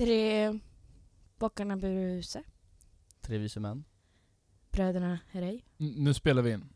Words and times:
Tre 0.00 0.58
bockarna 1.38 1.76
Bruse. 1.76 2.42
Tre 3.20 3.38
vise 3.38 3.60
män. 3.60 3.84
Bröderna 4.70 5.18
Herrey. 5.30 5.60
N- 5.78 5.94
Nu 5.96 6.14
spelar 6.14 6.42
vi 6.42 6.52
in. 6.52 6.64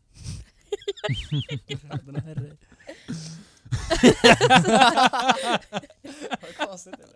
Vad 6.41 6.57
konstigt 6.69 6.95
det 6.99 7.07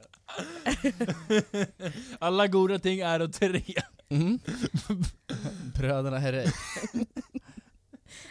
lät. 1.31 1.75
Alla 2.18 2.46
goda 2.46 2.79
ting 2.79 3.00
är 3.00 3.22
och 3.22 3.32
tre. 3.32 3.62
Mm. 4.09 4.38
Bröderna 5.75 6.18
Herrey. 6.18 6.46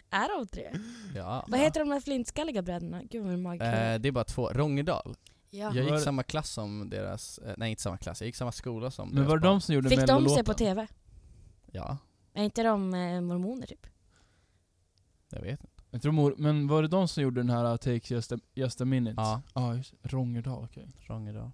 Är 0.09 0.37
de 0.39 0.47
tre? 0.47 0.71
Ja. 1.15 1.45
Vad 1.47 1.59
heter 1.59 1.79
de 1.79 1.91
här 1.91 1.99
flintskalliga 2.01 2.61
bröderna? 2.61 3.03
Gud 3.03 3.23
vad. 3.43 3.61
Eh, 3.61 3.99
det 3.99 4.07
är 4.07 4.11
bara 4.11 4.23
två. 4.23 4.49
Rångedal. 4.49 5.15
Ja. 5.49 5.75
Jag 5.75 5.85
gick 5.85 5.99
samma 6.03 6.23
klass 6.23 6.49
som 6.49 6.89
deras, 6.89 7.37
eh, 7.37 7.53
nej 7.57 7.69
inte 7.69 7.81
samma 7.81 7.97
klass, 7.97 8.21
jag 8.21 8.25
gick 8.25 8.35
samma 8.35 8.51
skola 8.51 8.91
som 8.91 9.07
Men 9.07 9.15
deras 9.15 9.29
var 9.29 9.37
det 9.37 9.47
de 9.47 9.61
som 9.61 9.75
gjorde 9.75 9.89
Fick 9.89 10.07
de 10.07 10.29
se 10.29 10.43
på 10.43 10.53
TV? 10.53 10.87
Ja, 11.71 11.97
Är 12.33 12.43
inte 12.43 12.63
de 12.63 12.93
eh, 12.93 13.21
mormoner 13.21 13.67
typ? 13.67 13.87
jag 15.29 15.41
vet 15.41 15.59
inte. 15.59 15.73
Jag 15.91 16.01
tror 16.01 16.11
mor, 16.11 16.35
men 16.37 16.67
var 16.67 16.81
det 16.81 16.87
de 16.87 17.07
som 17.07 17.23
gjorde 17.23 17.39
den 17.39 17.49
här 17.49 17.71
uh, 17.71 17.77
Take 17.77 18.13
Just 18.13 18.31
a, 18.31 18.37
just 18.53 18.81
a 18.81 18.85
Minute? 18.85 19.15
Ja, 19.17 19.41
Ja, 19.53 19.75
just 19.75 19.93
Rångedal, 20.03 20.63
okej. 20.63 20.87
Rångedal. 20.99 21.51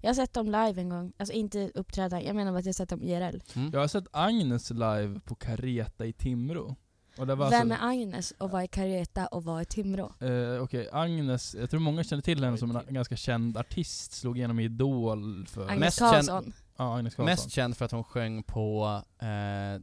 Jag 0.00 0.08
har 0.08 0.14
sett 0.14 0.34
dem 0.34 0.46
live 0.46 0.80
en 0.80 0.88
gång, 0.88 1.12
alltså 1.16 1.32
inte 1.32 1.70
uppträda, 1.74 2.22
jag 2.22 2.36
menar 2.36 2.52
bara 2.52 2.58
att 2.58 2.64
jag 2.64 2.68
har 2.68 2.74
sett 2.74 2.88
dem 2.88 3.02
IRL. 3.02 3.40
Mm. 3.54 3.70
Jag 3.72 3.80
har 3.80 3.88
sett 3.88 4.06
Agnes 4.12 4.70
live 4.70 5.20
på 5.20 5.34
Careta 5.34 6.06
i 6.06 6.12
Timrå. 6.12 6.76
Och 7.18 7.26
det 7.26 7.34
var 7.34 7.50
Vem 7.50 7.72
alltså, 7.72 7.86
är 7.86 7.88
Agnes 7.88 8.30
och 8.38 8.50
vad 8.50 8.62
är 8.62 8.66
Careta 8.66 9.26
och 9.26 9.44
vad 9.44 9.60
är 9.60 9.64
Timrå? 9.64 10.12
eh, 10.20 10.62
Okej, 10.62 10.88
Agnes, 10.92 11.54
jag 11.54 11.70
tror 11.70 11.80
många 11.80 12.04
känner 12.04 12.22
till 12.22 12.44
henne 12.44 12.58
som 12.58 12.76
en 12.76 12.94
ganska 12.94 13.16
känd 13.16 13.56
artist, 13.56 14.12
slog 14.12 14.38
igenom 14.38 14.60
i 14.60 14.64
Idol 14.64 15.46
för... 15.46 15.62
Agnes 15.62 15.80
Mest 15.80 15.98
Karlsson. 15.98 16.52
Ja, 16.76 16.96
Agnes 16.96 17.14
Karlsson. 17.14 17.32
Mest 17.32 17.50
känd 17.50 17.76
för 17.76 17.84
att 17.84 17.92
hon 17.92 18.04
sjöng 18.04 18.42
på 18.42 19.02
eh, 19.18 19.82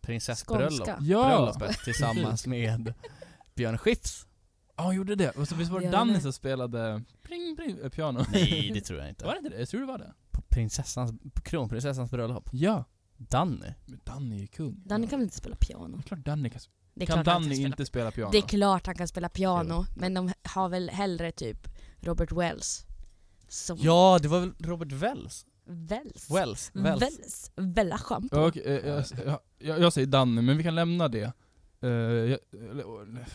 prinsessbröllop, 0.00 0.70
Skånska. 0.70 0.98
Ja! 1.00 1.28
bröllopet 1.28 1.78
tillsammans 1.84 2.46
med 2.46 2.94
Björn 3.54 3.78
Skifs. 3.78 4.26
Ja, 4.76 4.84
hon 4.84 4.94
gjorde 4.94 5.14
det. 5.14 5.30
Och 5.30 5.48
så 5.48 5.54
visst 5.54 5.70
var 5.70 5.80
det 5.80 5.90
Danny 5.90 6.20
som 6.20 6.32
spelade 6.32 7.02
pling, 7.22 7.56
pling, 7.56 7.78
eh, 7.82 7.88
piano? 7.88 8.24
Nej, 8.32 8.70
det 8.74 8.80
tror 8.80 8.98
jag 8.98 9.08
inte. 9.08 9.24
Var 9.26 9.32
det 9.32 9.38
inte 9.38 9.50
det? 9.50 9.58
Jag 9.58 9.68
tror 9.68 9.80
det 9.80 9.86
var 9.86 9.98
det. 9.98 10.12
På 10.30 10.42
prinsessans, 10.42 11.12
på 11.34 11.40
kronprinsessans 11.40 12.10
bröllop. 12.10 12.48
Ja. 12.52 12.84
Danny. 13.16 13.74
Men 13.86 14.00
Danny 14.04 14.42
är 14.42 14.46
kung. 14.46 14.82
Danny 14.84 15.06
kan 15.06 15.18
väl 15.18 15.24
inte 15.24 15.36
spela 15.36 15.56
piano? 15.56 15.96
Det 15.96 16.02
är 16.02 16.06
klart 16.06 16.24
Danny 16.24 16.50
kan... 16.50 16.60
Det 16.94 17.02
är 17.02 17.06
Kan 17.06 17.14
klart 17.16 17.26
han 17.26 17.42
Danny 17.42 17.54
spela 17.54 17.66
inte 17.68 17.86
spela 17.86 18.10
piano? 18.10 18.30
Det 18.32 18.38
är 18.38 18.42
klart 18.42 18.86
han 18.86 18.94
kan 18.96 19.08
spela 19.08 19.28
piano, 19.28 19.74
Jo. 19.88 19.94
men 20.00 20.14
de 20.14 20.32
har 20.42 20.68
väl 20.68 20.90
hellre 20.90 21.32
typ 21.32 21.68
Robert 22.00 22.32
Wells. 22.32 22.86
Som 23.48 23.78
Ja, 23.80 24.18
det 24.22 24.28
var 24.28 24.40
väl 24.40 24.52
Robert 24.58 24.92
Wells? 24.92 25.46
Wells? 25.66 26.30
Wells? 26.30 26.70
Wells. 26.74 27.02
Wells. 27.02 27.50
Vella 27.56 27.98
schampo. 27.98 28.40
Okej, 28.46 28.62
eh, 28.66 28.88
jag, 28.88 29.04
jag, 29.26 29.38
jag, 29.58 29.80
jag 29.80 29.92
säger 29.92 30.06
Danny, 30.06 30.42
men 30.42 30.56
vi 30.56 30.62
kan 30.62 30.74
lämna 30.74 31.08
det. 31.08 31.32
Eh, 31.82 31.88
jag, 31.90 32.38
eller- 32.70 33.26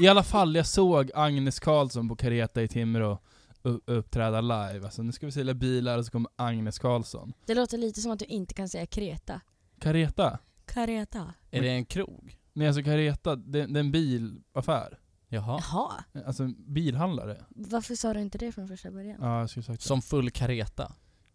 I 0.02 0.08
alla 0.08 0.22
fall, 0.22 0.56
jag 0.56 0.66
såg 0.66 1.10
Agnes 1.14 1.60
Karlsson 1.60 2.08
på 2.08 2.16
Careta 2.16 2.62
i 2.62 2.68
Timrå 2.68 3.18
uppträda 3.62 4.40
live. 4.40 4.80
Alltså 4.84 5.02
nu 5.02 5.12
ska 5.12 5.26
vi 5.26 5.32
sälja 5.32 5.54
bilar 5.54 5.98
och 5.98 6.04
så 6.04 6.10
kommer 6.12 6.30
Agnes 6.36 6.78
Karlsson. 6.78 7.32
Det 7.46 7.54
låter 7.54 7.78
lite 7.78 8.00
som 8.00 8.12
att 8.12 8.18
du 8.18 8.24
inte 8.24 8.54
kan 8.54 8.68
säga 8.68 8.86
Kreta. 8.86 9.40
Careta? 9.78 10.38
Careta. 10.66 11.34
Är 11.50 11.62
det 11.62 11.68
en 11.68 11.84
krog? 11.84 12.36
Nej 12.52 12.66
alltså 12.66 12.82
Careta, 12.82 13.36
det, 13.36 13.66
det 13.66 13.78
är 13.78 13.84
en 13.84 13.92
bilaffär. 13.92 14.98
Jaha. 15.28 15.60
Jaha. 15.72 16.04
Alltså 16.26 16.42
en 16.42 16.72
bilhandlare. 16.74 17.44
Varför 17.48 17.94
sa 17.94 18.14
du 18.14 18.20
inte 18.20 18.38
det 18.38 18.52
från 18.52 18.68
första 18.68 18.90
början? 18.90 19.18
Ja, 19.20 19.40
jag 19.40 19.50
skulle 19.50 19.64
sagt 19.64 19.80
det. 19.80 19.86
Som 19.86 20.02
full 20.02 20.30
kareta. 20.30 20.92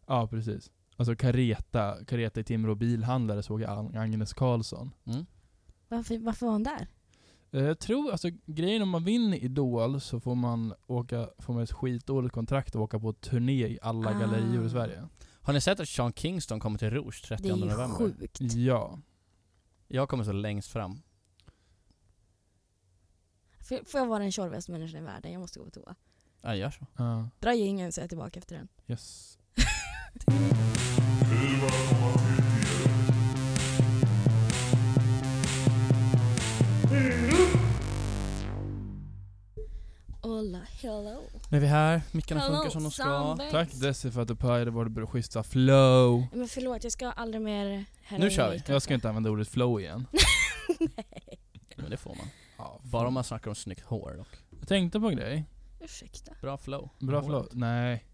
Ja, 0.08 0.28
precis. 0.28 0.72
Alltså 0.98 1.16
Careta, 1.16 2.06
Careta 2.06 2.40
i 2.40 2.44
Timrå 2.44 2.76
bilhandlare 2.76 3.44
såg 3.44 3.62
jag 3.62 3.70
Ag- 3.70 3.98
Agnes 3.98 4.34
Karlsson. 4.34 4.92
Mm. 5.06 5.26
Varför, 5.88 6.18
varför 6.18 6.46
var 6.46 6.54
hon 6.54 6.64
där? 6.64 6.88
Eh, 7.56 7.64
Jag 7.64 7.80
tror, 7.80 8.12
alltså 8.12 8.30
grejen 8.46 8.82
om 8.82 8.90
man 8.90 9.04
vinner 9.04 9.38
Idol 9.44 10.02
så 10.02 10.20
får 10.20 10.36
man 10.36 10.74
åka, 10.88 11.30
får 11.40 11.54
man 11.54 11.64
ett 11.64 11.72
skitdåligt 11.72 12.34
kontrakt 12.34 12.76
och 12.76 12.82
åka 12.82 13.00
på 13.00 13.14
turné 13.14 13.68
i 13.68 13.80
alla 13.82 14.10
Ah. 14.10 14.20
gallerior 14.20 14.66
i 14.66 14.70
Sverige. 14.70 15.08
Har 15.42 15.54
ni 15.54 15.62
sett 15.62 15.80
att 15.80 15.90
Sean 15.90 16.14
Kingston 16.14 16.60
kommer 16.60 16.80
till 16.80 16.90
Rouge 16.90 17.24
30 17.28 17.44
Det 17.44 17.50
är 17.50 17.56
november? 17.56 17.88
sjukt. 17.88 18.40
Ja. 18.42 19.00
Jag 19.88 20.10
kommer 20.10 20.24
så 20.24 20.32
längst 20.32 20.72
fram. 20.72 21.02
Får, 23.60 23.86
får 23.86 24.00
jag 24.00 24.08
vara 24.08 24.20
den 24.20 24.32
tjorvigaste 24.32 24.72
människan 24.72 25.02
i 25.02 25.04
världen? 25.04 25.32
Jag 25.32 25.40
måste 25.40 25.60
gå 25.60 25.66
på 25.66 25.72
toa. 25.72 25.96
Ja, 26.42 26.56
gör 26.56 26.70
så. 26.72 26.86
Ja, 26.98 27.30
Dra 27.40 27.54
jingeln 27.54 27.92
så 27.92 28.02
är 28.02 28.04
jag 28.04 28.10
tillbaka 28.10 28.40
efter 28.40 28.56
den. 28.56 28.68
yes. 28.88 29.38
hello. 40.86 41.22
Nu 41.50 41.58
är 41.58 41.62
vi 41.62 41.68
här, 41.68 42.02
mickarna 42.12 42.42
Hello, 42.42 42.56
funkar 42.56 42.70
som 42.70 42.84
de 42.84 42.92
ska. 42.92 43.38
Tack 43.52 43.72
Desi 43.74 44.12
för 44.12 44.22
att 44.22 44.28
du 44.28 44.36
pajade 44.36 44.72
vårt 44.72 45.10
schyssta 45.10 45.44
flow. 45.44 46.26
Men 46.34 46.48
förlåt, 46.48 46.84
jag 46.84 46.92
ska 46.94 47.12
aldrig 47.12 47.42
mer 47.42 47.86
Nu 48.18 48.30
kör 48.30 48.52
vi. 48.52 48.64
Jag 48.68 48.82
ska 48.82 48.94
inte 48.94 49.10
använda 49.10 49.30
ordet 49.30 49.48
flow 49.48 49.80
igen. 49.80 50.08
Nej. 50.80 51.40
Men 51.76 51.90
det 51.90 51.98
får 51.98 52.16
man. 52.16 52.28
Ja, 52.58 52.80
Bara 52.84 53.08
om 53.08 53.14
man 53.14 53.24
snackar 53.24 53.50
om 53.50 53.56
snyggt 53.56 53.86
hår 53.86 54.14
dock. 54.18 54.28
Jag 54.60 54.68
tänkte 54.68 55.00
på 55.00 55.08
en 55.08 55.16
grej. 55.16 55.46
Ursäkta. 55.82 56.32
Bra 56.42 56.58
flow. 56.58 56.90
Bra 57.00 57.16
Håret. 57.22 57.26
flow. 57.28 57.48
Nej. 57.52 58.06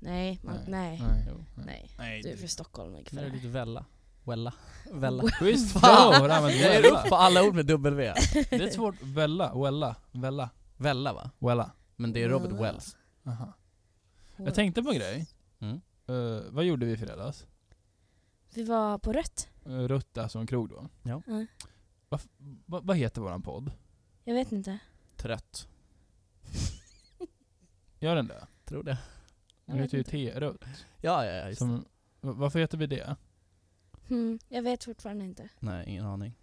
Nej, 0.00 0.40
man, 0.42 0.54
nej. 0.68 0.98
Nej. 1.08 1.24
Jo. 1.28 1.44
Nej. 1.66 1.90
Nej. 1.98 2.22
Du 2.22 2.28
är 2.30 2.36
för 2.36 2.46
stockholmig 2.46 3.08
för 3.08 3.16
Nu 3.16 3.20
är 3.22 3.24
det 3.24 3.30
det. 3.30 3.36
lite 3.36 3.48
välla. 3.48 3.84
Wella. 4.24 4.54
Välla. 4.92 5.22
Schysst 5.40 5.70
flow! 5.72 5.82
Har 5.90 6.28
du 6.28 6.34
använt 6.34 6.56
Jag 6.56 6.74
är 6.74 6.82
Wella? 6.82 7.02
upp 7.02 7.08
på 7.08 7.14
alla 7.16 7.42
ord 7.42 7.54
med 7.54 7.66
W. 7.66 8.12
Det 8.32 8.52
är 8.52 8.66
ett 8.66 8.74
svårt, 8.74 8.94
Vella, 9.02 9.54
Wella, 9.62 9.96
Vella, 10.12 10.50
Välla 10.78 11.12
va? 11.12 11.30
Wella. 11.38 11.70
Men 11.96 12.12
det 12.12 12.22
är 12.22 12.28
Robert 12.28 12.52
Wella. 12.52 12.62
Wells. 12.62 12.96
Aha. 13.24 13.52
Jag 14.36 14.54
tänkte 14.54 14.82
på 14.82 14.90
en 14.90 14.96
grej. 14.96 15.26
Mm. 15.58 15.80
Eh, 16.06 16.42
vad 16.50 16.64
gjorde 16.64 16.86
vi 16.86 16.92
i 16.92 16.96
fredags? 16.96 17.46
Vi 18.54 18.64
var 18.64 18.98
på 18.98 19.12
rött. 19.12 19.48
Uh, 19.66 19.88
Rutt 19.88 20.16
är 20.16 20.28
som 20.28 20.46
krog 20.46 20.68
då. 20.68 20.88
Ja. 21.02 21.22
Va, 22.08 22.18
va, 22.66 22.80
vad 22.82 22.96
heter 22.96 23.20
våran 23.20 23.42
podd? 23.42 23.72
Jag 24.24 24.34
vet 24.34 24.52
inte. 24.52 24.78
Trött. 25.16 25.68
Gör 28.00 28.16
den 28.16 28.26
det? 28.26 28.46
Tror 28.64 28.82
det. 28.82 28.98
Den 29.66 29.78
heter 29.78 29.98
ju 29.98 30.04
T-Rutt. 30.04 30.64
Ja, 31.00 31.24
ja, 31.26 31.32
ja 31.32 31.48
just 31.48 31.60
det. 31.60 31.66
Som, 31.66 31.84
va- 32.20 32.32
varför 32.32 32.58
heter 32.58 32.78
vi 32.78 32.86
det? 32.86 33.16
Hmm, 34.08 34.38
jag 34.48 34.62
vet 34.62 34.84
fortfarande 34.84 35.24
inte. 35.24 35.48
Nej, 35.60 35.88
ingen 35.88 36.04
aning. 36.06 36.34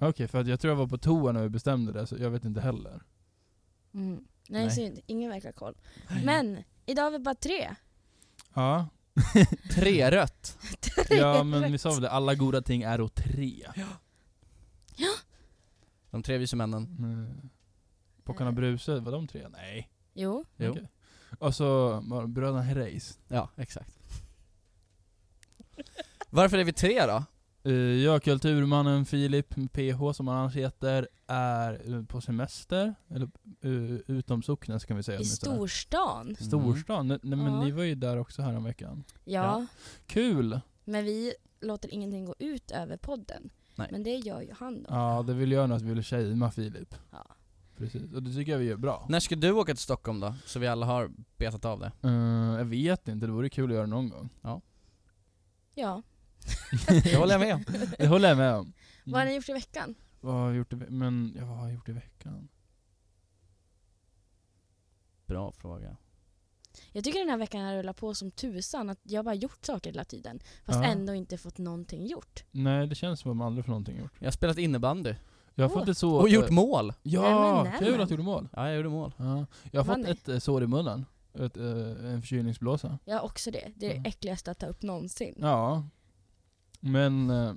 Okej, 0.00 0.28
för 0.28 0.40
att 0.40 0.46
jag 0.46 0.60
tror 0.60 0.70
jag 0.70 0.76
var 0.76 0.86
på 0.86 0.98
toa 0.98 1.32
när 1.32 1.42
vi 1.42 1.48
bestämde 1.48 1.92
det, 1.92 2.06
så 2.06 2.16
jag 2.18 2.30
vet 2.30 2.44
inte 2.44 2.60
heller. 2.60 3.02
Mm. 3.94 4.24
Nej, 4.48 4.66
Nej. 4.66 4.70
synd. 4.70 5.00
Ingen 5.06 5.30
verkar 5.30 5.48
ha 5.48 5.52
koll. 5.52 5.74
Men, 6.24 6.62
idag 6.86 7.06
är 7.06 7.10
vi 7.10 7.18
bara 7.18 7.34
tre. 7.34 7.74
Ja, 8.54 8.88
Tre 9.74 10.10
rött. 10.10 10.58
ja 11.10 11.42
men 11.42 11.72
vi 11.72 11.78
sa 11.78 11.90
väl 11.90 12.00
det, 12.00 12.10
alla 12.10 12.34
goda 12.34 12.62
ting 12.62 12.82
är 12.82 13.00
åt 13.00 13.14
tre. 13.14 13.66
De 16.10 16.22
tre 16.22 16.38
vise 16.38 16.56
männen. 16.56 16.96
Mm. 16.98 17.50
Bockarna 18.24 18.52
Bruse, 18.52 19.00
var 19.00 19.12
de 19.12 19.28
tre? 19.28 19.48
Nej. 19.48 19.90
Jo. 20.14 20.44
Jo. 20.56 20.70
Okej. 20.70 20.88
Och 21.38 21.54
så 21.54 22.00
var 22.00 22.22
det 22.22 22.28
bröderna 22.28 22.62
Herreys. 22.62 23.18
Ja, 23.28 23.50
exakt. 23.56 23.98
Varför 26.30 26.58
är 26.58 26.64
vi 26.64 26.72
tre 26.72 27.06
då? 27.06 27.24
Uh, 27.66 27.74
jag, 27.74 28.22
kulturmannen 28.22 29.04
Filip 29.06 29.54
PH 29.72 30.12
som 30.14 30.28
han 30.28 30.36
annars 30.36 30.56
heter, 30.56 31.08
är 31.26 31.92
eh, 31.94 32.04
på 32.04 32.20
semester, 32.20 32.94
eller 33.08 33.30
uh, 33.64 33.98
utom 34.06 34.42
socknen 34.42 34.80
ska 34.80 34.94
vi 34.94 35.02
säga 35.02 35.20
I 35.20 35.24
storstan. 35.24 36.36
Storstan? 36.40 37.08
Nej, 37.08 37.18
nej 37.22 37.38
men 37.38 37.52
Ja. 37.52 37.64
ni 37.64 37.70
var 37.70 37.82
ju 37.82 37.94
där 37.94 38.16
också 38.18 38.42
här 38.42 38.56
om 38.56 38.64
veckan. 38.64 39.04
Ja. 39.24 39.42
Ja. 39.42 39.66
Kul! 40.06 40.60
Men 40.84 41.04
vi 41.04 41.34
låter 41.60 41.94
ingenting 41.94 42.24
gå 42.24 42.34
ut 42.38 42.70
över 42.70 42.96
podden. 42.96 43.50
Nej. 43.76 43.88
Men 43.90 44.02
det 44.02 44.16
gör 44.16 44.40
ju 44.40 44.52
han 44.58 44.82
då. 44.82 44.88
Ja, 44.88 45.24
det 45.26 45.34
vill 45.34 45.52
jag 45.52 45.68
nog 45.68 45.76
att 45.76 45.82
vi 45.82 45.88
ville 45.88 46.02
shamea 46.02 46.50
Filip. 46.50 46.94
Ja. 47.10 47.26
Precis, 47.76 48.12
och 48.12 48.22
det 48.22 48.34
tycker 48.34 48.52
jag 48.52 48.58
vi 48.58 48.64
gör 48.64 48.76
bra. 48.76 49.06
När 49.08 49.20
ska 49.20 49.36
du 49.36 49.50
åka 49.50 49.74
till 49.74 49.82
Stockholm 49.82 50.20
då? 50.20 50.34
Så 50.46 50.58
vi 50.58 50.66
alla 50.66 50.86
har 50.86 51.10
betat 51.36 51.64
av 51.64 51.80
det. 51.80 51.92
Eh, 52.02 52.58
jag 52.58 52.64
vet 52.64 53.08
inte, 53.08 53.26
det 53.26 53.32
vore 53.32 53.48
kul 53.48 53.70
att 53.70 53.76
göra 53.76 53.86
någon 53.86 54.08
gång. 54.08 54.28
Ja. 54.42 56.02
Det 57.04 57.16
håller 57.16 57.32
jag 57.34 57.40
med 57.40 57.54
om. 57.54 57.64
Det 57.98 58.06
håller 58.06 58.28
jag 58.28 58.38
med 58.38 58.54
om. 58.54 58.72
Vad 59.04 59.20
har 59.20 59.26
ni 59.26 59.34
gjort 59.34 59.48
i 59.48 59.52
veckan? 59.52 59.94
Vad 60.20 60.34
har 60.34 60.46
jag 60.46 60.56
gjort 60.56 60.72
i, 60.72 60.76
ve- 60.76 60.86
men, 60.90 61.34
ja, 61.38 61.44
vad 61.46 61.56
har 61.56 61.64
jag 61.66 61.74
gjort 61.74 61.88
i 61.88 61.92
veckan? 61.92 62.48
Bra 65.26 65.52
fråga. 65.52 65.96
Jag 66.92 67.04
tycker 67.04 67.18
den 67.18 67.28
här 67.28 67.36
veckan 67.36 67.60
har 67.64 67.74
rullat 67.76 67.96
på 67.96 68.14
som 68.14 68.30
tusan. 68.30 68.90
Att 68.90 68.98
jag 69.02 69.24
bara 69.24 69.34
gjort 69.34 69.64
saker 69.64 69.90
hela 69.90 70.04
tiden. 70.04 70.40
Fast 70.64 70.78
Ja. 70.78 70.84
ändå 70.84 71.14
inte 71.14 71.38
fått 71.38 71.58
någonting 71.58 72.06
gjort. 72.06 72.44
Nej, 72.50 72.86
det 72.86 72.94
känns 72.94 73.20
som 73.20 73.30
att 73.30 73.36
man 73.36 73.46
aldrig 73.46 73.64
får 73.64 73.70
någonting 73.70 73.98
gjort. 73.98 74.12
Jag 74.18 74.26
har 74.26 74.32
spelat 74.32 74.58
innebandy. 74.58 75.14
Jag 75.54 75.64
har 75.68 75.70
Åh. 75.76 75.78
fått 75.80 75.88
ett 75.88 75.98
så... 75.98 76.14
Och 76.16 76.28
gjort 76.28 76.44
eh, 76.48 76.50
mål! 76.50 76.92
Ja, 77.02 77.72
kul 77.78 78.00
att 78.00 78.08
du 78.08 78.14
gjorde 78.14 78.22
mål. 78.24 78.48
Ja, 78.52 78.66
jag 78.68 78.76
gjorde 78.76 78.88
mål. 78.88 79.12
Ja. 79.16 79.46
Jag 79.72 79.80
har 79.80 79.86
Vann 79.86 79.96
fått 79.96 80.06
ni? 80.06 80.10
ett 80.12 80.28
eh, 80.28 80.38
sår 80.38 80.62
i 80.62 80.66
munnen. 80.66 81.06
Ett, 81.34 81.56
eh, 81.56 81.64
en 82.12 82.20
förkylningsblåsa. 82.22 82.98
Ja, 83.04 83.20
också 83.20 83.50
det. 83.50 83.72
Det 83.76 83.86
är 83.86 83.90
Mm. 83.90 84.02
det 84.02 84.08
äckligaste 84.08 84.50
att 84.50 84.58
ta 84.58 84.66
upp 84.66 84.82
någonsin. 84.82 85.34
Ja. 85.38 85.84
Men, 86.80 87.30
eh, 87.30 87.54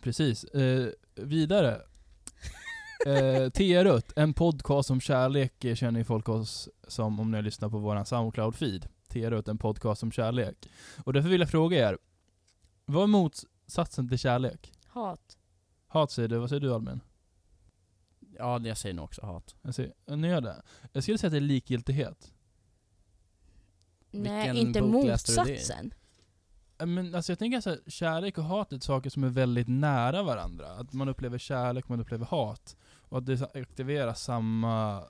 precis. 0.00 0.44
Eh, 0.44 0.88
vidare. 1.14 1.80
Eh, 3.06 3.50
T-Rutt, 3.50 4.12
en 4.16 4.34
podcast 4.34 4.90
om 4.90 5.00
kärlek 5.00 5.64
eh, 5.64 5.74
känner 5.74 6.00
ju 6.00 6.04
folk 6.04 6.28
oss 6.28 6.68
som 6.88 7.20
om 7.20 7.30
ni 7.30 7.42
lyssnar 7.42 7.68
på 7.68 7.78
våran 7.78 8.04
Soundcloud-feed. 8.04 8.86
T-Rutt, 9.08 9.48
en 9.48 9.58
podcast 9.58 10.02
om 10.02 10.12
kärlek. 10.12 10.68
Och 11.04 11.12
därför 11.12 11.28
vill 11.28 11.40
jag 11.40 11.50
fråga 11.50 11.88
er, 11.88 11.98
vad 12.86 13.02
är 13.02 13.06
motsatsen 13.06 14.08
till 14.08 14.18
kärlek? 14.18 14.72
Hat. 14.86 15.38
Hat 15.86 16.10
säger 16.10 16.28
du, 16.28 16.38
vad 16.38 16.48
säger 16.48 16.60
du 16.60 16.74
Albin? 16.74 17.00
Ja, 18.38 18.60
jag 18.60 18.76
säger 18.78 18.94
nog 18.94 19.04
också 19.04 19.26
hat. 19.26 19.54
Jag 19.62 19.74
säger, 19.74 20.16
ni 20.16 20.28
gör 20.28 20.40
det. 20.40 20.62
Jag 20.92 21.02
skulle 21.02 21.18
säga 21.18 21.28
att 21.28 21.32
det 21.32 21.38
är 21.38 21.40
likgiltighet. 21.40 22.32
Nej, 24.10 24.52
Vilken 24.52 24.66
inte 24.66 24.82
bok 24.82 25.04
läste 25.06 25.32
du 25.32 25.36
det 25.44 25.50
i? 25.50 25.52
motsatsen. 25.52 25.94
Eh, 26.78 26.86
men 26.86 27.14
alltså 27.14 27.32
jag 27.32 27.38
tänker 27.38 27.60
så 27.60 27.70
här, 27.70 27.78
kärlek 27.86 28.38
och 28.38 28.44
hat 28.44 28.72
är 28.72 28.78
saker 28.78 29.10
som 29.10 29.24
är 29.24 29.28
väldigt 29.28 29.68
nära 29.68 30.22
varandra. 30.22 30.66
Att 30.66 30.92
man 30.92 31.08
upplever 31.08 31.38
kärlek, 31.38 31.88
man 31.88 32.00
upplever 32.00 32.26
hat. 32.26 32.76
Och 33.08 33.18
att 33.18 33.26
det 33.26 33.56
aktiverar 33.56 34.14
samma... 34.14 35.02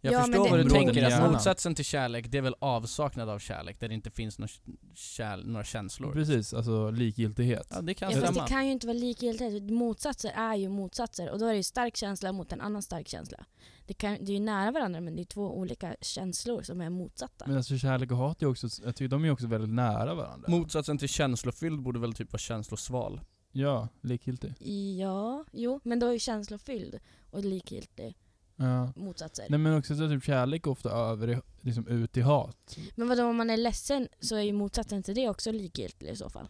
Jag 0.00 0.12
Ja, 0.14 0.18
förstår 0.22 0.44
det- 0.44 0.50
vad 0.50 0.58
du 0.60 0.70
tänker, 0.70 1.04
att 1.04 1.10
hjärnan. 1.10 1.32
motsatsen 1.32 1.74
till 1.74 1.84
kärlek, 1.84 2.26
det 2.30 2.38
är 2.38 2.42
väl 2.42 2.54
avsaknad 2.58 3.28
av 3.28 3.38
kärlek, 3.38 3.80
där 3.80 3.88
det 3.88 3.94
inte 3.94 4.10
finns 4.10 4.38
några, 4.38 4.52
kär, 4.94 5.36
några 5.36 5.64
känslor. 5.64 6.12
Precis, 6.12 6.54
alltså 6.54 6.90
likgiltighet. 6.90 7.66
Ja, 7.70 7.80
det 7.80 7.94
kan 7.94 8.10
Ja, 8.10 8.18
stämma. 8.20 8.42
det 8.42 8.48
kan 8.48 8.66
ju 8.66 8.72
inte 8.72 8.86
vara 8.86 8.98
likgiltigt. 8.98 9.70
Motsatser 9.70 10.30
är 10.36 10.54
ju 10.56 10.68
motsatser 10.68 11.30
och 11.30 11.38
då 11.38 11.46
är 11.46 11.50
det 11.50 11.56
ju 11.56 11.62
stark 11.62 11.96
känsla 11.96 12.32
mot 12.32 12.52
en 12.52 12.60
annan 12.60 12.82
stark 12.82 13.08
känsla. 13.08 13.38
Det, 13.86 13.94
kan, 13.94 14.12
det 14.24 14.32
är 14.32 14.34
ju 14.34 14.40
nära 14.40 14.70
varandra 14.70 15.00
men 15.00 15.16
det 15.16 15.22
är 15.22 15.24
två 15.24 15.58
olika 15.58 15.96
känslor 16.00 16.62
som 16.62 16.80
är 16.80 16.90
motsatta. 16.90 17.44
Men 17.48 17.56
alltså 17.56 17.78
kärlek 17.78 18.10
och 18.10 18.16
hat 18.16 18.42
är 18.42 18.46
också, 18.46 18.68
jag 18.84 18.96
tycker 18.96 19.08
de 19.08 19.24
är 19.24 19.30
också 19.30 19.46
väldigt 19.46 19.70
nära 19.70 20.14
varandra. 20.14 20.50
Motsatsen 20.50 20.98
till 20.98 21.08
känslofylld 21.08 21.82
borde 21.82 21.98
väl 21.98 22.12
typ 22.14 22.32
vara 22.32 22.38
känslosval? 22.38 23.20
ja, 23.52 23.88
likgiltig. 24.00 24.54
Ja, 24.98 25.44
jo, 25.52 25.80
men 25.84 25.98
då 25.98 26.06
är 26.06 26.12
ju 26.12 26.18
känslofylld 26.18 26.98
och 27.30 27.44
likgiltig 27.44 28.16
Ja. 28.60 28.92
motsatser. 28.96 29.46
Nej 29.50 29.58
men 29.58 29.78
också 29.78 29.96
så 29.96 30.08
typ 30.08 30.24
kärlek 30.24 30.66
är 30.66 30.70
ofta 30.70 30.90
över 30.90 31.30
i, 31.30 31.40
liksom 31.60 31.86
ut 31.86 32.16
i 32.16 32.20
hat. 32.20 32.78
Men 32.96 33.08
vadå 33.08 33.24
om 33.24 33.36
man 33.36 33.50
är 33.50 33.56
ledsen 33.56 34.08
så 34.20 34.36
är 34.36 34.40
ju 34.42 34.52
motsatsen 34.52 35.02
till 35.02 35.14
det 35.14 35.28
också 35.28 35.52
likgiltig 35.52 36.06
i 36.08 36.16
så 36.16 36.30
fall. 36.30 36.48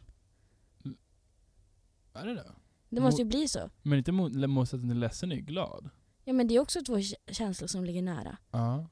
Är 2.15 2.27
det 2.27 2.35
det? 2.35 2.53
Det 2.89 3.01
måste 3.01 3.23
ju 3.23 3.29
bli 3.29 3.49
så. 3.49 3.71
Men 3.83 3.99
inte 3.99 4.13
mot, 4.13 4.33
motsatsen 4.33 4.89
till 4.89 4.99
ledsen 4.99 5.33
är 5.33 5.37
ju 5.37 5.43
glad. 5.43 5.91
Ja 6.25 6.33
men 6.33 6.49
det 6.49 6.55
är 6.57 6.61
också 6.61 6.81
två 6.83 6.97
kä- 6.99 7.15
känslor 7.33 7.69
som 7.69 7.85
ligger 7.85 8.03
nära. 8.03 8.37
Ja. 8.51 8.89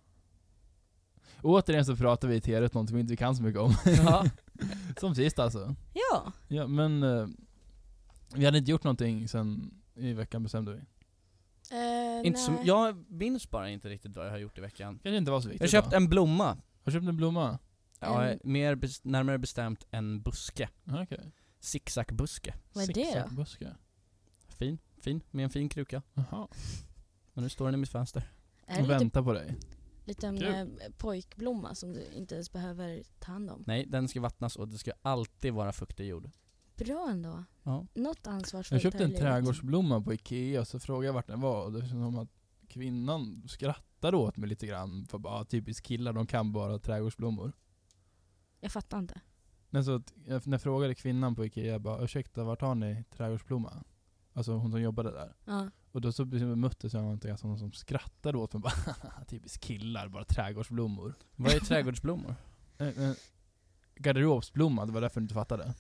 Återigen 1.42 1.84
så 1.84 1.96
pratar 1.96 2.28
vi 2.28 2.36
i 2.36 2.40
T-Rutt 2.40 2.74
någonting 2.74 2.96
vi 2.96 3.00
inte 3.00 3.16
kan 3.16 3.36
så 3.36 3.42
mycket 3.42 3.60
om. 3.60 3.72
Ja. 3.84 4.24
Som 5.00 5.14
sist 5.14 5.38
alltså. 5.38 5.74
Ja. 5.94 6.32
Ja 6.48 6.66
men, 6.66 7.02
eh, 7.02 7.26
vi 8.34 8.44
hade 8.44 8.58
inte 8.58 8.70
gjort 8.70 8.84
någonting 8.84 9.28
sen 9.28 9.74
i 9.94 10.12
veckan 10.12 10.42
bestämde 10.42 10.72
vi. 10.72 10.80
Eh, 12.20 12.26
inte 12.26 12.40
som, 12.40 12.54
nej. 12.54 12.66
jag 12.66 13.10
minns 13.10 13.50
bara 13.50 13.70
inte 13.70 13.88
riktigt 13.88 14.16
vad 14.16 14.26
jag 14.26 14.30
har 14.30 14.38
gjort 14.38 14.58
i 14.58 14.60
veckan. 14.60 14.98
Kanske 15.02 15.16
inte 15.16 15.30
var 15.30 15.40
så 15.40 15.48
Jag 15.48 15.52
viktigt 15.52 15.72
har 15.74 15.82
köpt 15.82 15.90
då. 15.90 15.96
en 15.96 16.08
blomma. 16.08 16.44
Har 16.46 16.58
du 16.84 16.92
köpt 16.92 17.06
en 17.06 17.16
blomma? 17.16 17.58
Ja, 18.00 18.24
En- 18.24 18.38
mer 18.44 18.74
bes, 18.74 19.04
närmare 19.04 19.38
bestämt 19.38 19.86
en 19.90 20.22
buske. 20.22 20.68
Okej. 21.02 21.32
Zigzagbuske. 21.60 22.54
Vad 22.72 22.84
är 22.84 22.88
det 22.88 23.00
då? 23.00 23.04
Zigzagbuske. 23.04 23.76
Fin, 24.48 24.78
fin, 25.00 25.20
med 25.30 25.44
en 25.44 25.50
fin 25.50 25.68
kruka. 25.68 26.02
Jaha. 26.14 26.48
Och 27.34 27.42
nu 27.42 27.48
står 27.48 27.64
den 27.64 27.74
i 27.74 27.76
mitt 27.78 27.90
fönster. 27.90 28.30
Är 28.66 28.82
Och 28.82 28.90
väntar 28.90 29.22
på 29.22 29.32
dig. 29.32 29.56
liten 30.04 30.38
Kul. 30.38 30.54
eh, 30.54 30.64
pojkblomma 30.98 31.74
som 31.74 31.92
du 31.92 32.04
inte 32.14 32.34
ens 32.34 32.52
behöver 32.52 33.02
ta 33.18 33.32
hand 33.32 33.50
om? 33.50 33.64
Nej, 33.66 33.86
den 33.86 34.08
ska 34.08 34.20
vattnas 34.20 34.56
och 34.56 34.68
det 34.68 34.78
ska 34.78 34.92
alltid 35.02 35.52
vara 35.52 35.72
fuktig 35.72 36.06
jord. 36.08 36.30
Bra 36.76 37.08
ändå. 37.11 37.44
Ja. 37.62 37.87
Något 37.94 38.26
ansvarsfullt 38.26 38.82
Jag 38.82 38.93
köpte 38.93 39.05
en 39.05 39.14
trädgårdsblomma 39.14 40.00
på 40.00 40.14
Ikea 40.14 40.61
och 40.61 40.69
så 40.69 40.81
frågade 40.81 41.06
jag 41.06 41.12
vart 41.12 41.26
den 41.26 41.40
var 41.40 41.64
och 41.64 41.73
det 41.73 41.81
känns 41.81 41.90
som 41.90 42.19
att 42.19 42.28
kvinnan 42.69 43.43
skrattade 43.49 44.17
åt 44.17 44.37
mig 44.37 44.49
lite 44.49 44.67
grann. 44.67 45.06
För 45.06 45.19
bara, 45.19 45.44
typiskt 45.44 45.87
killar, 45.87 46.12
de 46.12 46.26
kan 46.26 46.52
bara 46.52 46.78
trädgårdsblommor. 46.78 47.52
Jag 48.61 48.73
fattar 48.73 48.99
inte. 48.99 49.20
Men 49.70 49.84
så 49.84 49.94
att, 49.94 50.12
när 50.26 50.52
jag 50.52 50.62
frågade 50.62 50.94
kvinnan 50.94 51.34
på 51.34 51.44
Ikea, 51.46 51.73
jag 51.73 51.81
bara 51.81 52.05
ursäkta 52.05 52.44
vart 52.44 52.61
har 52.61 52.75
ni 52.75 53.05
trädgårdsblomma? 53.11 53.84
Alltså 54.32 54.52
hon 54.52 54.70
som 54.70 54.81
jobbade 54.81 55.11
där. 55.11 55.37
Ja. 55.44 55.70
Och 55.93 56.00
då 56.00 56.12
så 56.12 56.25
bemöttes 56.25 56.94
jag 56.94 57.05
av 57.05 57.19
en 57.25 57.38
som, 57.38 57.58
som 57.58 57.73
skrattade 57.73 58.38
åt 58.38 58.52
mig 58.52 58.62
bara 58.62 59.25
typiskt 59.28 59.64
killar, 59.64 60.08
bara 60.08 60.25
trädgårdsblommor. 60.25 61.14
Vad 61.37 61.52
är 61.52 61.61
trädgårdsblommor? 61.61 62.34
Eh, 62.78 62.88
eh, 62.88 63.12
Garderobsblomma, 63.94 64.87
det 64.87 64.93
var 64.93 65.00
därför 65.00 65.20
du 65.20 65.25
inte 65.25 65.34
fattade. 65.34 65.75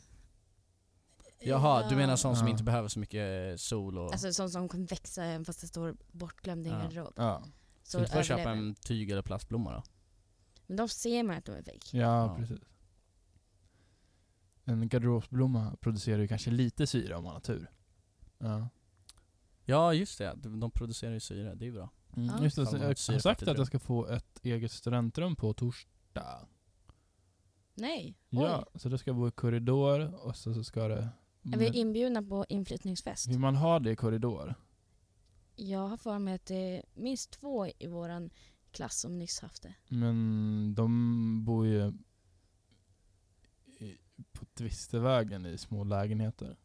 Jaha, 1.40 1.88
du 1.88 1.96
menar 1.96 2.16
sån 2.16 2.36
som 2.36 2.46
Ja. 2.46 2.50
inte 2.52 2.64
behöver 2.64 2.88
så 2.88 2.98
mycket 2.98 3.60
sol 3.60 3.98
och... 3.98 4.12
Alltså 4.12 4.32
sånt 4.32 4.52
som 4.52 4.68
kan 4.68 4.84
växa 4.84 5.24
även 5.24 5.44
fast 5.44 5.60
det 5.60 5.66
står 5.66 5.96
bortglömd 6.12 6.66
i 6.66 6.70
en 6.70 6.76
Ja. 6.76 6.82
garderob. 6.82 7.12
Ja, 7.16 7.44
så 7.82 7.98
du 7.98 8.06
får 8.06 8.22
köpa 8.22 8.40
överlever. 8.40 8.62
en 8.68 8.74
tyg 8.74 9.10
eller 9.10 9.22
plastblomma 9.22 9.72
då? 9.72 9.82
Men 10.66 10.76
de 10.76 10.88
ser 10.88 11.22
man 11.22 11.36
att 11.36 11.44
de 11.44 11.52
är 11.52 11.62
fake. 11.62 11.96
ja, 11.98 12.26
Ja. 12.26 12.36
precis. 12.38 12.60
En 14.64 14.88
garderobsblomma 14.88 15.76
producerar 15.80 16.18
ju 16.18 16.28
kanske 16.28 16.50
lite 16.50 16.86
syre 16.86 17.14
om 17.16 17.24
man 17.24 17.32
har 17.32 17.40
tur. 17.40 17.70
Ja. 18.38 18.68
Ja, 19.64 19.94
just 19.94 20.18
det. 20.18 20.34
De 20.36 20.70
producerar 20.70 21.12
ju 21.12 21.20
syre, 21.20 21.54
det 21.54 21.66
är 21.66 21.72
bra. 21.72 21.90
Mm, 22.16 22.26
Ja. 22.28 22.44
Just 22.44 22.56
det, 22.56 22.62
jag 22.72 22.78
har 22.88 23.18
sagt 23.18 23.42
att 23.48 23.58
jag 23.58 23.66
ska 23.66 23.78
få 23.78 24.06
ett 24.06 24.40
eget 24.44 24.72
studentrum 24.72 25.36
på 25.36 25.54
torsdag. 25.54 26.48
Nej. 27.74 28.18
Ja, 28.28 28.66
så 28.74 28.88
då 28.88 28.98
ska 28.98 29.10
jag 29.10 29.16
bo 29.16 29.28
i 29.28 29.30
korridor 29.30 30.14
och 30.26 30.36
så, 30.36 30.54
så 30.54 30.64
ska 30.64 30.88
det... 30.88 31.08
Är 31.52 31.58
vi 31.58 31.66
inbjudna 31.78 32.22
på 32.22 32.46
inflyttningsfest? 32.48 33.26
Vill 33.28 33.38
man 33.38 33.56
ha 33.56 33.78
det 33.78 33.90
i 33.90 33.96
korridor? 33.96 34.54
Jag 35.56 35.88
har 35.88 35.96
för 35.96 36.18
mig 36.18 36.34
att 36.34 36.46
det 36.46 36.76
är 36.76 36.82
minst 36.94 37.30
två 37.30 37.66
i 37.78 37.86
våran 37.86 38.30
klass 38.70 39.00
som 39.00 39.18
nyss 39.18 39.40
haft 39.40 39.62
det. 39.62 39.74
Men 39.88 40.74
de 40.74 41.44
bor 41.44 41.66
ju 41.66 41.92
i, 43.78 43.96
på 44.32 44.44
Tvistevägen 44.54 45.46
i 45.46 45.58
små 45.58 45.84
lägenheter. 45.84 46.56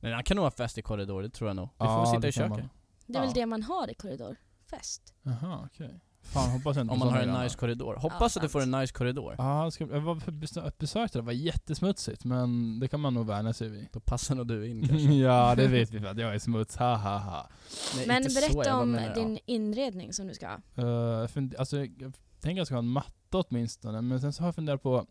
Men 0.00 0.12
han 0.12 0.24
kan 0.24 0.36
nog 0.36 0.44
ha 0.44 0.50
fest 0.50 0.78
i 0.78 0.82
korridor, 0.82 1.22
det 1.22 1.30
tror 1.30 1.48
jag 1.50 1.56
nog. 1.56 1.68
Du 1.68 1.84
Ja, 1.84 2.04
får 2.04 2.06
sitta 2.06 2.20
det 2.20 2.28
i 2.28 2.32
köket. 2.32 2.50
man. 2.50 2.68
Det 3.06 3.12
är 3.18 3.22
Ja. 3.22 3.24
väl 3.26 3.34
det 3.34 3.46
man 3.46 3.62
har 3.62 3.90
i 3.90 3.94
korridor? 3.94 4.36
Fest? 4.70 5.14
Jaha, 5.22 5.62
okej. 5.66 6.00
Fan, 6.32 6.50
hoppas 6.50 6.76
jag 6.76 6.84
inte 6.84 6.92
Om 6.92 6.98
man 6.98 7.08
har 7.08 7.20
en 7.20 7.42
nice 7.42 7.56
korridor. 7.58 7.94
Hoppas 7.96 8.36
att 8.36 8.42
du 8.42 8.48
sant. 8.48 8.52
får 8.52 8.62
en 8.62 8.70
nice 8.70 8.92
korridor. 8.92 9.34
Ja, 9.38 9.64
det 9.64 9.70
ska, 9.72 9.86
jag 9.86 10.00
var 10.00 10.16
för 10.16 10.32
besö- 10.32 10.68
ett 10.68 10.78
besök 10.78 11.12
där, 11.12 11.20
det 11.20 11.26
var 11.26 11.32
jättesmutsigt 11.32 12.24
men 12.24 12.80
det 12.80 12.88
kan 12.88 13.00
man 13.00 13.14
nog 13.14 13.26
vänja 13.26 13.52
sig 13.52 13.68
vid. 13.68 13.88
Då 13.92 14.00
passar 14.00 14.34
nog 14.34 14.46
du 14.48 14.68
in 14.68 14.88
kanske. 14.88 15.12
ja, 15.14 15.54
det 15.54 15.68
vet 15.68 15.90
vi 15.90 16.00
för 16.00 16.06
att 16.06 16.18
jag 16.18 16.34
är 16.34 16.38
smuts, 16.38 16.76
ha 16.76 16.96
ha 16.96 17.18
ha. 17.18 17.48
Nej, 17.96 18.06
Men 18.06 18.16
inte 18.16 18.30
så, 18.30 18.40
berätta 18.40 18.56
jag 18.56 18.64
bara 18.64 18.82
om 18.82 18.90
menar, 18.90 19.08
ja. 19.08 19.14
din 19.14 19.38
inredning 19.46 20.12
som 20.12 20.26
du 20.26 20.34
ska 20.34 20.46
ha. 20.48 20.56
Uh, 20.84 20.86
jag, 21.20 21.30
fund- 21.30 21.54
alltså, 21.58 21.76
jag 21.78 22.12
tänker 22.40 22.50
att 22.50 22.56
jag 22.56 22.66
ska 22.66 22.74
ha 22.74 22.82
en 22.82 22.88
matta 22.88 23.12
åtminstone, 23.48 24.00
men 24.00 24.20
sen 24.20 24.32
så 24.32 24.42
har 24.42 24.48
jag 24.48 24.54
funderat 24.54 24.82
på 24.82 25.06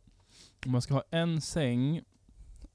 om 0.66 0.72
man 0.72 0.82
ska 0.82 0.94
ha 0.94 1.04
en 1.12 1.42
säng 1.42 2.02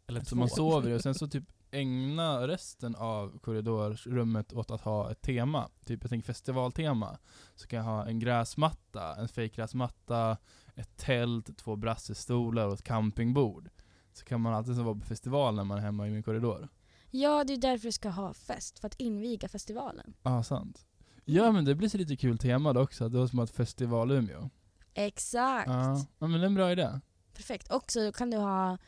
Eller 0.09 0.21
som 0.21 0.26
två. 0.26 0.37
man 0.37 0.49
sover 0.49 0.91
i 0.91 0.95
och 0.97 1.00
sen 1.00 1.14
så 1.14 1.26
typ 1.29 1.45
ägna 1.73 2.49
resten 2.49 2.95
av 2.95 3.39
korridorrummet 3.39 4.53
åt 4.53 4.71
att 4.71 4.81
ha 4.81 5.11
ett 5.11 5.23
tema. 5.23 5.69
Typ 5.85 6.03
jag 6.03 6.11
tänker 6.11 6.27
festivaltema. 6.27 7.19
Så 7.55 7.67
kan 7.67 7.77
jag 7.77 7.85
ha 7.85 8.07
en 8.07 8.19
gräsmatta, 8.19 9.17
en 9.17 9.29
fejkgräsmatta, 9.29 10.37
ett 10.75 10.97
tält, 10.97 11.59
två 11.59 11.77
brassestolar 11.77 12.67
och 12.67 12.75
ett 12.75 12.83
campingbord. 12.83 13.71
Så 14.12 14.25
kan 14.25 14.41
man 14.41 14.55
alltid 14.55 14.75
vara 14.75 14.95
på 14.95 15.07
festival 15.07 15.55
när 15.55 15.65
man 15.65 15.79
är 15.79 15.83
hemma 15.83 16.09
i 16.09 16.11
min 16.11 16.23
korridor. 16.23 16.69
Ja, 17.11 17.45
det 17.45 17.53
är 17.53 17.59
därför 17.59 17.89
du 17.89 17.93
ska 17.93 18.09
ha 18.09 18.35
fest. 18.35 18.79
För 18.79 18.87
att 18.87 19.00
inviga 19.00 19.49
festivalen. 19.49 20.15
Ja, 20.23 20.39
ah, 20.39 20.43
sant. 20.43 20.87
Ja 21.25 21.53
men 21.53 21.65
det 21.65 21.75
blir 21.75 21.89
så 21.89 21.99
lite 21.99 22.17
kul 22.17 22.39
tema 22.39 22.73
då 22.73 22.81
också, 22.81 23.09
det 23.09 23.19
var 23.19 23.27
som 23.27 23.39
att 23.39 23.50
festival 23.50 24.11
Umeå. 24.11 24.50
Exakt. 24.95 25.69
Ja, 25.69 26.07
men 26.19 26.33
det 26.33 26.39
är 26.39 26.45
en 26.45 26.55
bra 26.55 26.73
idé. 26.73 27.00
Perfekt. 27.35 27.73
Och 27.73 27.93
så 27.93 28.12
kan 28.12 28.31
du 28.31 28.37
ha 28.37 28.79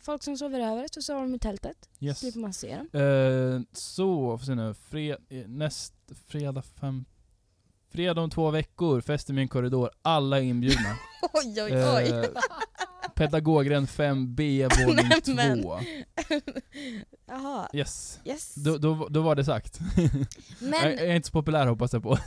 folk 0.00 0.22
som 0.22 0.36
sover 0.36 0.60
över, 0.60 0.86
så 0.92 1.02
sover 1.02 1.22
de 1.22 1.34
i 1.34 1.38
tältet. 1.38 1.88
Yes. 2.00 2.18
Slipper 2.18 2.40
man 2.40 2.52
se 2.52 2.76
dem. 2.76 3.00
Eh, 3.00 3.60
så, 3.72 4.38
får 4.38 4.46
se 4.46 4.54
nu. 4.54 4.74
Fred, 4.74 5.16
eh, 5.28 5.48
näst 5.48 5.94
fredag 6.26 6.62
fem... 6.62 7.04
Fredag 7.90 8.20
om 8.22 8.30
två 8.30 8.50
veckor, 8.50 9.00
fest 9.00 9.30
i 9.30 9.32
min 9.32 9.48
korridor. 9.48 9.90
Alla 10.02 10.38
är 10.38 10.42
inbjudna. 10.42 10.96
Oj, 11.32 11.62
oj, 11.62 11.72
Eh, 11.72 12.24
Pedagogren 13.14 13.86
5B, 13.86 14.68
våning 14.86 15.36
Nämen. 15.36 15.62
2. 15.62 15.78
Jaha, 17.26 17.68
Yes. 17.72 18.20
yes. 18.24 18.54
Då, 18.54 18.78
då, 18.78 19.08
då 19.10 19.20
var 19.22 19.34
det 19.34 19.44
sagt. 19.44 19.78
jag, 19.96 20.04
jag 20.04 20.70
Men 20.70 20.98
är 20.98 21.14
inte 21.16 21.28
så 21.28 21.32
populär 21.32 21.66
hoppas 21.66 21.92
jag 21.92 22.02
på. 22.02 22.18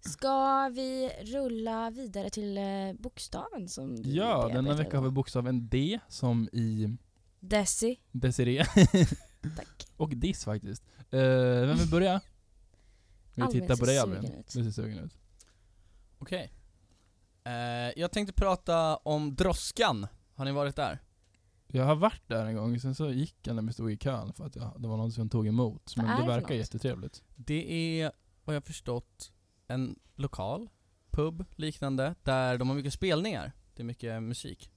ska 0.00 0.68
vi 0.68 1.10
rulla 1.24 1.90
vidare 1.90 2.30
till 2.30 2.58
eh, 2.58 2.64
bokstaven 2.98 3.68
som 3.68 4.02
du 4.02 4.10
ja, 4.10 4.48
denna 4.52 4.74
vecka 4.74 4.96
har 4.96 5.04
vi 5.04 5.10
bokstaven 5.10 5.68
D 5.68 5.98
som 6.08 6.48
i 6.52 6.96
Desi. 7.40 7.96
Desiree. 8.12 8.64
Tack. 9.56 9.86
Och 9.96 10.08
Diss 10.16 10.44
faktiskt. 10.44 10.82
Eh, 11.10 11.20
vem 11.66 11.76
vill 11.76 11.90
börja? 11.90 12.20
Vi 13.34 13.42
Albin 13.42 13.60
tittar 13.60 13.76
på 13.76 13.84
dig 13.84 13.98
Albin. 13.98 14.42
Du 14.54 14.64
ser 14.64 14.70
sugen 14.70 14.98
ut. 14.98 15.16
Okej. 16.18 16.52
Eh, 17.44 17.52
jag 18.00 18.12
tänkte 18.12 18.32
prata 18.32 18.96
om 18.96 19.34
Droskan. 19.34 20.06
Har 20.34 20.44
ni 20.44 20.52
varit 20.52 20.76
där? 20.76 20.98
Jag 21.66 21.84
har 21.84 21.94
varit 21.96 22.28
där 22.28 22.46
en 22.46 22.54
gång, 22.56 22.80
sen 22.80 22.94
så 22.94 23.10
gick 23.10 23.36
jag 23.42 23.56
när 23.56 23.62
vi 23.62 23.72
stod 23.72 23.92
i 23.92 23.96
kön 23.96 24.32
för 24.32 24.46
att 24.46 24.56
jag, 24.56 24.72
det 24.78 24.88
var 24.88 24.96
någon 24.96 25.12
som 25.12 25.28
tog 25.28 25.46
emot. 25.46 25.92
Vad 25.96 26.06
Men 26.06 26.16
det 26.16 26.22
det 26.22 26.26
för 26.26 26.32
verkar 26.34 26.48
något? 26.48 26.58
jättetrevligt. 26.58 27.22
Det 27.36 28.00
är, 28.00 28.12
vad 28.44 28.56
jag 28.56 28.64
förstått, 28.64 29.32
en 29.68 29.98
lokal, 30.14 30.68
pub 31.10 31.44
liknande, 31.56 32.14
där 32.22 32.58
de 32.58 32.68
har 32.68 32.76
mycket 32.76 32.92
spelningar. 32.92 33.52
Det 33.74 33.82
är 33.82 33.84
mycket 33.84 34.22
musik. 34.22 34.70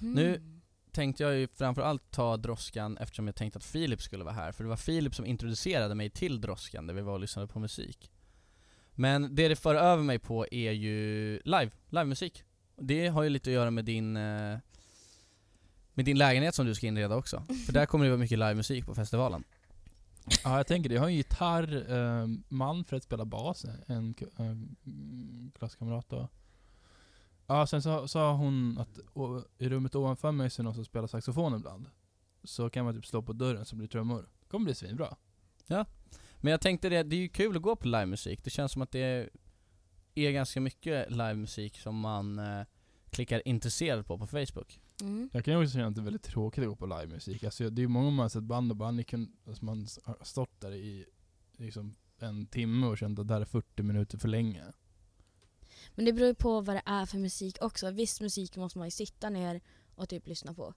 Nu- 0.00 0.55
Tänkte 0.96 1.22
jag 1.22 1.36
ju 1.36 1.48
framförallt 1.48 2.10
ta 2.10 2.36
Droskan 2.36 2.96
eftersom 2.98 3.26
jag 3.26 3.36
tänkte 3.36 3.56
att 3.56 3.64
Filip 3.64 4.02
skulle 4.02 4.24
vara 4.24 4.34
här, 4.34 4.52
för 4.52 4.64
det 4.64 4.70
var 4.70 4.76
Filip 4.76 5.14
som 5.14 5.26
introducerade 5.26 5.94
mig 5.94 6.10
till 6.10 6.40
Droskan 6.40 6.86
där 6.86 6.94
vi 6.94 7.02
var 7.02 7.12
och 7.12 7.20
lyssnade 7.20 7.48
på 7.48 7.58
musik. 7.58 8.10
Men 8.92 9.34
det 9.34 9.48
det 9.48 9.56
för 9.56 9.74
över 9.74 10.02
mig 10.02 10.18
på 10.18 10.46
är 10.50 10.72
ju 10.72 11.40
live, 11.44 11.70
livemusik. 11.88 12.44
Det 12.76 13.08
har 13.08 13.22
ju 13.22 13.28
lite 13.28 13.50
att 13.50 13.54
göra 13.54 13.70
med 13.70 13.84
din 13.84 14.16
eh, 14.16 14.58
med 15.94 16.04
din 16.04 16.18
lägenhet 16.18 16.54
som 16.54 16.66
du 16.66 16.74
ska 16.74 16.86
inreda 16.86 17.16
också. 17.16 17.42
För 17.66 17.72
där 17.72 17.86
kommer 17.86 18.04
det 18.04 18.10
vara 18.10 18.20
mycket 18.20 18.38
livemusik 18.38 18.86
på 18.86 18.94
festivalen. 18.94 19.44
Ja, 20.44 20.56
jag 20.56 20.66
tänker 20.66 20.88
det. 20.88 20.94
Jag 20.94 21.02
har 21.02 21.08
en 21.08 21.14
gitarr, 21.14 21.92
eh, 21.92 22.26
Manfred 22.48 23.02
spelar 23.02 23.24
bas, 23.24 23.66
en 23.86 24.14
eh, 24.20 25.52
klasskamrat 25.58 26.08
då. 26.08 26.28
Ja, 27.46 27.66
sen 27.66 27.82
så 27.82 28.08
sa 28.08 28.32
hon 28.32 28.78
att 28.78 28.98
å, 29.14 29.42
i 29.58 29.68
rummet 29.68 29.94
ovanför 29.94 30.32
mig 30.32 30.50
så 30.50 30.62
är 30.62 30.64
någon 30.64 30.74
som 30.74 30.84
spelar 30.84 31.06
saxofon 31.06 31.54
ibland. 31.54 31.90
Så 32.44 32.70
kan 32.70 32.84
man 32.84 32.94
typ 32.94 33.06
slå 33.06 33.22
på 33.22 33.32
dörren 33.32 33.64
så 33.64 33.76
blir 33.76 33.88
det 33.88 33.92
trummor. 33.92 34.28
Det 34.40 34.48
kommer 34.48 34.64
bli 34.64 34.74
svinbra. 34.74 35.16
Men 36.36 36.50
jag 36.50 36.60
tänkte 36.60 36.88
det, 36.88 37.02
det 37.02 37.16
är 37.16 37.20
ju 37.20 37.28
kul 37.28 37.56
att 37.56 37.62
gå 37.62 37.76
på 37.76 37.88
livemusik. 37.88 38.44
Det 38.44 38.50
känns 38.50 38.72
som 38.72 38.82
att 38.82 38.90
det 38.90 39.30
är 40.14 40.30
ganska 40.30 40.60
mycket 40.60 41.10
livemusik 41.10 41.78
som 41.78 42.00
man 42.00 42.38
eh, 42.38 42.64
klickar 43.10 43.48
intresserad 43.48 44.06
på 44.06 44.18
på 44.18 44.26
Facebook. 44.26 44.80
Mm. 45.00 45.30
Jag 45.32 45.44
kan 45.44 45.54
ju 45.54 45.60
också 45.60 45.72
känna 45.72 45.86
att 45.86 45.94
det 45.94 46.00
är 46.00 46.04
väldigt 46.04 46.22
tråkigt 46.22 46.62
att 46.62 46.68
gå 46.68 46.76
på 46.76 46.86
livemusik. 46.86 47.44
Alltså, 47.44 47.70
det 47.70 47.80
är 47.80 47.82
ju 47.82 47.88
många 47.88 48.10
man 48.10 48.18
har 48.18 48.28
sett 48.28 48.42
band 48.42 48.70
och 48.70 48.76
band, 48.76 49.04
alltså 49.46 49.64
man 49.64 49.86
har 50.04 50.24
stått 50.24 50.60
där 50.60 50.74
i 50.74 51.06
liksom 51.56 51.96
en 52.18 52.46
timme 52.46 52.86
och 52.86 52.98
känt 52.98 53.18
att 53.18 53.28
det 53.28 53.34
här 53.34 53.40
är 53.40 53.44
40 53.44 53.82
minuter 53.82 54.18
för 54.18 54.28
länge. 54.28 54.64
Men 55.94 56.04
det 56.04 56.12
beror 56.12 56.28
ju 56.28 56.34
på 56.34 56.60
vad 56.60 56.76
det 56.76 56.82
är 56.86 57.06
för 57.06 57.18
musik 57.18 57.56
också. 57.60 57.90
Viss 57.90 58.20
musik 58.20 58.56
måste 58.56 58.78
man 58.78 58.86
ju 58.86 58.90
sitta 58.90 59.30
ner 59.30 59.60
och 59.94 60.08
typ 60.08 60.26
lyssna 60.26 60.54
på. 60.54 60.74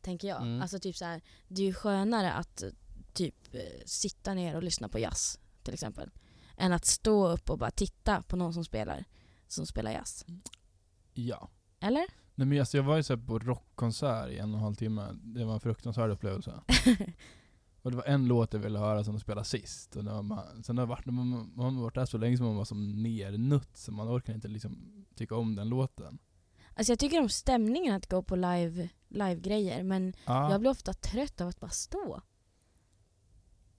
Tänker 0.00 0.28
jag. 0.28 0.42
Mm. 0.42 0.62
Alltså 0.62 0.78
typ 0.78 0.96
så 0.96 1.04
här, 1.04 1.20
det 1.48 1.62
är 1.62 1.66
ju 1.66 1.74
skönare 1.74 2.32
att 2.32 2.62
eh, 2.62 2.70
typ 3.12 3.54
eh, 3.54 3.60
sitta 3.84 4.34
ner 4.34 4.56
och 4.56 4.62
lyssna 4.62 4.88
på 4.88 4.98
jazz 4.98 5.38
till 5.62 5.74
exempel. 5.74 6.10
Än 6.56 6.72
att 6.72 6.86
stå 6.86 7.28
upp 7.28 7.50
och 7.50 7.58
bara 7.58 7.70
titta 7.70 8.22
på 8.22 8.36
någon 8.36 8.54
som 8.54 8.64
spelar, 8.64 9.04
som 9.48 9.66
spelar 9.66 9.90
jazz. 9.90 10.24
Ja. 11.14 11.50
Eller? 11.80 12.06
Nej 12.34 12.46
men 12.46 12.60
alltså 12.60 12.76
jag 12.76 12.84
var 12.84 12.96
ju 12.96 13.02
så 13.02 13.18
på 13.18 13.38
rockkonsert 13.38 14.30
i 14.30 14.38
en 14.38 14.50
och 14.50 14.58
en 14.58 14.64
halv 14.64 14.74
timme. 14.74 15.08
Det 15.12 15.44
var 15.44 15.54
en 15.54 15.60
fruktansvärd 15.60 16.10
upplevelse. 16.10 16.60
Och 17.88 17.92
det 17.92 17.96
var 17.96 18.04
en 18.04 18.26
låt 18.26 18.52
jag 18.52 18.60
ville 18.60 18.78
höra 18.78 19.04
som 19.04 19.14
de 19.14 19.20
spelade 19.20 19.44
sist. 19.44 19.96
Och 19.96 20.04
var 20.04 20.22
man, 20.22 20.62
sen 20.64 20.78
har 20.78 20.82
jag 20.82 20.86
varit, 20.88 21.06
man, 21.06 21.52
man 21.54 21.74
har 21.76 21.82
varit 21.82 21.94
där 21.94 22.06
så 22.06 22.18
länge 22.18 22.36
som 22.36 22.46
man 22.46 22.56
var 22.56 22.64
som 22.64 23.02
nernutt 23.02 23.76
så 23.76 23.92
man 23.92 24.08
orkar 24.08 24.34
inte 24.34 24.48
liksom 24.48 25.04
tycka 25.14 25.36
om 25.36 25.54
den 25.56 25.68
låten. 25.68 26.18
Alltså 26.74 26.92
jag 26.92 26.98
tycker 26.98 27.20
om 27.20 27.28
stämningen 27.28 27.94
att 27.94 28.10
gå 28.10 28.22
på 28.22 28.36
live, 28.36 28.88
live-grejer 29.08 29.82
men 29.82 30.14
Ja. 30.26 30.50
jag 30.50 30.60
blir 30.60 30.70
ofta 30.70 30.92
trött 30.92 31.40
av 31.40 31.48
att 31.48 31.60
bara 31.60 31.70
stå. 31.70 32.22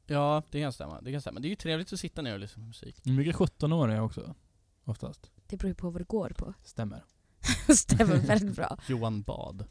Ja, 0.05 0.43
det 0.51 0.61
kan 0.61 0.73
stämma. 0.73 1.01
Det 1.01 1.11
kan 1.11 1.21
stämma. 1.21 1.39
Det 1.39 1.47
är 1.47 1.49
ju 1.49 1.55
trevligt 1.55 1.93
att 1.93 1.99
sitta 1.99 2.21
ner 2.21 2.33
och 2.33 2.39
lyssna 2.39 2.61
på 2.61 2.67
musik. 2.67 3.05
Mycket 3.05 3.35
17-åringar 3.35 4.01
också. 4.01 4.35
Oftast. 4.83 5.31
Det 5.47 5.57
beror 5.57 5.69
ju 5.69 5.75
på 5.75 5.89
vad 5.89 6.01
det 6.01 6.07
går 6.07 6.33
på. 6.37 6.53
Stämmer. 6.63 7.03
Stämmer 7.75 8.15
väldigt 8.15 8.55
bra. 8.55 8.77
Johan 8.87 9.21
Bad. 9.21 9.65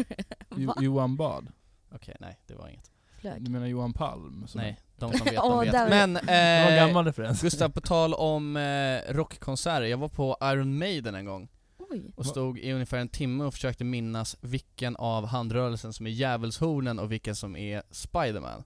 Johan 0.80 1.16
Bad. 1.16 1.52
Okej, 1.90 2.16
nej, 2.20 2.40
det 2.46 2.54
var 2.54 2.68
inget. 2.68 2.90
Flög. 3.32 3.44
Du 3.44 3.50
menar 3.50 3.66
Johan 3.66 3.92
Palm? 3.92 4.46
som- 4.46 4.60
Nej, 4.60 4.78
de 4.96 5.12
som 5.12 5.24
vet, 5.24 5.34
de 5.36 5.60
vet. 5.60 5.72
Men, 5.90 6.16
eh, 6.16 6.86
gammal 6.86 7.04
referens. 7.04 7.42
Gustav, 7.42 7.68
på 7.68 7.80
tal 7.80 8.14
om 8.32 8.56
eh, 8.56 9.12
rockkonserter. 9.14 9.82
Jag 9.86 9.98
var 9.98 10.08
på 10.08 10.36
Iron 10.42 10.78
Maiden 10.78 11.14
en 11.14 11.24
gång 11.24 11.48
Oj. 11.78 12.12
och 12.16 12.26
stod 12.26 12.58
i 12.58 12.72
ungefär 12.72 12.98
en 12.98 13.08
timme 13.08 13.44
och 13.44 13.54
försökte 13.54 13.84
minnas 13.84 14.36
vilken 14.40 14.96
av 14.96 15.26
handrörelsen 15.26 15.92
som 15.92 16.06
är 16.06 16.10
djävulshornen 16.10 16.98
och 16.98 17.12
vilken 17.12 17.36
som 17.36 17.56
är 17.56 17.82
Spiderman. 17.90 18.64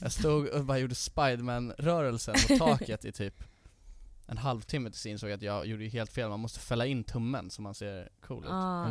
Jag 0.00 0.12
stod 0.12 0.46
och 0.48 0.64
bara 0.64 0.78
gjorde 0.78 0.94
Spiderman-rörelsen 0.94 2.34
på 2.48 2.56
taket 2.64 3.04
i 3.04 3.12
typ 3.22 3.44
en 4.26 4.38
halvtimme 4.38 4.90
tills 4.90 5.06
jag 5.06 5.12
insåg 5.12 5.30
att 5.30 5.42
jag 5.42 5.66
gjorde 5.66 5.84
helt 5.84 6.12
fel, 6.12 6.28
man 6.28 6.40
måste 6.40 6.60
fälla 6.60 6.86
in 6.86 7.04
tummen 7.04 7.50
så 7.50 7.62
man 7.62 7.74
ser 7.74 8.08
cool 8.26 8.44
ut. 8.44 8.50
Ah. 8.50 8.86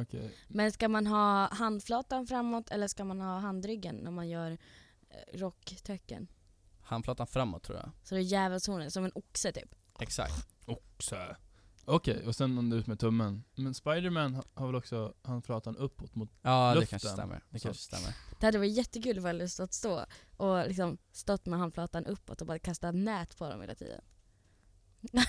Okej. 0.00 0.34
Men 0.48 0.72
ska 0.72 0.88
man 0.88 1.06
ha 1.06 1.54
handflatan 1.54 2.26
framåt 2.26 2.70
eller 2.70 2.88
ska 2.88 3.04
man 3.04 3.20
ha 3.20 3.38
handryggen 3.38 3.96
när 3.96 4.10
man 4.10 4.28
gör 4.28 4.50
eh, 5.10 5.38
rocktecken? 5.38 6.28
Handflatan 6.80 7.26
framåt 7.26 7.62
tror 7.62 7.78
jag. 7.78 7.90
Så 8.02 8.14
det 8.14 8.20
är 8.20 8.22
djävulshornet, 8.24 8.92
som 8.92 9.04
en 9.04 9.12
oxe 9.14 9.52
typ. 9.52 9.74
Exakt. 10.00 10.46
Också. 10.66 11.16
Okej, 11.84 12.26
och 12.26 12.36
sen 12.36 12.54
någon 12.54 12.72
ut 12.72 12.86
med 12.86 12.98
tummen. 13.00 13.44
Men 13.54 13.74
Spiderman 13.74 14.34
ha- 14.34 14.44
har 14.54 14.66
väl 14.66 14.76
också 14.76 15.14
handflatan 15.22 15.76
uppåt 15.76 16.14
mot... 16.14 16.30
Ja, 16.42 16.68
det 16.74 16.80
Luften. 16.80 16.90
kanske 16.98 17.08
stämmer. 17.08 17.44
Det 17.50 17.58
Så. 17.58 17.68
kanske 17.68 17.82
stämmer. 17.82 18.14
Det 18.40 18.46
hade 18.46 18.58
varit 18.58 18.76
jättekul 18.76 19.18
ifall 19.18 19.38
du 19.38 19.48
stått 19.48 19.72
stå 19.72 20.04
och 20.36 20.66
liksom 20.68 20.98
stått 21.12 21.46
med 21.46 21.58
handflatan 21.58 22.06
uppåt 22.06 22.40
och 22.40 22.46
bara 22.46 22.58
kastat 22.58 22.94
nät 22.94 23.38
på 23.38 23.50
dem 23.50 23.60
hela 23.60 23.74
tiden. 23.74 24.00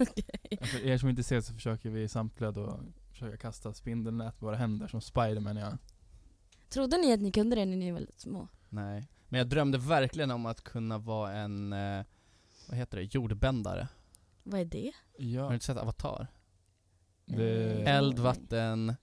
Okej. 0.00 0.58
För 0.60 0.84
er 0.86 0.98
som 0.98 1.08
inte 1.08 1.22
ser 1.22 1.40
så 1.40 1.54
försöker 1.54 1.90
vi 1.90 2.08
samtliga 2.08 2.50
då 2.50 2.80
försöka 3.14 3.36
kasta 3.36 3.72
spindelnät 3.74 4.38
på 4.38 4.46
våra 4.46 4.56
händer 4.56 4.88
som 4.88 5.00
Spiderman 5.00 5.56
ja. 5.56 5.78
Trodde 6.68 6.96
ni 6.96 7.12
att 7.12 7.20
ni 7.20 7.32
kunde 7.32 7.56
det 7.56 7.64
när 7.64 7.76
ni 7.76 7.92
var 7.92 8.00
lite 8.00 8.20
små? 8.20 8.48
Nej. 8.68 9.08
Men 9.28 9.38
jag 9.38 9.48
drömde 9.48 9.78
verkligen 9.78 10.30
om 10.30 10.46
att 10.46 10.60
kunna 10.64 10.98
vara 10.98 11.32
en, 11.32 11.72
eh, 11.72 12.04
vad 12.68 12.78
heter 12.78 12.96
det, 12.98 13.14
jordbändare. 13.14 13.88
Vad 14.42 14.60
är 14.60 14.64
det? 14.64 14.92
Har 15.12 15.18
du 15.24 15.30
Ja. 15.30 15.54
inte 15.54 15.66
sett 15.66 15.76
Avatar? 15.76 16.26
Det... 17.26 17.82
Eld, 17.88 18.18
vatten, 18.18 18.94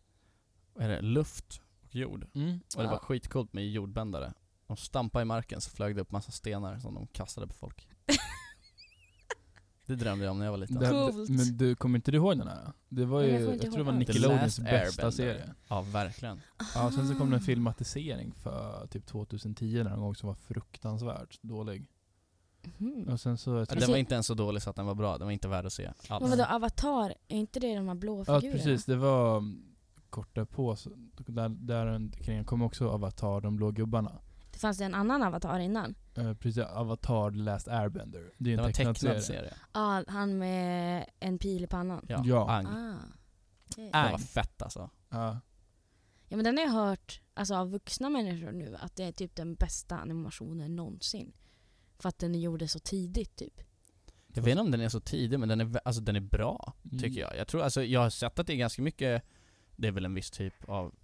vad 0.73 0.85
är 0.85 0.89
det, 0.89 1.01
luft 1.01 1.61
och 1.83 1.95
jord. 1.95 2.27
Mm. 2.33 2.59
Och 2.75 2.81
det 2.81 2.87
var 2.87 2.95
Ja. 2.95 2.99
skitcoolt 2.99 3.53
med 3.53 3.71
jordbändare. 3.71 4.33
De 4.67 4.77
stampade 4.77 5.21
i 5.21 5.25
marken 5.25 5.61
så 5.61 5.69
flög 5.69 5.95
det 5.95 6.01
upp 6.01 6.11
massa 6.11 6.31
stenar 6.31 6.79
som 6.79 6.93
de 6.93 7.07
kastade 7.07 7.47
på 7.47 7.53
folk. 7.53 7.87
Det 9.91 10.03
drömde 10.03 10.25
jag 10.25 10.31
om 10.31 10.37
när 10.39 10.45
jag 10.45 10.51
var 10.51 10.57
liten. 10.57 10.79
Det, 10.79 10.89
Coolt. 10.89 11.29
men 11.29 11.57
du, 11.57 11.75
kommer 11.75 11.97
inte 11.97 12.11
du 12.11 12.17
ihåg 12.17 12.37
den 12.37 12.47
här? 12.47 12.71
Det 12.89 13.05
var 13.05 13.21
ju, 13.21 13.29
jag 13.31 13.41
jag, 13.41 13.61
tror 13.61 13.77
det 13.77 13.83
var 13.83 13.91
Nickelodeons 13.93 14.59
bästa 14.59 14.75
Airbender. 14.75 15.11
serie. 15.11 15.53
Ja, 15.67 15.81
verkligen. 15.81 16.41
Ja, 16.75 16.91
sen 16.95 17.07
så 17.07 17.15
kom 17.15 17.29
det 17.29 17.35
en 17.35 17.41
Ah. 17.41 17.45
filmatisering 17.45 18.33
för 18.33 18.87
typ 18.87 19.05
2010 19.05 19.83
någon 19.83 19.99
gång 19.99 20.15
som 20.15 20.27
var 20.27 20.35
fruktansvärt 20.35 21.39
dålig. 21.41 21.87
Mhm. 22.77 23.03
Och 23.07 23.19
sen 23.19 23.37
så... 23.37 23.51
Ja, 23.69 23.75
Den 23.75 23.89
var 23.89 23.97
inte 23.97 24.13
ens 24.13 24.27
så 24.27 24.33
dålig 24.33 24.61
så 24.61 24.69
att 24.69 24.75
den 24.75 24.85
var 24.85 24.95
bra, 24.95 25.17
den 25.17 25.27
var 25.27 25.31
inte 25.31 25.47
värd 25.47 25.65
att 25.65 25.73
se 25.73 25.83
Men 26.09 26.17
alls. 26.17 26.29
vadå, 26.29 26.43
Avatar? 26.55 27.13
Är 27.27 27.37
inte 27.37 27.59
det 27.59 27.75
de 27.75 27.87
här 27.87 27.95
blå 27.95 28.23
ja 28.27 28.41
figurerna? 28.41 28.57
precis, 28.63 28.85
det 28.85 28.95
var 28.95 29.37
mm, 29.37 29.63
kort 30.09 30.35
därpå, 30.35 30.75
så, 30.75 30.89
där, 31.17 31.49
där 31.49 32.11
kring 32.23 32.43
kom 32.45 32.61
också 32.61 32.89
Avatar, 32.89 33.41
de 33.41 33.55
blå 33.55 33.71
gubbarna. 33.71 34.19
Det 34.51 34.59
fanns 34.59 34.81
en 34.81 34.93
annan 34.93 35.23
Avatar 35.23 35.59
innan. 35.59 35.95
Eh, 36.17 36.33
precis, 36.33 36.63
Avatar 36.63 37.31
The 37.31 37.37
Last 37.37 37.67
Airbender. 37.67 38.31
Det 38.37 38.51
är 38.51 38.51
Det 38.51 38.51
en 38.53 38.57
var 38.59 38.67
en 38.67 38.73
tecknad, 38.73 38.95
tecknad 38.95 39.23
serie. 39.23 39.39
serie. 39.39 39.53
Ja, 39.73 40.03
han 40.07 40.37
med 40.37 41.05
en 41.19 41.37
pil 41.39 41.63
i 41.63 41.67
pannan. 41.67 42.05
Ja, 42.09 42.21
Ja. 42.25 42.51
Ang. 42.51 42.65
Ah. 42.67 42.95
Det 43.75 43.89
Ang. 43.93 44.11
var 44.11 44.17
fett 44.19 44.61
alltså. 44.61 44.89
Ja. 45.09 45.39
Ja 46.27 46.37
men 46.37 46.43
den 46.45 46.57
har 46.57 46.63
jag 46.65 46.71
hört 46.71 47.21
alltså, 47.33 47.55
av 47.55 47.71
vuxna 47.71 48.09
människor 48.09 48.51
nu 48.51 48.75
att 48.79 48.95
det 48.95 49.03
är 49.03 49.11
typ 49.11 49.35
den 49.35 49.55
bästa 49.55 49.97
animationen 49.97 50.75
någonsin. 50.75 51.33
För 51.99 52.09
att 52.09 52.19
den 52.19 52.41
gjordes 52.41 52.71
så 52.71 52.79
tidigt 52.79 53.35
typ. 53.35 53.61
Jag 54.33 54.43
vet 54.43 54.51
inte 54.51 54.61
om 54.61 54.71
den 54.71 54.81
är 54.81 54.89
så 54.89 54.99
tidig 54.99 55.39
men 55.39 55.49
den 55.49 55.61
är, 55.61 55.79
alltså, 55.85 56.01
den 56.01 56.15
är 56.15 56.19
bra, 56.19 56.73
Mm. 56.85 56.99
tycker 56.99 57.21
jag. 57.21 57.37
Jag 57.37 57.47
tror, 57.47 57.61
alltså, 57.61 57.83
jag 57.83 57.99
har 58.01 58.09
sett 58.09 58.39
att 58.39 58.47
det 58.47 58.53
är 58.53 58.57
ganska 58.57 58.81
mycket, 58.81 59.23
det 59.75 59.87
är 59.87 59.91
väl 59.91 60.05
en 60.05 60.13
viss 60.13 60.31
typ 60.31 60.69
av 60.69 60.95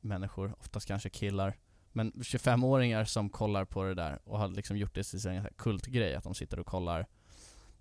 människor, 0.00 0.54
oftast 0.58 0.86
kanske 0.88 1.10
killar, 1.10 1.56
men 1.94 2.12
25-åringar 2.12 3.04
som 3.04 3.30
kollar 3.30 3.64
på 3.64 3.84
det 3.84 3.94
där 3.94 4.18
och 4.24 4.38
har 4.38 4.48
liksom 4.48 4.76
gjort 4.76 4.94
det 4.94 5.02
till 5.02 5.20
sin 5.20 5.46
kultgrej, 5.56 6.14
att 6.14 6.24
de 6.24 6.34
sitter 6.34 6.58
och 6.58 6.66
kollar 6.66 7.06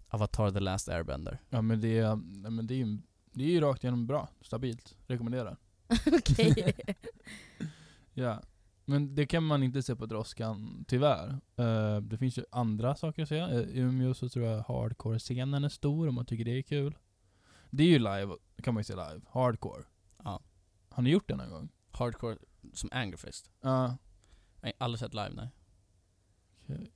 Avatar 0.07 0.51
The 0.51 0.59
Last 0.59 0.89
Airbender. 0.89 1.39
Ja 1.49 1.61
men 1.61 1.81
det 1.81 1.97
är, 1.97 2.15
nej, 2.15 2.51
men 2.51 2.67
det 2.67 2.73
är 2.73 2.77
ju 2.77 2.97
det 3.33 3.43
är 3.43 3.49
ju 3.49 3.61
rakt 3.61 3.83
igenom 3.83 4.07
bra, 4.07 4.29
stabilt. 4.41 4.95
Rekommenderar. 5.07 5.57
Okej. 6.07 6.75
Ja. 8.13 8.41
Men 8.85 9.15
det 9.15 9.25
kan 9.25 9.43
man 9.43 9.63
inte 9.63 9.83
se 9.83 9.95
på 9.95 10.05
Droskan, 10.05 10.85
tyvärr. 10.87 11.39
Eh, 11.55 11.97
det 12.01 12.17
finns 12.17 12.37
ju 12.37 12.43
andra 12.51 12.95
saker 12.95 13.23
att 13.23 13.29
se. 13.29 13.41
Uh, 13.41 13.69
I 13.69 13.79
Umeå 13.79 14.13
så 14.13 14.29
tror 14.29 14.45
jag 14.45 14.63
hardcore-scenen 14.63 15.63
är 15.63 15.69
stor 15.69 16.07
om 16.07 16.15
man 16.15 16.25
tycker 16.25 16.45
det 16.45 16.57
är 16.57 16.61
kul. 16.61 16.97
Det 17.69 17.83
är 17.83 17.87
ju 17.87 17.99
live, 17.99 18.35
kan 18.63 18.73
man 18.73 18.81
ju 18.81 18.83
se 18.83 18.93
live. 18.93 19.21
Hardcore. 19.29 19.83
Ja. 20.23 20.41
Har 20.89 21.03
ni 21.03 21.09
gjort 21.09 21.27
det 21.27 21.35
någon 21.35 21.49
gång? 21.49 21.69
Hardcore 21.91 22.37
som 22.73 22.89
Angerfist. 22.91 23.51
Ja. 23.61 23.97
Jag 24.61 24.67
har 24.67 24.73
aldrig 24.77 24.99
sett 24.99 25.13
live, 25.13 25.29
nej. 25.33 25.49
okej. 26.63 26.91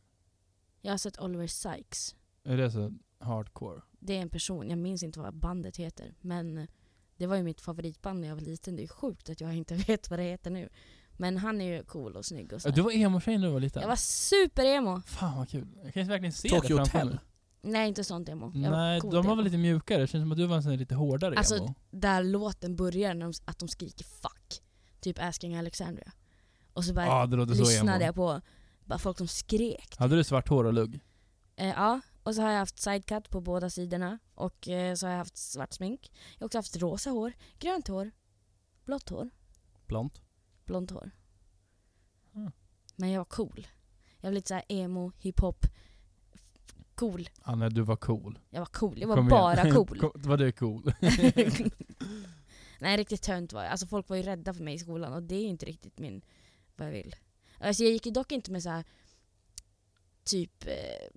Jag 0.81 0.93
har 0.93 0.97
sett 0.97 1.19
Oliver 1.19 1.47
Sykes. 1.47 2.15
Är 2.43 2.57
det 2.57 2.71
så? 2.71 2.93
hardcore? 3.19 3.81
Det 3.99 4.17
är 4.17 4.21
en 4.21 4.29
person, 4.29 4.69
jag 4.69 4.79
minns 4.79 5.03
inte 5.03 5.19
vad 5.19 5.33
bandet 5.33 5.77
heter, 5.77 6.15
men 6.21 6.67
det 7.17 7.27
var 7.27 7.35
ju 7.35 7.43
mitt 7.43 7.61
favoritband 7.61 8.19
när 8.21 8.27
jag 8.27 8.35
var 8.35 8.41
liten. 8.41 8.75
Det 8.75 8.83
är 8.83 8.87
sjukt 8.87 9.29
att 9.29 9.41
jag 9.41 9.53
inte 9.55 9.75
vet 9.87 10.09
vad 10.09 10.19
det 10.19 10.23
heter 10.23 10.51
nu. 10.51 10.69
Men 11.19 11.37
han 11.37 11.61
är 11.61 11.77
ju 11.77 11.83
cool 11.83 12.15
och 12.15 12.25
snygg 12.25 12.53
och 12.53 12.61
så. 12.61 12.67
Ja, 12.69 12.71
Du 12.73 12.81
var 12.81 12.91
emo-tjej 12.91 13.37
när 13.37 13.47
du 13.47 13.53
var 13.53 13.59
liten? 13.59 13.81
Jag 13.81 13.89
var 13.89 13.95
super-emo! 13.95 15.01
Fan 15.01 15.37
vad 15.37 15.49
kul. 15.49 15.67
Jag 15.83 15.93
kan 15.93 16.03
ju 16.03 16.09
verkligen 16.09 16.33
se 16.33 16.49
Tokyo 16.49 16.77
det 16.77 16.85
framför 16.85 16.99
Hotel. 16.99 17.09
mig. 17.09 17.19
Nej 17.73 17.87
inte 17.89 18.03
sånt 18.03 18.29
emo. 18.29 18.51
Jag 18.55 18.71
var 18.71 18.77
Nej, 18.77 19.01
coolt 19.01 19.11
de 19.13 19.17
var 19.17 19.23
emo. 19.31 19.35
väl 19.35 19.45
lite 19.45 19.57
mjukare? 19.57 20.01
Det 20.01 20.07
känns 20.07 20.21
som 20.23 20.31
att 20.31 20.37
du 20.37 20.45
var 20.45 20.55
en 20.55 20.63
sån 20.63 20.71
här 20.71 20.79
lite 20.79 20.95
hårdare 20.95 21.35
Alltså, 21.37 21.55
emo. 21.57 21.75
Där 21.91 22.23
låten 22.23 22.75
börjar, 22.75 23.13
när 23.13 23.25
de, 23.25 23.33
att 23.45 23.59
de 23.59 23.67
skriker 23.67 24.05
'fuck' 24.05 24.61
Typ 25.07 25.19
Asking 25.19 25.55
Alexandria. 25.55 26.11
Och 26.73 26.85
så 26.85 26.93
bara 26.93 27.05
Ja, 27.05 27.25
det 27.25 27.35
låter 27.35 27.53
så 27.53 27.59
lyssnade 27.63 27.97
emo. 27.97 28.05
jag 28.05 28.15
på 28.15 28.41
bara 28.85 28.99
folk 28.99 29.17
som 29.17 29.27
skrek. 29.27 29.95
Hade 29.97 30.15
du 30.15 30.23
svart 30.23 30.47
hår 30.49 30.63
och 30.63 30.73
lugg? 30.73 30.99
Eh, 31.55 31.67
ja, 31.67 32.01
och 32.23 32.35
så 32.35 32.41
har 32.41 32.49
jag 32.51 32.59
haft 32.59 32.79
sidecut 32.79 33.29
på 33.29 33.41
båda 33.41 33.69
sidorna. 33.69 34.19
Och 34.35 34.67
eh, 34.67 34.95
så 34.95 35.05
har 35.05 35.11
jag 35.11 35.17
haft 35.17 35.37
svart 35.37 35.73
smink. 35.73 36.11
Jag 36.37 36.41
har 36.41 36.45
också 36.45 36.57
haft 36.57 36.77
rosa 36.77 37.09
hår, 37.09 37.33
grönt 37.59 37.87
hår, 37.87 38.11
blått 38.85 39.09
hår, 39.09 39.29
Blont. 39.87 40.21
blont 40.65 40.91
hår. 40.91 41.11
Mm. 42.35 42.51
Men 42.95 43.11
jag 43.11 43.19
var 43.19 43.25
cool. 43.25 43.67
Jag 44.19 44.29
var 44.29 44.33
lite 44.33 44.47
såhär 44.47 44.63
emo, 44.69 45.11
hiphop, 45.17 45.65
cool. 46.95 47.29
Anna, 47.41 47.69
du 47.69 47.81
var 47.81 47.95
cool. 47.95 48.39
Jag 48.49 48.59
var 48.59 48.65
cool, 48.65 48.99
jag 49.01 49.07
var 49.07 49.15
Kom 49.15 49.27
bara 49.27 49.63
igen. 49.63 49.75
cool. 49.75 50.11
Var 50.15 50.37
du 50.37 50.51
cool? 50.51 50.93
Nej 52.79 52.97
riktigt 52.97 53.21
tönt 53.21 53.53
var 53.53 53.63
jag. 53.63 53.71
Alltså 53.71 53.87
folk 53.87 54.09
var 54.09 54.17
ju 54.17 54.23
rädda 54.23 54.53
för 54.53 54.63
mig 54.63 54.73
i 54.73 54.79
skolan 54.79 55.13
och 55.13 55.23
det 55.23 55.35
är 55.35 55.41
ju 55.41 55.47
inte 55.47 55.65
riktigt 55.65 55.99
min, 55.99 56.21
vad 56.75 56.87
jag 56.87 56.91
vill. 56.91 57.15
Alltså 57.59 57.83
jag 57.83 57.91
gick 57.91 58.05
ju 58.05 58.11
dock 58.11 58.31
inte 58.31 58.51
med 58.51 58.63
så 58.63 58.69
här 58.69 58.85
typ 60.23 60.67
eh, 60.67 61.09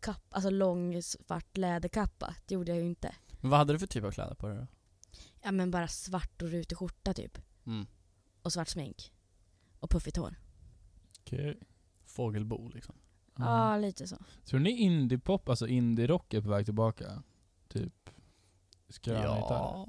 kapp, 0.00 0.24
alltså 0.30 0.50
lång 0.50 1.02
svart 1.02 1.56
läderkappa. 1.56 2.34
Det 2.46 2.54
gjorde 2.54 2.70
jag 2.70 2.78
ju 2.78 2.86
inte. 2.86 3.14
Men 3.40 3.50
vad 3.50 3.58
hade 3.58 3.72
du 3.72 3.78
för 3.78 3.86
typ 3.86 4.04
av 4.04 4.10
kläder 4.10 4.34
på 4.34 4.48
dig 4.48 4.56
då? 4.56 4.66
Ja 5.42 5.52
men 5.52 5.70
bara 5.70 5.88
svart 5.88 6.42
och 6.42 6.48
rutig 6.48 6.78
skjorta 6.78 7.14
typ. 7.14 7.38
Mm. 7.66 7.86
Och 8.42 8.52
svart 8.52 8.68
smink. 8.68 9.12
Och 9.78 9.90
puffigt 9.90 10.16
hår. 10.16 10.34
Okej. 11.20 11.58
Fågelbo 12.04 12.68
liksom. 12.68 12.94
Ja 13.38 13.76
lite 13.76 14.06
så. 14.06 14.16
Tror 14.44 14.60
ni 14.60 14.70
indiepop, 14.70 15.48
alltså 15.48 15.66
indie-rock 15.66 16.34
är 16.34 16.40
på 16.40 16.48
väg 16.48 16.64
tillbaka? 16.64 17.22
Typ 17.68 18.10
skröna 18.88 19.36
gitarr? 19.36 19.86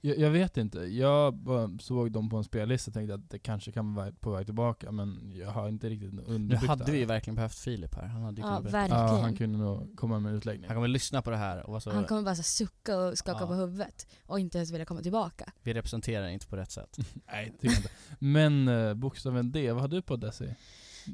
Jag, 0.00 0.18
jag 0.18 0.30
vet 0.30 0.56
inte. 0.56 0.78
Jag 0.78 1.38
såg 1.80 2.12
dem 2.12 2.30
på 2.30 2.36
en 2.36 2.44
spellista 2.44 2.90
och 2.90 2.94
tänkte 2.94 3.14
att 3.14 3.30
det 3.30 3.38
kanske 3.38 3.72
kan 3.72 3.94
vara 3.94 4.12
på 4.12 4.30
väg 4.30 4.46
tillbaka 4.46 4.92
men 4.92 5.32
jag 5.36 5.50
har 5.50 5.68
inte 5.68 5.88
riktigt 5.88 6.12
Nu 6.14 6.22
underbyggt 6.22 6.66
hade 6.68 6.84
det 6.84 6.92
vi 6.92 7.04
verkligen 7.04 7.34
behövt 7.34 7.54
Filip 7.54 7.94
här. 7.94 8.06
Han 8.06 8.22
hade 8.22 8.40
ju 8.40 8.46
Ja, 8.46 8.60
verkligen. 8.60 8.88
Ja, 8.90 9.20
han 9.20 9.36
kunde 9.36 9.58
nog 9.58 9.96
komma 9.96 10.20
med 10.20 10.30
en 10.30 10.36
utläggning. 10.38 10.68
Han 10.68 10.76
kommer 10.76 10.88
lyssna 10.88 11.22
på 11.22 11.30
det 11.30 11.36
här 11.36 11.70
och 11.70 11.82
så, 11.82 11.90
Han 11.90 12.04
kommer 12.04 12.22
bara 12.22 12.34
så 12.36 12.42
sucka 12.42 12.96
och 12.98 13.18
skaka 13.18 13.40
Ja. 13.40 13.46
på 13.46 13.54
huvudet. 13.54 14.06
Och 14.26 14.40
inte 14.40 14.58
ens 14.58 14.70
vilja 14.70 14.84
komma 14.84 15.00
tillbaka. 15.02 15.52
vi 15.62 15.74
representerar 15.74 16.28
inte 16.28 16.46
på 16.46 16.56
rätt 16.56 16.70
sätt. 16.70 16.96
Nej, 17.26 17.46
det 17.52 17.52
tycker 17.52 17.68
jag 17.68 17.76
inte. 17.78 17.90
Men 18.18 18.68
eh, 18.68 18.94
bokstaven 18.94 19.52
D, 19.52 19.72
vad 19.72 19.80
har 19.80 19.88
du 19.88 20.02
på 20.02 20.16
Desi? 20.16 20.54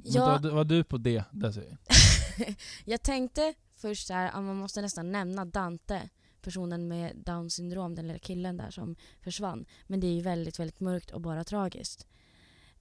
Ja. 0.05 0.26
Vad, 0.26 0.43
vad 0.43 0.53
har 0.55 0.64
du 0.64 0.85
på 0.85 0.99
D, 0.99 1.25
Desi? 1.31 1.76
jag 2.85 3.03
tänkte 3.03 3.55
först 3.76 4.11
här, 4.11 4.29
att 4.29 4.35
man 4.43 4.57
måste 4.57 4.83
nästan 4.83 5.12
nämna 5.12 5.45
Dante. 5.45 6.09
Personen 6.45 6.89
med 6.89 7.17
down 7.17 7.51
syndrom, 7.51 7.95
den 7.95 8.07
lilla 8.07 8.19
killen 8.19 8.57
där 8.57 8.71
som 8.71 8.97
försvann. 9.21 9.67
Men 9.87 10.01
det 10.01 10.07
är 10.07 10.13
ju 10.13 10.23
väldigt, 10.23 10.59
väldigt 10.59 10.81
mörkt 10.81 11.11
och 11.11 11.21
bara 11.21 11.45
tragiskt. 11.45 12.07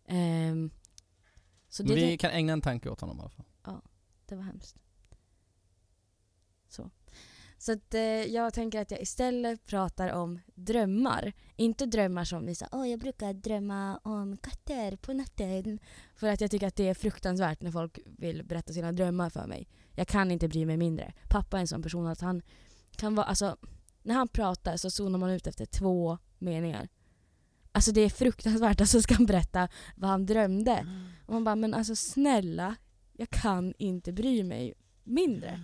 Ehm, 0.06 0.72
så 1.70 1.84
det, 1.84 1.96
vi 1.96 2.18
kan 2.18 2.32
ägna 2.32 2.54
en 2.54 2.62
tanke 2.62 2.90
åt 2.90 3.02
honom 3.02 3.18
i 3.18 3.22
alla 3.22 3.30
fall. 3.30 3.46
det 4.26 4.36
var 4.36 4.44
hemskt. 4.44 4.76
Så. 6.70 6.90
Så 7.58 7.72
att, 7.72 7.94
eh, 7.94 8.02
jag 8.02 8.54
tänker 8.54 8.82
att 8.82 8.92
jag 8.92 9.02
istället 9.02 9.66
pratar 9.66 10.10
om 10.14 10.40
drömmar. 10.56 11.34
Inte 11.56 11.86
drömmar 11.86 12.26
som 12.26 12.46
vi 12.46 12.56
säger, 12.56 12.76
åh 12.76 12.90
jag 12.90 13.00
brukar 13.00 13.34
drömma 13.34 13.98
om 13.98 14.38
katter 14.38 14.96
på 14.96 15.14
natten. 15.14 15.80
För 16.16 16.28
att 16.28 16.42
jag 16.42 16.52
tycker 16.52 16.68
att 16.68 16.76
det 16.76 16.90
är 16.90 16.94
fruktansvärt 16.94 17.62
när 17.62 17.72
folk 17.72 18.00
vill 18.06 18.44
berätta 18.44 18.74
sina 18.74 18.92
drömmar 18.92 19.30
för 19.30 19.48
mig. 19.48 19.68
Jag 19.96 20.08
kan 20.08 20.32
inte 20.32 20.48
bry 20.48 20.66
mig 20.66 20.78
mindre. 20.78 21.14
Pappa 21.30 21.58
är 21.58 21.62
en 21.62 21.68
sån 21.68 21.82
person 21.82 22.08
att 22.08 22.22
han 22.22 22.42
kan 22.96 23.16
vara, 23.16 23.26
alltså 23.26 23.58
när 24.04 24.16
han 24.16 24.28
pratar 24.28 24.78
så 24.78 24.92
zonar 24.92 25.20
man 25.20 25.30
ut 25.30 25.48
efter 25.48 25.66
två 25.66 26.18
meningar. 26.40 26.90
Alltså 27.72 27.92
det 27.92 28.02
är 28.02 28.10
fruktansvärt, 28.10 28.82
alltså 28.82 29.02
ska 29.02 29.16
han 29.16 29.26
berätta 29.26 29.70
vad 29.96 30.10
han 30.10 30.26
drömde. 30.26 30.88
Och 31.26 31.34
man 31.34 31.44
bara, 31.44 31.56
men 31.56 31.74
alltså 31.74 31.96
snälla, 31.96 32.76
jag 33.14 33.30
kan 33.30 33.74
inte 33.78 34.14
bry 34.14 34.44
mig 34.44 34.74
mindre. 35.04 35.64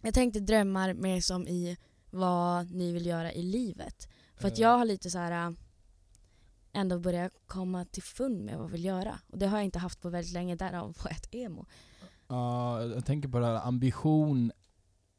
Jag 0.00 0.14
tänkte 0.14 0.40
drömmar 0.40 0.94
mer 0.94 1.20
som 1.20 1.48
i 1.48 1.76
vad 2.10 2.70
ni 2.70 2.92
vill 2.92 3.06
göra 3.06 3.32
i 3.32 3.42
livet. 3.42 4.08
För 4.36 4.48
att 4.48 4.58
jag 4.58 4.78
har 4.78 4.84
lite 4.84 5.10
så 5.10 5.18
här 5.18 5.46
äh, 5.46 5.52
ändå 6.72 6.98
börjat 6.98 7.32
komma 7.46 7.84
till 7.84 8.02
fund 8.02 8.44
med 8.44 8.56
vad 8.56 8.64
jag 8.64 8.72
vill 8.72 8.84
göra. 8.84 9.18
Och 9.28 9.38
det 9.38 9.46
har 9.46 9.58
jag 9.58 9.64
inte 9.64 9.78
haft 9.78 10.00
på 10.00 10.08
väldigt 10.08 10.32
länge, 10.32 10.56
därav 10.56 10.86
var 10.86 11.10
jag 11.10 11.12
ett 11.12 11.34
emo. 11.34 11.66
Ja, 12.28 12.82
jag 12.82 13.04
tänker 13.04 13.28
på 13.28 13.38
det 13.38 13.46
här 13.46 13.66
ambition, 13.66 14.52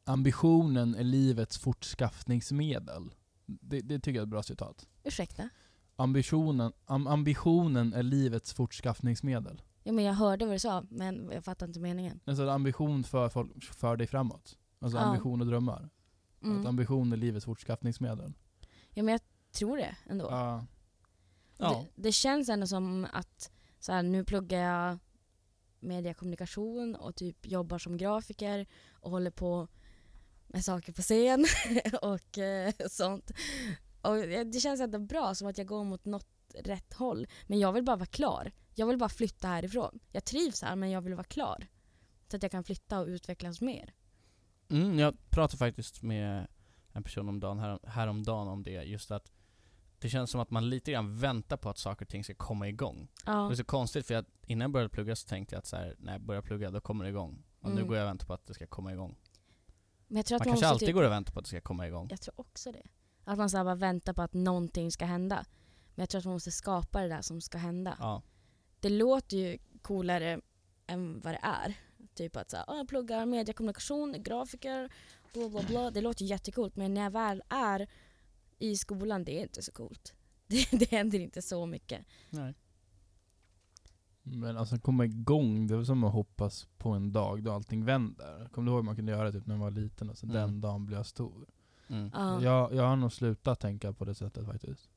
ambitionen 0.08 0.94
är 0.94 1.04
livets 1.04 1.58
fortskaffningsmedel. 1.58 3.14
Det, 3.46 3.80
det 3.80 3.98
tycker 3.98 4.10
jag 4.10 4.22
är 4.22 4.26
ett 4.26 4.28
bra 4.28 4.42
citat. 4.42 4.88
Ursäkta? 5.04 5.48
Ambitionen, 5.96 6.72
am, 6.86 7.06
ambitionen 7.06 7.92
är 7.94 8.02
livets 8.02 8.54
fortskaffningsmedel. 8.54 9.62
Ja, 9.82 9.92
men 9.92 10.04
jag 10.04 10.14
hörde 10.14 10.44
vad 10.46 10.54
du 10.54 10.58
sa, 10.58 10.84
men 10.90 11.30
jag 11.32 11.44
fattar 11.44 11.66
inte 11.66 11.80
meningen. 11.80 12.20
Alltså 12.24 12.48
ambition 12.48 13.04
för, 13.04 13.28
folk, 13.28 13.64
för 13.64 13.96
dig 13.96 14.06
framåt. 14.06 14.56
Alltså 14.78 14.98
Ja. 14.98 15.04
ambition 15.04 15.40
och 15.40 15.46
drömmar. 15.46 15.88
Att 16.38 16.44
Mm. 16.44 16.66
ambition 16.66 17.12
är 17.12 17.16
livets 17.16 17.44
fortskaffningsmedel. 17.44 18.32
Ja, 18.90 19.02
men 19.02 19.12
jag 19.12 19.20
tror 19.52 19.76
det 19.76 19.96
ändå. 20.06 20.26
Ja. 20.30 20.66
Ja. 21.58 21.84
Det, 21.96 22.02
det 22.02 22.12
känns 22.12 22.48
ändå 22.48 22.66
som 22.66 23.06
att 23.12 23.50
så 23.78 23.92
här, 23.92 24.02
nu 24.02 24.24
pluggar 24.24 24.58
jag 24.60 24.98
mediekommunikation 25.80 26.94
och 26.94 27.14
typ 27.16 27.46
jobbar 27.46 27.78
som 27.78 27.96
grafiker 27.96 28.66
och 28.92 29.10
håller 29.10 29.30
på 29.30 29.68
med 30.56 30.64
saker 30.64 30.92
på 30.92 31.02
scen 31.02 31.46
och 32.02 32.38
eh, 32.38 32.72
sånt. 32.90 33.30
Och 34.02 34.14
det 34.16 34.44
det 34.44 34.60
känns 34.60 34.80
ändå 34.80 34.98
bra, 34.98 35.34
som 35.34 35.48
att 35.48 35.58
jag 35.58 35.66
går 35.66 35.84
mot 35.84 36.04
något 36.04 36.28
rätt 36.54 36.92
håll. 36.92 37.26
Men 37.46 37.58
jag 37.58 37.72
vill 37.72 37.84
bara 37.84 37.96
vara 37.96 38.06
klar. 38.06 38.52
Jag 38.74 38.86
vill 38.86 38.98
bara 38.98 39.08
flytta 39.08 39.48
härifrån. 39.48 39.98
Jag 40.12 40.24
trivs 40.24 40.62
här 40.62 40.76
men 40.76 40.90
jag 40.90 41.00
vill 41.00 41.14
vara 41.14 41.24
klar. 41.24 41.66
Så 42.30 42.36
att 42.36 42.42
jag 42.42 42.52
kan 42.52 42.64
flytta 42.64 43.00
och 43.00 43.06
utvecklas 43.06 43.60
mer. 43.60 43.92
Mm, 44.70 44.98
jag 44.98 45.30
pratade 45.30 45.58
faktiskt 45.58 46.02
med 46.02 46.46
en 46.92 47.02
person 47.02 47.28
om 47.28 47.40
dagen, 47.40 47.58
här, 47.58 47.78
häromdagen 47.86 48.48
om 48.48 48.62
det, 48.62 48.70
just 48.70 49.10
att 49.10 49.32
det 49.98 50.08
känns 50.08 50.30
som 50.30 50.40
att 50.40 50.50
man 50.50 50.70
lite 50.70 50.92
grann 50.92 51.18
väntar 51.18 51.56
på 51.56 51.70
att 51.70 51.78
saker 51.78 52.04
och 52.04 52.08
ting 52.08 52.24
ska 52.24 52.34
komma 52.34 52.68
igång. 52.68 53.08
Ja. 53.26 53.32
Det 53.32 53.54
är 53.54 53.56
så 53.56 53.64
konstigt 53.64 54.06
för 54.06 54.14
att 54.14 54.26
innan 54.46 54.60
jag 54.60 54.70
började 54.70 54.88
plugga 54.90 55.16
så 55.16 55.28
tänkte 55.28 55.54
jag 55.54 55.58
att 55.58 55.66
så 55.66 55.76
här, 55.76 55.96
när 55.98 56.12
jag 56.12 56.20
börjar 56.20 56.42
plugga 56.42 56.70
då 56.70 56.80
kommer 56.80 57.04
det 57.04 57.10
igång. 57.10 57.42
Och 57.60 57.70
nu 57.70 57.76
Mm. 57.76 57.88
går 57.88 57.96
jag 57.96 58.04
och 58.04 58.08
väntar 58.08 58.26
på 58.26 58.32
att 58.34 58.46
det 58.46 58.54
ska 58.54 58.66
komma 58.66 58.92
igång. 58.92 59.16
Men 60.06 60.16
jag 60.16 60.26
tror 60.26 60.36
att 60.36 60.40
Man 60.40 60.48
man, 60.48 60.54
kanske 60.54 60.66
alltid 60.66 60.88
typ, 60.88 60.94
går 60.94 61.02
och 61.02 61.10
väntar 61.10 61.32
på 61.32 61.38
att 61.38 61.44
det 61.44 61.48
ska 61.48 61.60
komma 61.60 61.86
igång. 61.86 62.06
Jag 62.10 62.20
tror 62.20 62.40
också 62.40 62.72
det. 62.72 62.82
Att 63.24 63.38
man 63.38 63.50
så 63.50 63.64
bara 63.64 63.74
väntar 63.74 64.12
på 64.12 64.22
att 64.22 64.34
någonting 64.34 64.92
ska 64.92 65.04
hända. 65.04 65.44
Men 65.94 66.02
jag 66.02 66.08
tror 66.08 66.18
att 66.18 66.24
man 66.24 66.34
måste 66.34 66.50
skapa 66.50 67.02
det 67.02 67.08
där 67.08 67.22
som 67.22 67.40
ska 67.40 67.58
hända. 67.58 67.96
Ja. 68.00 68.22
Det 68.80 68.88
låter 68.88 69.36
ju 69.36 69.58
coolare 69.82 70.40
än 70.86 71.20
vad 71.20 71.34
det 71.34 71.40
är. 71.42 71.74
Typ 72.14 72.36
att 72.36 72.50
så 72.50 72.56
här, 72.56 72.64
ah, 72.68 72.76
jag 72.76 72.88
pluggar 72.88 73.26
mediekommunikation, 73.26 74.22
grafiker, 74.22 74.92
bla 75.32 75.48
bla 75.48 75.62
bla. 75.62 75.90
Det 75.90 76.00
låter 76.00 76.22
ju 76.22 76.28
jättecoolt 76.28 76.76
men 76.76 76.94
när 76.94 77.02
jag 77.02 77.10
väl 77.10 77.42
är 77.48 77.88
i 78.58 78.76
skolan, 78.76 79.24
det 79.24 79.38
är 79.38 79.42
inte 79.42 79.62
så 79.62 79.72
coolt. 79.72 80.14
Det, 80.48 80.68
det 80.72 80.90
händer 80.90 81.18
inte 81.18 81.42
så 81.42 81.66
mycket. 81.66 82.06
Nej. 82.30 82.54
Men 84.28 84.56
alltså 84.56 84.78
komma 84.78 85.04
igång, 85.04 85.66
det 85.66 85.74
är 85.74 85.84
som 85.84 86.04
att 86.04 86.12
hoppas 86.12 86.68
på 86.78 86.90
en 86.90 87.12
dag 87.12 87.42
då 87.42 87.52
allting 87.52 87.84
vänder. 87.84 88.48
Kommer 88.52 88.70
du 88.70 88.76
ihåg 88.76 88.84
man 88.84 88.96
kunde 88.96 89.12
göra 89.12 89.32
typ 89.32 89.46
när 89.46 89.54
man 89.56 89.60
var 89.74 89.80
liten 89.80 90.10
och 90.10 90.18
så 90.18 90.26
Mm. 90.26 90.36
den 90.36 90.60
dagen 90.60 90.86
blev 90.86 90.98
jag 90.98 91.06
stor? 91.06 91.46
Mm. 91.88 92.10
Ja. 92.14 92.42
Jag, 92.42 92.74
jag 92.74 92.82
har 92.82 92.96
nog 92.96 93.12
slutat 93.12 93.60
tänka 93.60 93.92
på 93.92 94.04
det 94.04 94.14
sättet 94.14 94.46
faktiskt. 94.46 94.88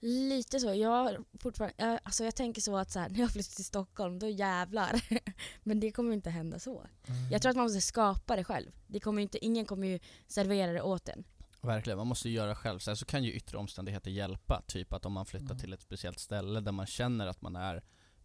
Lite 0.00 0.60
så. 0.60 0.74
Jag, 0.74 1.16
fortfarande, 1.40 1.74
jag, 1.78 2.00
alltså 2.02 2.24
jag 2.24 2.34
tänker 2.34 2.60
så 2.60 2.76
att 2.76 2.90
så 2.90 2.98
här, 2.98 3.08
när 3.10 3.18
jag 3.20 3.30
flyttar 3.30 3.54
till 3.54 3.64
Stockholm, 3.64 4.18
då 4.18 4.28
jävlar. 4.28 5.02
men 5.62 5.80
det 5.80 5.92
kommer 5.92 6.12
inte 6.12 6.30
hända 6.30 6.58
så. 6.58 6.86
Jag 7.30 7.42
tror 7.42 7.50
att 7.50 7.56
man 7.56 7.64
måste 7.64 7.80
skapa 7.80 8.36
det 8.36 8.44
själv. 8.44 8.70
Det 8.86 9.00
kommer 9.00 9.22
inte, 9.22 9.44
ingen 9.44 9.64
kommer 9.64 9.86
ju 9.86 9.98
servera 10.26 10.72
det 10.72 10.82
åt 10.82 11.08
en. 11.08 11.24
Verkligen, 11.60 11.96
man 11.96 12.06
måste 12.06 12.28
ju 12.28 12.34
göra 12.34 12.54
själv. 12.54 12.78
Sen 12.78 12.96
så 12.96 13.04
kan 13.04 13.24
ju 13.24 13.32
yttre 13.32 13.58
omständigheter 13.58 14.10
hjälpa. 14.10 14.62
Typ 14.66 14.92
att 14.92 15.06
om 15.06 15.12
man 15.12 15.26
flyttar 15.26 15.46
Mm. 15.46 15.58
till 15.58 15.72
ett 15.72 15.82
speciellt 15.82 16.18
ställe 16.18 16.60
där 16.60 16.72
man 16.72 16.86
känner 16.86 17.26
att 17.26 17.42
man 17.42 17.56
är 17.56 17.82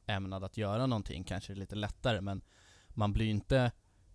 ämnad 0.08 0.43
att 0.43 0.58
göra 0.58 0.86
någonting 0.88 1.24
kanske 1.24 1.54
det 1.54 1.58
är 1.58 1.60
lite 1.60 1.76
lättare 1.76 2.22
men 2.22 2.41
man 2.89 3.13
blir 3.13 3.26
ju 3.26 3.32
inte 3.32 3.72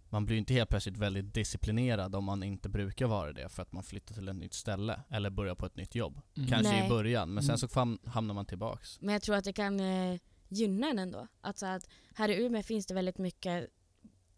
man 0.08 0.26
blir 0.26 0.36
inte 0.36 0.54
helt 0.54 0.70
plötsligt 0.70 0.96
väldigt 0.96 1.34
disciplinerad 1.34 2.14
om 2.14 2.24
man 2.24 2.42
inte 2.42 2.68
brukar 2.68 3.06
vara 3.06 3.32
det 3.32 3.48
för 3.48 3.62
att 3.62 3.72
man 3.72 3.82
flyttar 3.82 4.14
till 4.14 4.28
ett 4.28 4.36
nytt 4.36 4.54
ställe 4.54 5.00
eller 5.10 5.30
börjar 5.30 5.54
på 5.54 5.66
ett 5.66 5.76
nytt 5.76 5.94
jobb. 5.94 6.20
Mm. 6.36 6.48
Kanske 6.48 6.72
Nej. 6.72 6.86
i 6.86 6.88
början, 6.88 7.34
men 7.34 7.42
sen 7.42 7.56
Mm. 7.74 7.98
så 7.98 8.10
hamnar 8.10 8.34
man 8.34 8.46
tillbaks. 8.46 9.00
Men 9.00 9.12
jag 9.12 9.22
tror 9.22 9.36
att 9.36 9.44
det 9.44 9.52
kan 9.52 9.80
eh, 9.80 10.20
gynna 10.48 10.86
en 10.90 10.98
ändå. 10.98 11.26
Att, 11.40 11.58
så 11.58 11.66
att 11.66 11.88
här 12.14 12.28
i 12.28 12.44
Umeå 12.44 12.62
finns 12.62 12.86
det 12.86 12.94
väldigt 12.94 13.18
mycket 13.18 13.68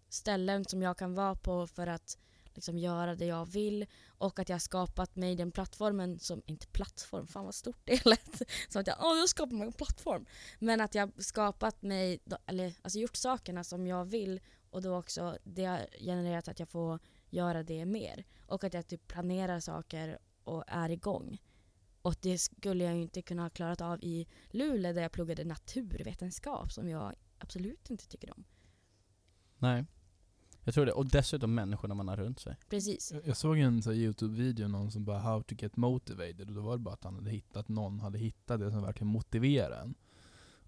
ställen 0.08 0.64
som 0.64 0.82
jag 0.82 0.98
kan 0.98 1.14
vara 1.14 1.34
på 1.34 1.66
för 1.66 1.86
att 1.86 2.18
liksom 2.54 2.78
göra 2.78 3.14
det 3.14 3.26
jag 3.26 3.46
vill 3.46 3.86
och 4.08 4.38
att 4.38 4.48
jag 4.48 4.54
har 4.54 4.60
skapat 4.60 5.16
mig 5.16 5.36
den 5.36 5.52
plattformen 5.52 6.18
som, 6.18 6.42
inte 6.46 6.66
plattform, 6.66 7.26
fan 7.26 7.44
vad 7.44 7.54
stort 7.54 7.80
det 7.84 8.04
lät. 8.06 8.42
Som 8.68 8.80
att 8.80 8.86
jag, 8.86 8.96
åh 9.00 9.18
jag 9.18 9.28
skapar 9.28 9.56
mig 9.56 9.66
en 9.66 9.72
plattform. 9.72 10.26
Men 10.58 10.80
att 10.80 10.94
jag 10.94 11.24
skapat 11.24 11.82
mig, 11.82 12.20
eller 12.46 12.74
alltså 12.82 12.98
gjort 12.98 13.16
sakerna 13.16 13.64
som 13.64 13.86
jag 13.86 14.04
vill 14.04 14.40
och 14.70 14.82
då 14.82 14.96
också 14.96 15.38
det 15.44 15.64
har 15.64 15.86
genererat 16.00 16.48
att 16.48 16.58
jag 16.58 16.68
får 16.68 16.98
göra 17.30 17.62
det 17.62 17.84
mer. 17.84 18.24
Och 18.46 18.64
att 18.64 18.74
jag 18.74 18.86
typ 18.86 19.06
planerar 19.06 19.60
saker 19.60 20.18
och 20.44 20.64
är 20.66 20.90
igång. 20.90 21.38
Och 22.02 22.14
det 22.20 22.38
skulle 22.38 22.84
jag 22.84 22.94
ju 22.94 23.02
inte 23.02 23.22
kunna 23.22 23.42
ha 23.42 23.50
klarat 23.50 23.80
av 23.80 23.98
i 24.02 24.26
Luleå 24.50 24.92
där 24.92 25.02
jag 25.02 25.12
pluggade 25.12 25.44
naturvetenskap 25.44 26.72
som 26.72 26.88
jag 26.88 27.14
absolut 27.38 27.90
inte 27.90 28.08
tycker 28.08 28.32
om. 28.32 28.44
Nej. 29.58 29.84
Jag 30.64 30.74
tror 30.74 30.86
det, 30.86 30.92
och 30.92 31.06
dessutom 31.10 31.54
människorna 31.54 31.94
man 31.94 32.08
har 32.08 32.16
runt 32.16 32.40
sig. 32.40 32.56
Precis. 32.70 33.12
Jag- 33.12 33.26
Jag 33.26 33.36
såg 33.36 33.58
en 33.58 33.82
så 33.82 33.90
här 33.90 33.96
Youtube-video, 33.98 34.68
någon 34.68 34.90
som 34.90 35.04
bara 35.04 35.18
'How 35.18 35.42
to 35.42 35.54
get 35.58 35.76
motivated' 35.76 36.48
och 36.48 36.54
då 36.54 36.60
var 36.60 36.72
det 36.72 36.78
bara 36.82 36.94
att 36.94 37.04
han 37.04 37.14
hade 37.14 37.30
hittat, 37.30 37.68
någon 37.68 38.00
hade 38.00 38.18
hittat 38.18 38.60
det 38.60 38.70
som 38.70 38.82
verkligen 38.82 39.08
motiverar 39.08 39.82
en. 39.82 39.94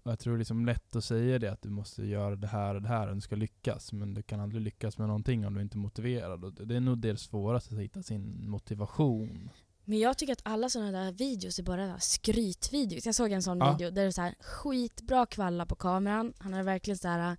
Och 0.03 0.11
jag 0.11 0.19
tror 0.19 0.33
det 0.33 0.37
är 0.37 0.39
liksom 0.39 0.65
lätt 0.65 0.95
att 0.95 1.03
säga 1.03 1.39
det, 1.39 1.51
att 1.51 1.61
du 1.61 1.69
måste 1.69 2.05
göra 2.05 2.35
det 2.35 2.47
här 2.47 2.75
och 2.75 2.81
det 2.81 2.87
här 2.87 3.07
om 3.07 3.15
du 3.15 3.21
ska 3.21 3.35
lyckas, 3.35 3.93
men 3.93 4.13
du 4.13 4.23
kan 4.23 4.39
aldrig 4.39 4.61
lyckas 4.61 4.97
med 4.97 5.07
någonting 5.07 5.45
om 5.47 5.53
du 5.53 5.61
inte 5.61 5.75
är 5.77 5.79
motiverad. 5.79 6.43
Och 6.43 6.53
det 6.53 6.75
är 6.75 6.79
nog 6.79 6.97
det 6.97 7.17
svåraste, 7.19 7.75
att 7.75 7.81
hitta 7.81 8.03
sin 8.03 8.49
motivation. 8.49 9.49
Men 9.85 9.99
jag 9.99 10.17
tycker 10.17 10.33
att 10.33 10.41
alla 10.43 10.69
sådana 10.69 10.91
där 10.91 11.11
videos 11.11 11.59
är 11.59 11.63
bara 11.63 11.99
skrytvideos. 11.99 13.05
Jag 13.05 13.15
såg 13.15 13.31
en 13.31 13.43
sån 13.43 13.57
Ja. 13.57 13.71
video 13.71 13.91
där 13.91 14.01
det 14.01 14.07
är 14.07 14.11
så 14.11 14.21
här 14.21 14.35
skitbra 14.39 15.25
kvalla 15.25 15.65
på 15.65 15.75
kameran. 15.75 16.33
Han 16.37 16.53
hade 16.53 16.65
verkligen 16.65 16.97
så 16.97 17.07
här. 17.07 17.37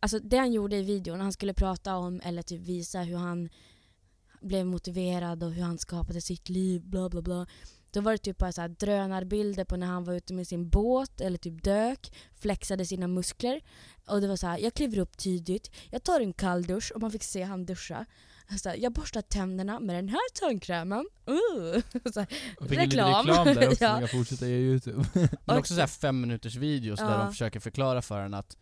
Alltså 0.00 0.18
det 0.18 0.36
han 0.36 0.52
gjorde 0.52 0.76
i 0.76 0.82
videon, 0.82 1.20
han 1.20 1.32
skulle 1.32 1.54
prata 1.54 1.96
om 1.96 2.20
eller 2.24 2.42
typ 2.42 2.60
visa 2.60 3.00
hur 3.00 3.16
han 3.16 3.48
blev 4.40 4.66
motiverad 4.66 5.42
och 5.42 5.52
hur 5.52 5.62
han 5.62 5.78
skapade 5.78 6.20
sitt 6.20 6.48
liv, 6.48 6.82
bla 6.84 7.08
bla 7.08 7.22
bla. 7.22 7.46
Då 7.90 8.00
var 8.00 8.12
det 8.12 8.18
typ 8.18 8.38
bara 8.38 8.52
så 8.52 8.60
här 8.60 8.68
drönarbilder 8.68 9.64
på 9.64 9.76
när 9.76 9.86
han 9.86 10.04
var 10.04 10.14
ute 10.14 10.34
med 10.34 10.46
sin 10.46 10.68
båt 10.68 11.20
eller 11.20 11.38
typ 11.38 11.62
dök, 11.64 12.12
flexade 12.40 12.84
sina 12.86 13.06
muskler. 13.06 13.60
Och 14.08 14.20
det 14.20 14.28
var 14.28 14.36
så 14.36 14.46
här, 14.46 14.58
jag 14.58 14.74
kliver 14.74 14.98
upp 14.98 15.16
tidigt, 15.16 15.70
jag 15.90 16.02
tar 16.04 16.20
en 16.20 16.32
kall 16.32 16.62
dusch 16.62 16.92
och 16.94 17.00
man 17.00 17.10
fick 17.10 17.22
se 17.24 17.42
han 17.42 17.66
duscha. 17.66 18.04
Så 18.62 18.68
här, 18.68 18.76
jag 18.76 18.92
borstar 18.92 19.22
tänderna 19.22 19.80
med 19.80 19.96
den 19.96 20.08
här 20.08 20.40
tandkrämen. 20.40 21.06
Uh. 21.28 21.82
Så 22.12 22.20
här, 22.20 22.28
Jag 22.60 22.68
fick 22.68 22.78
en 22.78 22.84
liten 22.88 23.04
Reklam. 23.06 23.26
reklam 23.26 23.46
där 23.54 23.68
också, 23.70 23.84
Ja. 23.84 23.92
som 23.94 24.00
jag 24.00 24.10
fortsätter 24.10 24.46
göra 24.46 24.58
Youtube. 24.60 25.04
Men 25.44 25.58
också 25.58 25.74
så 25.74 25.80
här 25.80 25.86
fem 25.86 26.20
minuters 26.20 26.56
videos 26.56 26.98
där 27.00 27.10
Ja. 27.10 27.18
de 27.18 27.30
försöker 27.30 27.60
förklara 27.60 28.02
för 28.02 28.20
en 28.20 28.34
att 28.34 28.56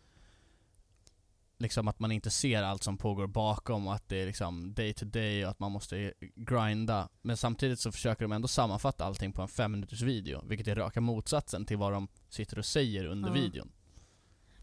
Liksom 1.59 1.87
att 1.87 1.99
man 1.99 2.11
inte 2.11 2.29
ser 2.29 2.63
allt 2.63 2.83
som 2.83 2.97
pågår 2.97 3.27
bakom 3.27 3.87
och 3.87 3.93
att 3.95 4.09
det 4.09 4.21
är 4.21 4.25
liksom 4.25 4.73
day 4.73 4.93
to 4.93 5.05
day 5.05 5.45
och 5.45 5.51
att 5.51 5.59
man 5.59 5.71
måste 5.71 6.13
grinda 6.35 7.09
Men 7.21 7.37
samtidigt 7.37 7.79
så 7.79 7.91
försöker 7.91 8.21
de 8.21 8.31
ändå 8.31 8.47
sammanfatta 8.47 9.05
allting 9.05 9.31
på 9.31 9.41
en 9.41 9.47
fem 9.47 9.71
minuters 9.71 10.01
video 10.01 10.41
Vilket 10.47 10.67
är 10.67 10.75
raka 10.75 11.01
motsatsen 11.01 11.65
till 11.65 11.77
vad 11.77 11.91
de 11.93 12.07
sitter 12.29 12.59
och 12.59 12.65
säger 12.65 13.05
under 13.05 13.29
Ja. 13.29 13.33
videon 13.33 13.71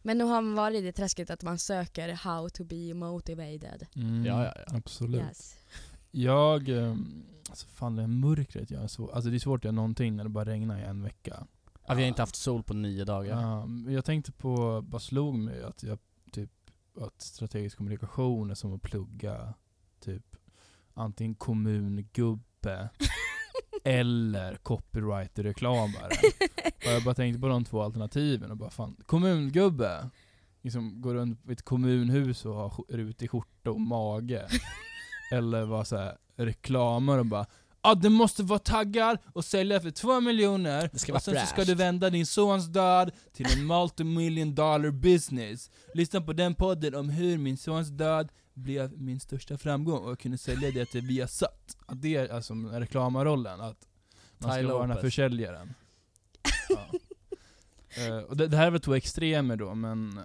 Men 0.02 0.18
nu 0.18 0.24
har 0.24 0.42
man 0.42 0.54
varit 0.54 0.76
i 0.76 0.80
det 0.80 0.92
träsket 0.92 1.30
att 1.30 1.42
man 1.42 1.58
söker 1.58 2.12
how 2.12 2.48
to 2.48 2.64
be 2.64 2.94
motivated. 2.94 3.86
Mm, 3.96 4.26
Ja, 4.26 4.44
ja, 4.44 4.52
ja. 4.66 4.76
Absolut. 4.76 5.22
Yes. 5.22 5.56
Jag, 6.10 6.68
ehm, 6.68 7.24
alltså 7.50 7.66
fan 7.66 7.96
det 7.96 8.02
här 8.02 8.08
mörkret 8.08 8.70
gör 8.70 8.86
så, 8.86 9.10
alltså 9.10 9.30
det 9.30 9.36
är 9.36 9.38
svårt 9.38 9.60
att 9.60 9.64
göra 9.64 9.72
någonting 9.72 10.16
när 10.16 10.24
det 10.24 10.30
bara 10.30 10.44
regnar 10.44 10.78
i 10.78 10.82
en 10.82 11.02
vecka. 11.02 11.46
ja, 11.86 11.94
Vi 11.94 12.02
har 12.02 12.08
inte 12.08 12.22
haft 12.22 12.36
sol 12.36 12.62
på 12.62 12.74
nio 12.74 13.04
dagar 13.04 13.40
Ja, 13.40 13.66
men 13.66 13.94
jag 13.94 14.04
tänkte 14.04 14.32
på, 14.32 14.82
bara 14.82 15.00
slog 15.00 15.34
mig 15.38 15.62
att 15.62 15.82
jag 15.82 15.98
att 17.00 17.22
strategisk 17.22 17.76
kommunikation 17.76 18.50
är 18.50 18.54
som 18.54 18.74
att 18.74 18.82
plugga 18.82 19.54
typ 20.00 20.36
antingen 20.94 21.34
kommungubbe 21.34 22.88
eller 23.84 24.54
copywriter-reklamare. 24.54 26.12
och 26.76 26.92
jag 26.92 27.04
bara 27.04 27.14
tänkte 27.14 27.40
på 27.40 27.48
de 27.48 27.64
två 27.64 27.82
alternativen 27.82 28.50
och 28.50 28.56
bara 28.56 28.70
fan, 28.70 28.96
kommungubbe! 29.06 30.10
Liksom 30.62 31.00
går 31.00 31.14
runt 31.14 31.44
på 31.44 31.52
ett 31.52 31.62
kommunhus 31.62 32.44
och 32.44 32.54
har 32.54 32.84
rutig 32.88 33.30
skjorta 33.30 33.70
och 33.70 33.80
mage. 33.80 34.48
eller 35.32 35.64
vara 35.64 35.84
såhär 35.84 36.16
reklamer 36.36 37.18
och 37.18 37.26
bara 37.26 37.46
Ja, 37.84 37.94
du 37.94 38.08
måste 38.08 38.42
vara 38.42 38.58
taggad 38.58 39.18
och 39.32 39.44
sälja 39.44 39.80
för 39.80 39.90
två 39.90 40.20
miljoner 40.20 40.90
och 40.92 41.00
sen 41.00 41.20
så 41.20 41.20
ska 41.20 41.32
fräscht. 41.32 41.66
du 41.66 41.74
vända 41.74 42.10
din 42.10 42.26
sons 42.26 42.66
död 42.66 43.10
till 43.32 43.46
en 43.52 43.66
multimillion 43.66 44.54
dollar 44.54 44.90
business. 44.90 45.70
Lyssna 45.94 46.20
på 46.20 46.32
den 46.32 46.54
podden 46.54 46.94
om 46.94 47.08
hur 47.08 47.38
min 47.38 47.56
sons 47.56 47.88
död 47.88 48.28
blev 48.54 49.00
min 49.00 49.20
största 49.20 49.58
framgång 49.58 50.04
och 50.04 50.10
jag 50.10 50.18
kunde 50.18 50.38
sälja 50.38 50.70
det 50.70 50.86
till 50.86 51.00
Viasat. 51.00 51.76
Att 51.86 52.02
det 52.02 52.16
är 52.16 52.28
alltså 52.28 52.54
reklamarollen, 52.54 53.60
att 53.60 53.88
man 54.38 54.52
ska 54.52 54.68
vara 54.68 54.80
den 54.80 54.90
här 54.90 55.00
försäljaren. 55.00 55.74
Ja. 56.68 56.86
Eh, 57.96 58.18
och 58.18 58.36
det, 58.36 58.46
det 58.46 58.56
här 58.56 58.66
är 58.66 58.70
väl 58.70 58.80
två 58.80 58.94
extremer 58.94 59.56
då, 59.56 59.74
men 59.74 60.20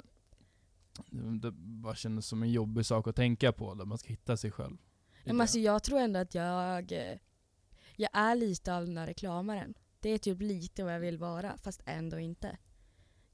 det, 1.41 1.51
bara 1.51 1.95
kändes 1.95 2.25
som 2.25 2.43
en 2.43 2.51
jobbig 2.51 2.85
sak 2.85 3.07
att 3.07 3.15
tänka 3.15 3.51
på, 3.51 3.73
där 3.73 3.85
man 3.85 3.97
ska 3.97 4.09
hitta 4.09 4.37
sig 4.37 4.51
själv. 4.51 4.77
Men 5.25 5.41
alltså, 5.41 5.59
jag 5.59 5.83
tror 5.83 5.99
ändå 5.99 6.19
att 6.19 6.35
jag, 6.35 6.91
eh, 6.91 7.17
jag 7.99 8.09
är 8.13 8.35
lite 8.35 8.75
av 8.75 8.85
den 8.85 8.95
där 8.95 9.05
reklamaren. 9.05 9.73
Det 9.99 10.09
är 10.09 10.17
typ 10.17 10.41
lite 10.41 10.83
vad 10.83 10.93
jag 10.93 10.99
vill 10.99 11.17
vara, 11.17 11.57
fast 11.57 11.81
ändå 11.85 12.19
inte. 12.19 12.57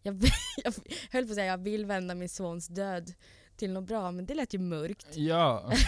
Jag, 0.02 0.14
vill, 0.14 0.32
jag 0.64 0.74
höll 1.12 1.26
på 1.26 1.32
att 1.32 1.36
säga 1.36 1.46
jag 1.46 1.58
vill 1.58 1.86
vända 1.86 2.16
min 2.16 2.30
sons 2.30 2.68
död 2.68 3.14
till 3.56 3.72
något 3.72 3.88
bra, 3.88 4.12
men 4.12 4.26
det 4.26 4.36
lät 4.36 4.54
ju 4.54 4.60
mörkt. 4.60 5.18
Ja. 5.18 5.72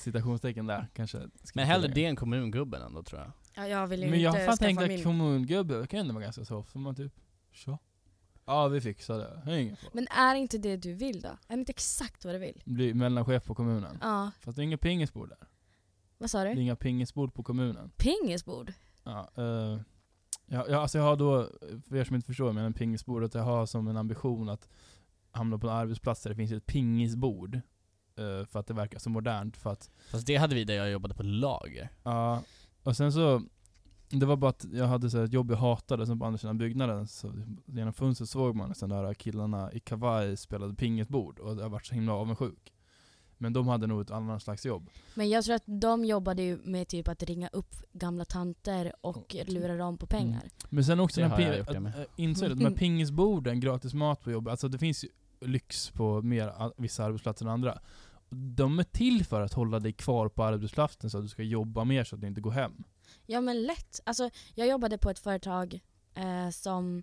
Citationstecken 0.00 0.66
där, 0.66 0.88
kanske. 0.94 1.28
Men 1.54 1.66
hellre 1.66 1.88
det 1.88 2.04
än 2.04 2.16
kommungubben 2.16 2.82
ändå 2.82 3.02
tror 3.02 3.20
jag 3.20 3.32
Ja, 3.54 3.68
jag 3.68 3.86
vill 3.86 4.02
ju 4.02 4.10
Men 4.10 4.20
jag 4.20 4.30
har 4.30 4.38
inte 4.38 4.46
fan 4.46 4.58
tänkt 4.58 4.82
att 4.82 5.02
kommungubbe 5.02 5.86
kan 5.86 6.00
ändå 6.00 6.14
vara 6.14 6.24
ganska 6.24 6.44
soft, 6.44 6.74
man 6.74 6.94
typ, 6.94 7.12
så. 7.54 7.78
Ja 8.44 8.68
vi 8.68 8.80
fixar 8.80 9.18
det, 9.18 9.42
det 9.44 9.52
är 9.52 9.56
ingen 9.56 9.76
fara. 9.76 9.90
Men 9.94 10.08
är 10.08 10.34
inte 10.34 10.58
det 10.58 10.76
du 10.76 10.94
vill 10.94 11.20
då? 11.20 11.28
Är 11.28 11.36
det 11.48 11.54
inte 11.54 11.72
exakt 11.72 12.24
vad 12.24 12.34
du 12.34 12.38
vill? 12.38 12.62
Bli 12.64 12.94
mellanchef 12.94 13.44
på 13.44 13.54
kommunen. 13.54 13.98
Ja, 14.00 14.30
Fast 14.40 14.56
det 14.56 14.62
är 14.62 14.64
inga 14.64 14.78
pingisbord 14.78 15.28
där. 15.28 15.48
Vad 16.18 16.30
sa 16.30 16.44
Det 16.44 16.50
är 16.50 16.54
du? 16.54 16.60
inga 16.62 16.76
pingisbord 16.76 17.34
på 17.34 17.42
kommunen. 17.42 17.90
Pingisbord? 17.96 18.72
Ja, 19.04 19.30
eh, 19.36 19.78
ja, 20.46 20.64
ja, 20.68 20.78
alltså 20.80 20.98
jag 20.98 21.04
har 21.04 21.16
då, 21.16 21.48
för 21.88 21.96
er 21.96 22.04
som 22.04 22.16
inte 22.16 22.26
förstår, 22.26 22.52
men 22.52 22.64
en 22.64 22.72
pingisbord, 22.72 23.24
att 23.24 23.34
jag 23.34 23.42
har 23.42 23.66
som 23.66 23.88
en 23.88 23.96
ambition 23.96 24.48
att 24.48 24.68
hamna 25.30 25.58
på 25.58 25.68
en 25.68 25.74
arbetsplats 25.76 26.22
där 26.22 26.30
det 26.30 26.36
finns 26.36 26.52
ett 26.52 26.66
pingisbord. 26.66 27.54
eh, 28.16 28.46
för 28.46 28.58
att 28.60 28.66
det 28.66 28.74
verkar 28.74 28.98
så 28.98 29.10
modernt, 29.10 29.56
för 29.56 29.70
att 29.72 29.90
Fast 30.10 30.26
det 30.26 30.36
hade 30.36 30.54
vi 30.54 30.64
där 30.64 30.74
jag 30.74 30.90
jobbade 30.90 31.14
på 31.14 31.22
lager 31.22 31.88
Ja, 32.02 32.42
och 32.82 32.96
sen 32.96 33.12
så 33.12 33.42
det 34.10 34.26
var 34.26 34.36
bara 34.36 34.50
att 34.50 34.64
jag 34.72 34.86
hade 34.86 35.10
så 35.10 35.22
ett 35.22 35.32
jobb 35.32 35.50
jag 35.50 35.56
hatade, 35.56 36.06
som 36.06 36.18
på 36.18 36.24
andra 36.26 36.38
sidan 36.38 36.58
byggnaden, 36.58 37.06
så 37.08 37.32
genom 37.66 37.92
fönstret 37.92 38.28
såg 38.30 38.56
man 38.56 38.68
nästan 38.68 38.88
där 38.88 39.14
killarna 39.14 39.72
i 39.72 39.80
kavaj 39.80 40.36
spelade 40.36 40.74
pingisbord, 40.74 41.38
och 41.38 41.60
jag 41.60 41.68
varit 41.68 41.86
så 41.86 41.94
himla 41.94 42.12
avundsjuk. 42.12 42.72
Men 43.38 43.52
de 43.52 43.68
hade 43.68 43.86
nog 43.86 44.00
ett 44.00 44.10
annat 44.10 44.42
slags 44.42 44.66
jobb. 44.66 44.90
Men 45.14 45.28
jag 45.28 45.44
tror 45.44 45.54
att 45.54 45.62
de 45.66 46.04
jobbade 46.04 46.42
ju 46.42 46.58
med 46.64 46.88
typ 46.88 47.08
att 47.08 47.22
ringa 47.22 47.48
upp 47.52 47.74
gamla 47.92 48.24
tanter 48.24 48.92
och 49.00 49.34
Mm. 49.34 49.46
lura 49.54 49.76
dem 49.76 49.98
på 49.98 50.06
pengar. 50.06 50.48
Men 50.68 50.84
sen 50.84 51.00
också 51.00 51.20
Det 51.20 51.26
har 51.26 51.40
jag 51.40 51.60
att, 51.60 51.74
äh, 51.74 51.90
insåg 52.16 52.52
att 52.52 52.58
de 52.58 52.64
här 52.64 52.74
pingisborden, 52.74 53.60
gratis 53.60 53.94
mat 53.94 54.20
på 54.22 54.30
jobbet, 54.30 54.50
alltså 54.50 54.68
det 54.68 54.78
finns 54.78 55.04
ju 55.04 55.08
lyx 55.40 55.90
på 55.90 56.22
mer, 56.22 56.72
vissa 56.82 57.04
arbetsplatser 57.04 57.44
än 57.46 57.50
andra. 57.52 57.78
De 58.30 58.78
är 58.78 58.84
till 58.84 59.24
för 59.24 59.40
att 59.42 59.52
hålla 59.52 59.78
dig 59.80 59.92
kvar 59.92 60.28
på 60.28 60.44
arbetsplatsen 60.44 61.10
så 61.10 61.18
att 61.18 61.24
du 61.24 61.28
ska 61.28 61.42
jobba 61.42 61.84
mer 61.84 62.04
så 62.04 62.14
att 62.14 62.20
du 62.20 62.26
inte 62.26 62.40
går 62.40 62.50
hem. 62.50 62.84
Ja 63.26 63.40
men 63.40 63.62
lätt. 63.62 64.00
Alltså, 64.04 64.30
jag 64.54 64.68
jobbade 64.68 64.98
på 64.98 65.10
ett 65.10 65.18
företag 65.18 65.80
eh, 66.14 66.50
som 66.50 66.98
eh, 66.98 67.02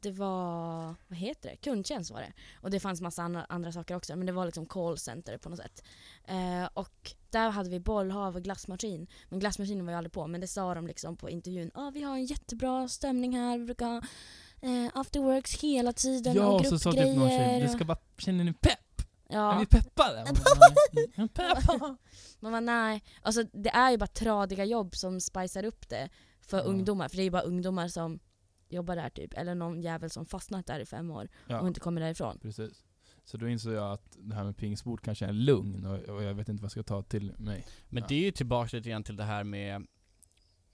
det 0.00 0.10
var, 0.10 0.94
vad 1.08 1.18
heter 1.18 1.50
det? 1.50 1.56
Kundtjänst 1.56 2.10
var 2.10 2.20
det. 2.20 2.32
Och 2.60 2.70
det 2.70 2.80
fanns 2.80 3.00
massa 3.00 3.22
andra, 3.22 3.44
andra 3.48 3.72
saker 3.72 3.94
också, 3.96 4.16
men 4.16 4.26
det 4.26 4.32
var 4.32 4.44
liksom 4.46 4.66
callcenter 4.66 5.38
på 5.38 5.48
något 5.48 5.58
sätt. 5.58 5.82
Eh, 6.24 6.64
och 6.74 7.12
där 7.30 7.50
hade 7.50 7.70
vi 7.70 7.80
bollhav 7.80 8.36
och 8.36 8.42
glassmaskin. 8.42 9.06
Men 9.28 9.38
glassmaskinen 9.38 9.86
var 9.86 9.92
ju 9.92 9.96
aldrig 9.96 10.12
på, 10.12 10.26
men 10.26 10.40
det 10.40 10.46
sa 10.46 10.74
de 10.74 10.86
liksom 10.86 11.16
på 11.16 11.30
intervjun. 11.30 11.70
Ja, 11.74 11.90
vi 11.94 12.02
har 12.02 12.14
en 12.14 12.24
jättebra 12.24 12.88
stämning 12.88 13.36
här, 13.36 13.58
vi 13.58 13.64
brukar 13.64 13.86
ha 13.86 13.96
eh, 14.62 14.90
afterworks 14.94 15.60
hela 15.62 15.92
tiden 15.92 16.34
Ja, 16.34 16.46
och 16.46 16.60
och 16.60 16.66
så 16.66 16.78
sa 16.78 16.92
typ 16.92 17.00
någon 17.00 17.28
tjej, 17.28 17.38
gruppgrejer. 17.38 17.68
ska 17.68 17.84
vara, 17.84 17.98
känner 18.18 18.44
ni 18.44 18.52
pepp? 18.52 18.78
Är 19.28 19.36
ja. 19.38 19.58
vi 19.58 19.66
peppade? 19.66 20.24
Man 20.24 20.34
bara, 20.34 20.68
"Nej, 21.16 21.28
Pepp! 21.28 21.80
Man 22.40 22.52
bara 22.52 22.60
nej. 22.60 23.02
Alltså 23.22 23.42
det 23.52 23.70
är 23.70 23.90
ju 23.90 23.96
bara 23.98 24.06
tradiga 24.06 24.64
jobb 24.64 24.96
som 24.96 25.20
spicar 25.20 25.64
upp 25.64 25.88
det 25.88 26.08
för 26.40 26.58
Ja. 26.58 26.62
ungdomar. 26.64 27.08
För 27.08 27.16
det 27.16 27.22
är 27.22 27.24
ju 27.24 27.30
bara 27.30 27.42
ungdomar 27.42 27.88
som 27.88 28.18
jobbar 28.76 28.96
där 28.96 29.10
typ. 29.10 29.34
Eller 29.34 29.54
någon 29.54 29.80
jävel 29.82 30.10
som 30.10 30.26
fastnat 30.26 30.66
där 30.66 30.80
i 30.80 30.86
fem 30.86 31.10
år 31.10 31.24
och 31.44 31.50
Ja, 31.50 31.66
inte 31.68 31.80
kommer 31.80 32.00
därifrån. 32.00 32.38
precis. 32.42 32.84
Så 33.24 33.36
då 33.36 33.48
insåg 33.48 33.72
jag 33.72 33.92
att 33.92 34.16
det 34.18 34.34
här 34.34 34.44
med 34.44 34.56
pingisbord 34.56 35.00
kanske 35.04 35.24
är 35.24 35.28
en 35.28 35.44
lugn 35.44 35.86
och, 35.86 35.98
och 35.98 36.22
jag 36.22 36.34
vet 36.34 36.48
inte 36.48 36.62
vad 36.62 36.64
jag 36.66 36.70
ska 36.72 36.82
ta 36.82 37.02
till 37.02 37.32
mig. 37.38 37.66
Men 37.88 38.02
Ja. 38.02 38.06
det 38.08 38.14
är 38.14 38.24
ju 38.24 38.30
tillbaka 38.30 38.76
lite 38.76 38.88
grann 38.90 39.04
till 39.04 39.16
det 39.16 39.24
här 39.24 39.44
med 39.44 39.86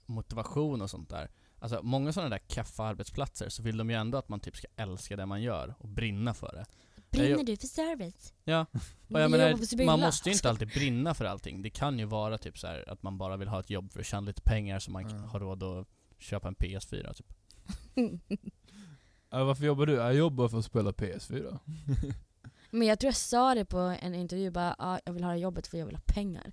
motivation 0.05 0.81
och 0.81 0.89
sånt 0.89 1.09
där. 1.09 1.29
Alltså 1.59 1.79
många 1.83 2.13
sådana 2.13 2.29
där 2.29 2.37
kaffa 2.47 2.83
arbetsplatser 2.83 3.49
så 3.49 3.63
vill 3.63 3.77
de 3.77 3.89
ju 3.89 3.95
ändå 3.95 4.17
att 4.17 4.29
man 4.29 4.39
typ 4.39 4.55
ska 4.57 4.67
älska 4.75 5.15
det 5.15 5.25
man 5.25 5.41
gör 5.41 5.75
och 5.79 5.89
brinna 5.89 6.33
för 6.33 6.51
det. 6.53 6.65
Brinner 7.11 7.43
du 7.43 7.57
för 7.57 7.67
service? 7.67 8.33
Ja, 8.43 8.65
och 9.09 9.19
jag 9.21 9.31
menar, 9.31 9.85
man 9.85 9.99
måste 9.99 10.29
ju 10.29 10.33
inte 10.35 10.49
alltid 10.49 10.67
brinna 10.67 11.13
för 11.13 11.25
allting. 11.25 11.61
Det 11.61 11.69
kan 11.69 11.99
ju 11.99 12.05
vara 12.05 12.37
typ 12.37 12.57
så 12.59 12.67
här 12.67 12.89
att 12.89 13.03
man 13.03 13.17
bara 13.17 13.37
vill 13.37 13.47
ha 13.47 13.59
ett 13.59 13.69
jobb 13.69 13.91
för 13.91 13.99
att 13.99 14.05
tjäna 14.05 14.27
lite 14.27 14.41
pengar 14.41 14.79
så 14.79 14.91
man 14.91 15.09
Ja. 15.09 15.17
har 15.17 15.39
råd 15.39 15.63
att 15.63 15.87
köpa 16.19 16.47
en 16.47 16.55
PS4 16.55 17.13
typ. 17.13 17.33
Ja, 19.29 19.43
varför 19.43 19.65
jobbar 19.65 19.85
du? 19.85 19.93
Jag 19.93 20.15
jobbar 20.15 20.47
för 20.47 20.57
att 20.57 20.65
spela 20.65 20.91
PS4. 20.91 21.59
Men 22.71 22.87
jag 22.87 22.99
tror 22.99 23.07
jag 23.07 23.15
sa 23.15 23.55
det 23.55 23.65
på 23.65 23.77
en 23.77 24.15
intervju, 24.15 24.51
bara 24.51 24.75
ah, 24.79 24.99
jag 25.05 25.13
vill 25.13 25.23
ha 25.23 25.35
jobbet 25.35 25.67
för 25.67 25.77
jag 25.77 25.85
vill 25.85 25.95
ha 25.95 26.03
pengar. 26.05 26.51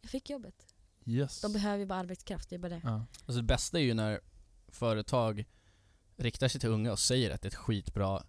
Jag 0.00 0.10
fick 0.10 0.30
jobbet. 0.30 0.74
Yes. 1.04 1.40
De 1.40 1.52
behöver 1.52 1.78
ju 1.78 1.86
bara 1.86 1.98
arbetskraft, 1.98 2.48
det 2.48 2.54
är 2.54 2.58
bara 2.58 2.68
det. 2.68 2.80
ja. 2.84 3.06
Alltså 3.26 3.32
det 3.32 3.42
bästa 3.42 3.78
är 3.78 3.82
ju 3.82 3.94
när 3.94 4.20
företag 4.68 5.44
riktar 6.16 6.48
sig 6.48 6.60
till 6.60 6.70
unga 6.70 6.92
och 6.92 6.98
säger 6.98 7.30
att 7.30 7.42
det 7.42 7.46
är 7.46 7.50
ett 7.50 7.54
skitbra 7.54 8.22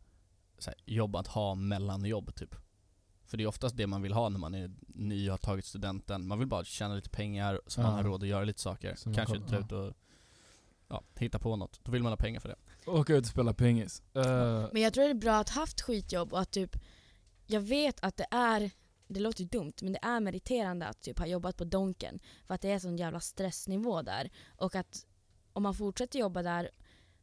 så 0.57 0.69
här, 0.69 0.79
jobb 0.85 1.15
att 1.15 1.27
ha 1.27 1.55
mellan 1.55 2.05
jobb 2.05 2.35
typ. 2.35 2.55
För 3.25 3.37
det 3.37 3.43
är 3.43 3.47
oftast 3.47 3.77
det 3.77 3.87
man 3.87 4.01
vill 4.01 4.13
ha 4.13 4.29
när 4.29 4.39
man 4.39 4.55
är 4.55 4.71
ny 4.87 5.27
och 5.29 5.33
har 5.33 5.37
tagit 5.37 5.65
studenten. 5.65 6.27
Man 6.27 6.39
vill 6.39 6.47
bara 6.47 6.63
tjäna 6.63 6.95
lite 6.95 7.09
pengar 7.09 7.61
så 7.67 7.81
man 7.81 7.91
Ja. 7.91 7.97
har 7.97 8.03
råd 8.03 8.23
att 8.23 8.29
göra 8.29 8.43
lite 8.43 8.61
saker. 8.61 8.95
Man 9.05 9.13
Kanske 9.15 9.37
kan- 9.37 9.47
dra 9.47 9.55
ja. 9.55 9.61
ut 9.65 9.71
och 9.71 9.93
ja, 10.87 11.03
hitta 11.15 11.39
på 11.39 11.55
något. 11.55 11.79
Då 11.83 11.91
vill 11.91 12.03
man 12.03 12.11
ha 12.11 12.17
pengar 12.17 12.39
för 12.39 12.49
det. 12.49 12.55
Åka 12.85 13.15
ut 13.15 13.23
och 13.23 13.29
spela 13.29 13.53
pingis. 13.53 14.01
Eh, 14.13 14.67
Men 14.73 14.81
jag 14.81 14.93
tror 14.93 15.03
det 15.03 15.09
är 15.09 15.13
bra 15.13 15.35
att 15.35 15.49
ha 15.49 15.61
haft 15.61 15.81
skitjobb 15.81 16.33
och 16.33 16.39
att 16.39 16.51
typ, 16.51 16.75
jag 17.45 17.61
vet 17.61 18.03
att 18.03 18.17
det 18.17 18.27
är, 18.31 18.71
det 19.07 19.19
låter 19.19 19.41
ju 19.41 19.47
dumt, 19.47 19.73
men 19.81 19.93
det 19.93 19.99
är 20.01 20.19
meriterande 20.19 20.87
att 20.87 21.01
typ 21.01 21.19
ha 21.19 21.25
jobbat 21.25 21.57
på 21.57 21.63
Donken. 21.63 22.19
För 22.47 22.53
att 22.53 22.61
det 22.61 22.71
är 22.71 22.79
sån 22.79 22.97
jävla 22.97 23.19
stressnivå 23.19 24.01
där. 24.01 24.29
Och 24.57 24.75
att 24.75 25.05
om 25.53 25.63
man 25.63 25.73
fortsätter 25.75 26.19
jobba 26.19 26.41
där, 26.41 26.69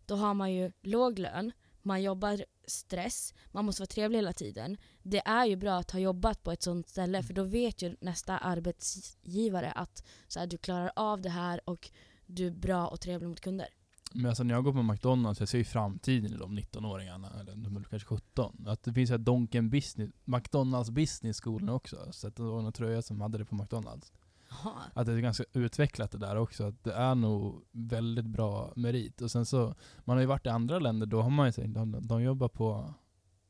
då 0.06 0.16
har 0.16 0.34
man 0.34 0.52
ju 0.52 0.72
låg 0.82 1.18
lön, 1.18 1.52
man 1.82 2.02
jobbar 2.02 2.44
stress, 2.66 3.34
man 3.50 3.64
måste 3.64 3.82
vara 3.82 3.86
trevlig 3.86 4.18
hela 4.18 4.32
tiden. 4.32 4.76
Det 5.02 5.22
är 5.24 5.44
ju 5.46 5.56
bra 5.56 5.78
att 5.78 5.90
ha 5.90 5.98
jobbat 5.98 6.42
på 6.42 6.52
ett 6.52 6.62
sånt 6.62 6.88
ställe 6.88 7.22
för 7.22 7.34
då 7.34 7.42
vet 7.42 7.82
ju 7.82 7.96
nästa 8.00 8.38
arbetsgivare 8.38 9.72
att 9.72 10.04
så 10.28 10.38
här, 10.38 10.46
du 10.46 10.58
klarar 10.58 10.92
av 10.96 11.20
det 11.20 11.30
här 11.30 11.60
och 11.68 11.90
du 12.30 12.46
är 12.46 12.50
bra 12.50 12.86
och 12.86 13.00
trevlig 13.00 13.28
mot 13.28 13.40
kunder. 13.40 13.68
Men 14.12 14.26
alltså 14.26 14.42
när 14.42 14.54
jag 14.54 14.64
går 14.64 14.72
på 14.72 14.82
McDonalds, 14.82 15.40
jag 15.40 15.48
ser 15.48 15.58
ju 15.58 15.64
framtiden 15.64 16.32
i 16.32 16.36
de 16.36 16.58
19-åringarna, 16.58 17.40
eller 17.40 17.54
de 17.56 17.76
är 17.76 17.82
kanske 17.82 18.08
17. 18.08 18.66
Att 18.66 18.82
det 18.82 18.92
finns 18.92 19.10
här 19.10 19.18
Donken 19.18 19.70
Business, 19.70 20.10
McDonalds 20.24 20.90
Business 20.90 21.36
Skolan 21.36 21.68
också. 21.68 22.12
Så 22.12 22.28
att 22.28 22.36
det 22.36 22.42
var 22.42 22.62
någon 22.62 22.72
tröja 22.72 23.02
som 23.02 23.20
hade 23.20 23.38
det 23.38 23.44
på 23.44 23.54
McDonalds. 23.54 24.12
Jaha. 24.50 24.72
Att 24.94 25.06
det 25.06 25.12
är 25.12 25.18
ganska 25.18 25.44
utvecklat 25.52 26.10
det 26.10 26.18
där 26.18 26.36
också. 26.36 26.64
Att 26.64 26.84
det 26.84 26.92
är 26.92 27.14
nog 27.14 27.64
väldigt 27.72 28.26
bra 28.26 28.72
merit. 28.76 29.20
Och 29.20 29.30
sen 29.30 29.46
så, 29.46 29.74
man 30.04 30.16
har 30.16 30.20
ju 30.20 30.26
varit 30.26 30.46
i 30.46 30.48
andra 30.48 30.78
länder, 30.78 31.06
då 31.06 31.22
har 31.22 31.30
man 31.30 31.46
ju 31.46 31.52
sagt, 31.52 31.74
de, 31.74 31.98
de 32.00 32.22
jobbar 32.22 32.48
på 32.48 32.94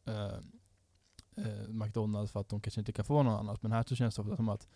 eh, 0.04 0.34
eh, 1.46 1.68
McDonalds 1.68 2.32
för 2.32 2.40
att 2.40 2.48
de 2.48 2.60
kanske 2.60 2.80
inte 2.80 2.92
kan 2.92 3.04
få 3.04 3.22
något 3.22 3.40
annat. 3.40 3.62
Men 3.62 3.72
här 3.72 3.84
så 3.88 3.96
känns 3.96 4.14
det 4.14 4.22
ofta 4.22 4.36
som 4.36 4.48
att 4.48 4.68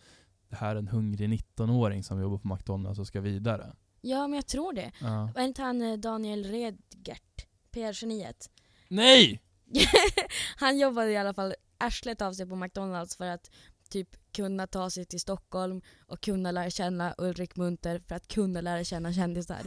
det 0.49 0.57
här 0.57 0.77
är 0.77 0.79
en 0.79 0.88
hungrig 0.88 1.29
19-åring 1.29 2.03
som 2.03 2.21
jobbar 2.21 2.38
på 2.38 2.49
McDonalds 2.49 2.99
och 2.99 3.07
ska 3.07 3.21
vidare. 3.21 3.73
Ja 4.07 4.27
men 4.29 4.37
jag 4.37 4.47
tror 4.47 4.73
det. 4.73 4.93
Ja. 5.01 5.31
Var 5.35 5.43
inte 5.43 5.62
han 5.62 5.83
eh, 5.83 5.99
Daniel 5.99 6.45
Redgert, 6.45 7.47
PR-geniet? 7.71 8.51
Nej! 8.88 9.43
han 10.57 10.79
jobbade 10.79 11.11
i 11.11 11.17
alla 11.17 11.35
fall 11.35 11.55
arslet 11.79 12.23
av 12.23 12.33
sig 12.33 12.47
på 12.47 12.57
McDonalds 12.57 13.17
för 13.17 13.27
att 13.27 13.51
typ 13.90 14.33
kunna 14.33 14.67
ta 14.67 14.90
sig 14.90 15.05
till 15.05 15.21
Stockholm 15.21 15.83
och 16.07 16.21
kunna 16.21 16.51
lära 16.51 16.71
känna 16.71 17.14
Ulrik 17.19 17.57
Munter 17.57 17.99
för 17.99 18.14
att 18.14 18.29
kunna 18.29 18.61
lära 18.61 18.85
känna 18.85 19.12
kändisar. 19.12 19.62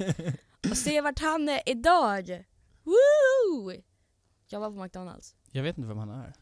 och 0.71 0.77
se 0.77 1.01
vart 1.01 1.19
han 1.19 1.49
är 1.49 1.61
idag! 1.65 2.45
Woo! 2.83 3.73
Jobbar 4.47 4.71
på 4.71 4.83
McDonalds. 4.83 5.35
Jag 5.51 5.63
vet 5.63 5.77
inte 5.77 5.87
vem 5.87 5.97
han 5.97 6.09
är. 6.09 6.33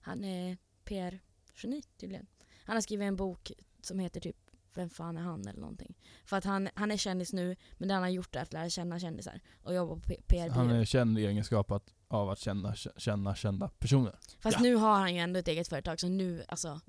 Han 0.00 0.24
är 0.24 0.56
PR-geni 0.84 1.82
tydligen. 1.96 2.26
Han 2.64 2.76
har 2.76 2.80
skrivit 2.80 3.06
en 3.06 3.16
bok 3.16 3.52
som 3.80 3.98
heter 3.98 4.20
typ 4.20 4.47
Vem 4.74 4.90
fan 4.90 5.16
är 5.16 5.22
han 5.22 5.46
eller 5.48 5.60
någonting. 5.60 5.94
För 6.24 6.36
att 6.36 6.44
han, 6.44 6.68
han 6.74 6.90
är 6.90 6.96
kändis 6.96 7.32
nu, 7.32 7.56
men 7.78 7.88
det 7.88 7.94
han 7.94 8.02
har 8.02 8.10
gjort 8.10 8.36
är 8.36 8.40
att 8.42 8.52
lära 8.52 8.70
känna 8.70 8.98
kändisar 9.00 9.40
och 9.62 9.74
jobba 9.74 9.94
på 9.94 10.00
P- 10.26 10.48
Han 10.50 10.70
är 10.70 10.84
känd 10.84 11.18
i 11.18 11.26
egenskap 11.26 11.70
att, 11.70 11.94
av 12.08 12.30
att 12.30 12.38
känna, 12.38 12.74
känna 12.74 13.34
kända 13.34 13.68
personer. 13.68 14.18
Fast 14.40 14.56
Ja. 14.56 14.62
nu 14.62 14.74
har 14.74 14.98
han 14.98 15.14
ju 15.14 15.20
ändå 15.20 15.38
ett 15.38 15.48
eget 15.48 15.68
företag 15.68 16.00
så 16.00 16.08
nu, 16.08 16.44
alltså. 16.48 16.80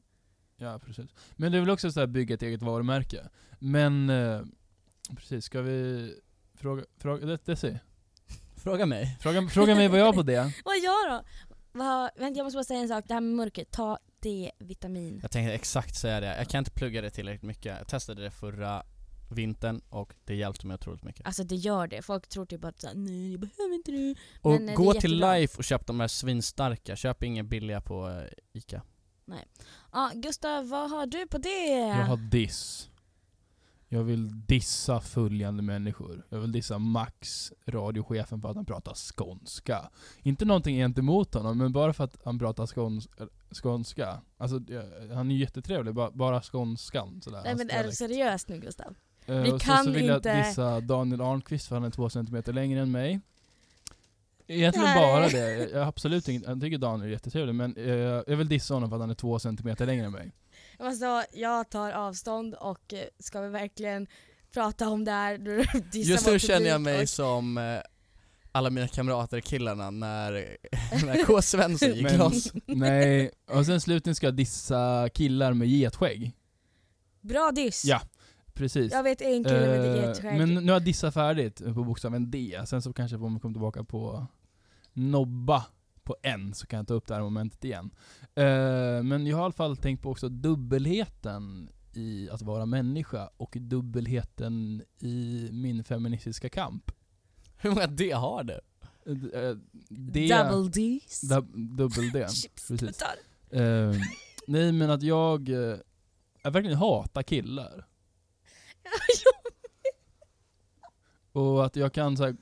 Ja, 0.57 0.79
precis. 0.79 1.09
Men 1.35 1.51
det 1.51 1.57
är 1.57 1.59
väl 1.59 1.69
också 1.69 1.91
så 1.91 1.99
här 1.99 2.07
bygga 2.07 2.35
ett 2.35 2.41
eget 2.43 2.61
varumärke. 2.61 3.29
Men, 3.59 4.09
eh, 4.09 4.41
precis, 5.15 5.45
ska 5.45 5.61
vi 5.61 6.13
fråga, 6.53 6.83
fråga, 6.97 7.25
det, 7.25 7.45
det 7.45 7.55
ser. 7.55 7.79
Fråga 8.55 8.85
mig. 8.85 9.17
Fråga, 9.21 9.47
fråga 9.47 9.75
mig 9.75 9.87
vad 9.87 9.99
jag 9.99 10.05
har 10.05 10.13
på 10.13 10.23
det. 10.23 10.53
Vad 10.65 10.75
gör 10.77 11.09
då? 11.09 11.23
Vad, 11.71 12.09
vänta 12.17 12.37
jag 12.37 12.43
måste 12.43 12.57
bara 12.57 12.63
säga 12.63 12.79
en 12.79 12.87
sak, 12.87 13.05
det 13.07 13.13
här 13.13 13.21
med 13.21 13.35
mörkret, 13.35 13.71
ta 13.71 13.99
D-vitamin. 14.21 15.19
Jag 15.21 15.31
tänkte 15.31 15.53
exakt 15.53 15.95
säga 15.95 16.19
det. 16.19 16.37
Jag 16.37 16.47
kan 16.47 16.59
inte 16.59 16.71
plugga 16.71 17.01
det 17.01 17.09
tillräckligt 17.09 17.43
mycket. 17.47 17.77
Jag 17.77 17.87
testade 17.87 18.21
det 18.21 18.31
förra 18.31 18.83
vintern 19.31 19.81
och 19.89 20.13
det 20.25 20.35
hjälpte 20.35 20.67
mig 20.67 20.75
otroligt 20.75 21.03
mycket. 21.03 21.25
Alltså 21.25 21.43
det 21.43 21.55
gör 21.55 21.87
det, 21.87 22.01
folk 22.01 22.27
tror 22.27 22.45
typ 22.45 22.65
att 22.65 22.81
såhär, 22.81 22.95
nej 22.95 23.31
jag 23.31 23.39
behöver 23.39 23.75
inte 23.75 23.91
det. 23.91 24.15
Och 24.41 24.51
men, 24.51 24.61
eh, 24.61 24.67
det 24.67 24.75
gå 24.75 24.93
är 24.93 24.99
till. 24.99 25.19
Life 25.19 25.57
och 25.57 25.63
köp 25.63 25.87
de 25.87 25.99
här 25.99 26.07
svinstarka. 26.07 26.95
Köp 26.95 27.23
inga 27.23 27.43
billiga 27.43 27.81
på 27.81 28.09
eh, 28.09 28.59
Ica. 28.59 28.81
Ja, 29.91 30.11
Gustav, 30.15 30.69
vad 30.69 30.91
har 30.91 31.05
du 31.05 31.27
på 31.27 31.37
det? 31.37 31.77
Jag 31.77 32.05
har 32.05 32.17
diss. 32.17 32.89
Jag 33.91 34.03
vill 34.03 34.45
dissa 34.45 34.99
följande 34.99 35.63
människor. 35.63 36.25
Jag 36.29 36.39
vill 36.39 36.51
dissa 36.51 36.79
Max, 36.79 37.53
radiochefen, 37.65 38.41
för 38.41 38.49
att 38.49 38.55
han 38.55 38.65
pratar 38.65 38.93
skånska. 38.93 39.89
Inte 40.23 40.45
någonting 40.45 40.75
gentemot 40.75 41.33
honom, 41.33 41.57
men 41.57 41.71
bara 41.71 41.93
för 41.93 42.03
att 42.03 42.17
han 42.23 42.39
pratar 42.39 42.65
skåns 42.65 43.07
skånska. 43.51 44.21
Alltså, 44.37 44.59
han 45.13 45.31
är 45.31 45.35
ju 45.35 45.41
jättetrevlig, 45.41 45.93
bara, 45.93 46.11
bara 46.11 46.41
skånskan 46.41 47.21
sådär. 47.21 47.41
Nej 47.43 47.55
men 47.55 47.69
är 47.69 47.83
du 47.83 47.91
seriös 47.91 48.47
nu 48.47 48.59
Gustav? 48.59 48.95
Eh, 49.25 49.41
Vi 49.41 49.51
och 49.51 49.61
kan 49.61 49.83
så 49.85 49.91
vill 49.91 50.09
inte- 50.09 50.29
jag 50.29 50.45
dissa 50.45 50.79
Daniel 50.81 51.21
Arnqvist 51.21 51.67
för 51.67 51.75
han 51.75 51.83
är 51.83 51.89
två 51.89 52.09
centimeter 52.09 52.53
längre 52.53 52.81
än 52.81 52.91
mig. 52.91 53.19
Egentligen 54.47 54.87
här 54.87 54.99
bara 55.01 55.27
det. 55.29 55.69
Jag, 55.71 55.87
absolut 55.87 56.27
inget, 56.27 56.43
jag 56.47 56.61
tycker 56.61 56.77
Daniel 56.77 57.07
är 57.07 57.11
jättetrevlig 57.11 57.55
men 57.55 57.75
eh, 57.77 57.89
jag 58.27 58.37
vill 58.37 58.47
dissa 58.49 58.73
honom 58.73 58.89
för 58.89 58.95
att 58.97 59.01
han 59.01 59.09
är 59.09 59.15
två 59.15 59.39
centimeter 59.39 59.85
längre 59.85 60.05
än 60.05 60.11
mig. 60.11 60.31
Jag 60.79 60.95
säga, 60.97 61.25
jag 61.33 61.69
tar 61.69 61.91
avstånd 61.91 62.53
och 62.55 62.93
eh, 62.93 62.99
ska 63.19 63.41
vi 63.41 63.49
verkligen 63.49 64.07
prata 64.53 64.89
om 64.89 65.05
det 65.05 65.11
här? 65.11 65.65
Just 65.93 66.27
nu 66.27 66.39
känner 66.39 66.67
jag 66.69 66.81
mig 66.81 67.01
och- 67.01 67.09
som 67.09 67.57
eh, 67.57 67.79
alla 68.51 68.69
mina 68.69 68.87
kamrater 68.87 69.39
killarna 69.39 69.89
när, 69.91 70.31
när 71.05 71.23
K. 71.25 71.41
Svensson 71.41 71.89
gick 71.93 72.03
Men- 72.03 72.17
loss. 72.17 72.53
Nej, 72.65 73.31
och 73.51 73.65
sen 73.65 73.81
slutligen 73.81 74.15
ska 74.15 74.27
jag 74.27 74.35
dissa 74.35 75.09
killar 75.13 75.53
med 75.53 75.67
getskägg. 75.67 76.31
Bra 77.21 77.51
diss! 77.55 77.85
Ja, 77.85 78.01
Precis. 78.53 78.91
Jag 78.91 79.03
vet 79.03 79.21
en 79.21 79.43
kille 79.43 79.59
med 79.67 79.95
Eh, 79.97 80.07
getskägg. 80.07 80.37
men 80.37 80.53
nu 80.53 80.61
har 80.71 80.73
jag 80.75 80.83
dissat 80.85 81.13
färdigt 81.13 81.57
på 81.57 81.83
bokstaven 81.83 82.31
D, 82.31 82.61
sen 82.65 82.81
så 82.81 82.93
kanske 82.93 83.17
vi 83.17 83.21
kommer 83.21 83.39
tillbaka 83.39 83.83
på 83.83 84.27
nobba 84.93 85.65
på 86.09 86.15
N 86.23 86.53
så 86.53 86.67
kan 86.67 86.77
jag 86.77 86.87
ta 86.87 86.93
upp 86.93 87.07
det 87.07 87.13
här 87.13 87.21
momentet 87.21 87.63
igen. 87.65 87.89
Eh, 88.35 89.03
men 89.03 89.27
jag 89.27 89.37
har 89.37 89.43
i 89.43 89.45
alla 89.45 89.53
fall 89.53 89.77
tänkt 89.77 90.01
på 90.01 90.11
också 90.11 90.29
dubbelheten 90.29 91.69
i 91.93 92.29
att 92.29 92.41
vara 92.41 92.65
människa 92.65 93.29
och 93.37 93.55
dubbelheten 93.59 94.83
i 94.99 95.49
min 95.51 95.83
feministiska 95.83 96.49
kamp. 96.49 96.91
Hur 97.57 97.69
många 97.69 97.87
D 97.87 98.11
har 98.11 98.43
du? 98.43 98.53
Eh, 99.33 99.55
D, 99.89 100.27
Double 100.27 100.69
D's. 100.71 101.23
dub- 101.29 101.75
dubbel 101.77 102.11
D. 102.11 102.19
precis. 102.67 103.03
Nej 104.47 104.71
men 104.71 104.89
att 104.89 105.03
jag, 105.03 105.49
jag 106.43 106.51
verkligen 106.51 106.77
hatar 106.77 107.23
killar. 107.23 107.85
Och 111.31 111.65
att 111.65 111.75
jag 111.75 111.93
kan 111.93 112.17
såhär, 112.17 112.35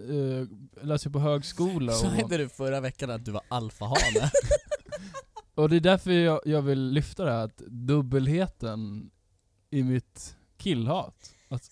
uh, 0.00 0.46
läsa 0.82 1.10
på 1.10 1.18
högskola 1.18 1.92
och, 1.92 2.20
inte 2.20 2.36
du 2.36 2.48
förra 2.48 2.80
veckan 2.80 3.10
att 3.10 3.24
du 3.24 3.30
var 3.30 3.42
alfahane? 3.48 4.30
och 5.54 5.68
det 5.68 5.76
är 5.76 5.80
därför 5.80 6.10
jag, 6.10 6.40
jag 6.44 6.62
vill 6.62 6.90
lyfta 6.90 7.24
det 7.24 7.30
här, 7.30 7.44
att 7.44 7.56
dubbelheten 7.66 9.10
i 9.70 9.82
mitt 9.82 10.36
killhat. 10.56 11.34
Att 11.48 11.68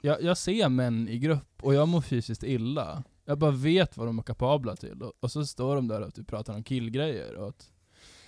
jag, 0.00 0.22
jag 0.22 0.38
ser 0.38 0.68
män 0.68 1.08
i 1.08 1.18
grupp 1.18 1.62
och 1.62 1.74
jag 1.74 1.88
mår 1.88 2.00
fysiskt 2.00 2.42
illa. 2.42 3.04
Jag 3.24 3.38
bara 3.38 3.50
vet 3.50 3.96
vad 3.96 4.06
de 4.06 4.18
är 4.18 4.22
kapabla 4.22 4.76
till 4.76 5.02
och, 5.02 5.12
och 5.20 5.30
så 5.30 5.46
står 5.46 5.76
de 5.76 5.88
där 5.88 6.00
och 6.00 6.14
typ 6.14 6.26
pratar 6.26 6.54
om 6.54 6.64
killgrejer 6.64 7.34
och 7.34 7.48
att 7.48 7.70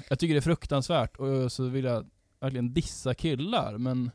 Jag 0.09 0.19
tycker 0.19 0.35
det 0.35 0.39
är 0.39 0.43
fruktansvärt 0.43 1.17
och 1.17 1.53
så 1.53 1.65
vill 1.65 1.85
jag 1.85 2.07
verkligen 2.41 2.75
dissa 2.75 3.15
killar 3.15 3.79
men 3.79 4.11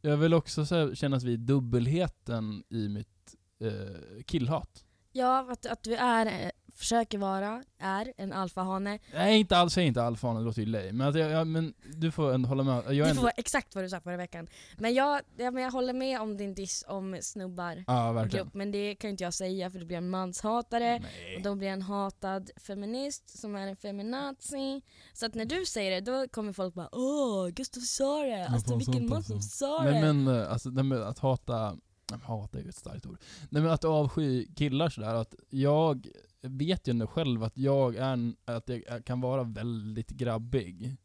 jag 0.00 0.16
vill 0.16 0.34
också 0.34 0.66
så 0.66 0.74
här 0.74 0.94
kännas 0.94 1.24
vid 1.24 1.40
dubbelheten 1.40 2.64
i 2.68 2.88
mitt 2.88 3.15
eh, 3.60 4.22
killhat. 4.26 4.84
Ja, 5.12 5.46
att, 5.50 5.66
att 5.66 5.82
du 5.82 5.94
är 5.94 6.26
eh, 6.26 6.50
försöker 6.76 7.18
vara, 7.18 7.62
är 7.78 8.12
en 8.16 8.32
alfahane. 8.32 8.98
Nej 9.14 9.38
inte 9.38 9.56
alls, 9.56 9.72
säg 9.72 9.86
inte 9.86 10.02
alfahane, 10.02 10.40
det 10.40 10.44
låter 10.44 10.62
ju 10.62 10.66
lame. 10.66 10.92
Men, 10.92 11.08
att 11.08 11.18
jag, 11.18 11.30
jag, 11.30 11.46
men 11.46 11.74
du 11.96 12.10
får 12.10 12.34
ändå 12.34 12.48
hålla 12.48 12.62
med. 12.62 12.76
Jag 12.76 13.06
Du 13.06 13.10
ändå, 13.10 13.22
får 13.22 13.30
exakt 13.36 13.74
vad 13.74 13.84
du 13.84 13.88
sa 13.88 14.00
förra 14.00 14.16
veckan. 14.16 14.46
Men 14.78 14.94
jag, 14.94 15.20
ja, 15.36 15.50
men 15.50 15.62
jag 15.62 15.70
håller 15.70 15.92
med 15.92 16.20
om 16.20 16.36
din 16.36 16.54
diss 16.54 16.84
om 16.88 17.18
snubbar. 17.20 17.84
Ja 17.86 18.12
verkligen. 18.12 18.44
Grupp, 18.44 18.54
men 18.54 18.72
det 18.72 18.94
kan 18.94 19.10
inte 19.10 19.24
jag 19.24 19.34
säga 19.34 19.70
för 19.70 19.78
det 19.78 19.84
blir 19.84 19.96
en 19.96 20.10
manshatare. 20.10 20.94
Och 20.94 21.02
Nej. 21.02 21.40
då 21.44 21.54
blir 21.54 21.68
jag 21.68 21.74
en 21.74 21.82
hatad 21.82 22.50
feminist 22.56 23.38
som 23.38 23.56
är 23.56 23.66
en 23.66 23.76
feminazi. 23.76 24.82
Så 25.12 25.26
att 25.26 25.34
när 25.34 25.44
du 25.44 25.66
säger 25.66 25.90
det, 25.90 26.00
då 26.00 26.28
kommer 26.28 26.52
folk 26.52 26.74
bara 26.74 26.88
Åh, 26.92 27.48
Gustav 27.48 27.80
sa 27.80 28.22
det! 28.22 28.46
Alltså 28.46 28.76
vilken 28.76 29.08
man 29.08 29.22
som 29.22 29.40
sa 29.40 29.82
Nej 29.82 29.92
det! 29.92 30.12
men 30.12 30.40
eh, 30.40 30.52
alltså, 30.52 30.68
nej, 30.68 30.84
men 30.84 31.02
att 31.02 31.18
hata, 31.18 31.70
nej, 31.70 31.80
hata 32.14 32.58
är 32.58 32.62
ju 32.62 32.68
ett 32.68 32.76
starkt 32.76 33.06
ord. 33.06 33.18
Nej 33.50 33.62
men 33.62 33.72
att 33.72 33.84
avsky 33.84 34.46
killar 34.54 34.88
sådär, 34.88 35.14
att 35.14 35.34
jag 35.50 36.08
vet 36.42 36.88
ju 36.88 36.90
ändå 36.90 37.06
själv 37.06 37.42
att 37.42 37.58
jag 37.58 37.96
är, 37.96 38.34
att 38.44 38.68
jag 38.68 39.04
kan 39.04 39.20
vara 39.20 39.42
väldigt 39.42 40.10
grabbig. 40.10 40.96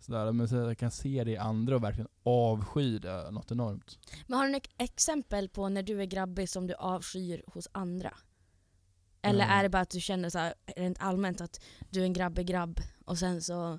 Sådär, 0.00 0.32
men 0.32 0.48
så 0.48 0.56
jag 0.56 0.78
kan 0.78 0.90
se 0.90 1.24
det 1.24 1.30
i 1.30 1.36
andra 1.36 1.76
och 1.76 1.82
verkligen 1.84 2.08
avsky 2.22 2.98
det 2.98 3.30
något 3.30 3.50
enormt. 3.50 3.98
Men 4.26 4.38
har 4.38 4.46
du 4.46 4.52
något 4.52 4.68
exempel 4.78 5.48
på 5.48 5.68
när 5.68 5.82
du 5.82 6.00
är 6.00 6.04
grabbig 6.06 6.48
som 6.48 6.66
du 6.66 6.74
avskyr 6.74 7.42
hos 7.46 7.68
andra? 7.72 8.14
Eller 9.22 9.44
Mm. 9.44 9.58
är 9.58 9.62
det 9.62 9.68
bara 9.68 9.82
att 9.82 9.90
du 9.90 10.00
känner 10.00 10.30
så 10.30 10.38
här, 10.38 10.54
rent 10.76 10.98
allmänt 11.00 11.40
att 11.40 11.60
du 11.90 12.00
är 12.00 12.04
en 12.04 12.12
grabbig 12.12 12.46
grabb 12.46 12.80
och 13.04 13.18
sen 13.18 13.42
så 13.42 13.78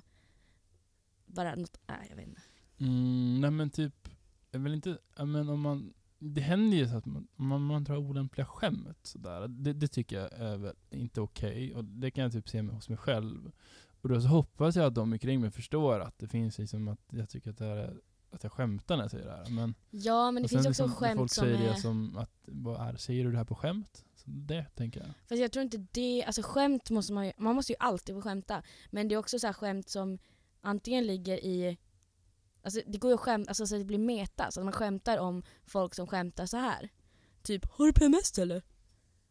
bara 1.26 1.54
något, 1.54 1.76
nej 1.86 2.06
jag 2.08 2.16
vet 2.16 2.26
inte. 2.28 2.42
Mm, 2.78 3.40
nej 3.40 3.50
men 3.50 3.70
typ, 3.70 4.08
jag 4.50 4.60
vill 4.60 4.74
inte, 4.74 4.98
men 5.16 5.48
om 5.48 5.60
man, 5.60 5.94
det 6.24 6.40
händer 6.40 6.76
ju 6.76 6.88
så 6.88 6.96
att 6.96 7.06
man, 7.06 7.28
man, 7.36 7.62
man 7.62 7.84
drar 7.84 7.96
olämpliga 7.96 8.46
skämt 8.46 8.98
sådär. 9.02 9.48
Det, 9.48 9.72
det 9.72 9.88
tycker 9.88 10.20
jag 10.20 10.32
är 10.32 10.72
inte 10.90 11.20
okej, 11.20 11.74
och 11.74 11.84
det 11.84 12.10
kan 12.10 12.22
jag 12.24 12.32
typ 12.32 12.48
se 12.48 12.62
med, 12.62 12.74
hos 12.74 12.88
mig 12.88 12.98
själv. 12.98 13.52
Och 14.00 14.08
då 14.08 14.20
så 14.20 14.28
hoppas 14.28 14.76
jag 14.76 14.86
att 14.86 14.94
de 14.94 15.12
omkring 15.12 15.40
mig 15.40 15.50
förstår 15.50 16.00
att 16.00 16.18
det 16.18 16.28
finns 16.28 16.58
liksom 16.58 16.88
att 16.88 17.00
jag 17.10 17.28
tycker 17.28 17.50
att 17.50 17.58
det 17.58 17.64
här 17.64 17.76
är, 17.76 18.00
att 18.30 18.42
jag 18.42 18.52
skämtar 18.52 18.96
när 18.96 19.04
jag 19.04 19.10
säger 19.10 19.26
det 19.26 19.32
här. 19.32 19.50
Men, 19.50 19.74
Ja 19.90 20.30
men 20.30 20.42
det 20.42 20.48
finns 20.48 20.66
också 20.66 20.68
liksom 20.68 20.92
skämt 20.92 21.18
folk 21.18 21.32
som 21.32 21.44
säger 21.44 21.68
är... 21.68 21.72
det 21.72 21.80
som 21.80 22.16
att, 22.16 22.30
vad 22.46 22.88
är, 22.88 22.96
säger 22.96 23.24
du 23.24 23.30
det 23.30 23.36
här 23.38 23.44
på 23.44 23.54
skämt? 23.54 24.04
Så 24.14 24.24
det 24.30 24.64
tänker 24.74 25.00
jag. 25.00 25.08
Fast 25.28 25.40
jag 25.40 25.52
tror 25.52 25.62
inte 25.62 25.86
det, 25.92 26.24
alltså 26.24 26.42
skämt 26.44 26.90
måste 26.90 27.12
man 27.12 27.26
ju, 27.26 27.32
man 27.36 27.54
måste 27.54 27.72
ju 27.72 27.76
alltid 27.80 28.14
få 28.14 28.22
skämta. 28.22 28.62
Men 28.90 29.08
det 29.08 29.14
är 29.14 29.18
också 29.18 29.38
så 29.38 29.46
här 29.46 29.54
skämt 29.54 29.88
som 29.88 30.18
antingen 30.60 31.06
ligger 31.06 31.44
i, 31.44 31.78
alltså 32.64 32.80
det 32.86 32.98
går 32.98 33.10
ju 33.10 33.14
att 33.14 33.20
skämta, 33.20 33.50
alltså 33.50 33.66
så 33.66 33.74
att 33.74 33.80
det 33.80 33.84
blir 33.84 33.98
meta, 33.98 34.50
så 34.50 34.60
att 34.60 34.64
man 34.64 34.72
skämtar 34.72 35.18
om 35.18 35.42
folk 35.66 35.94
som 35.94 36.06
skämtar 36.06 36.46
så 36.46 36.56
här. 36.56 36.88
Typ, 37.42 37.64
har 37.70 37.86
du 37.86 37.92
PMS 37.92 38.38
eller? 38.38 38.62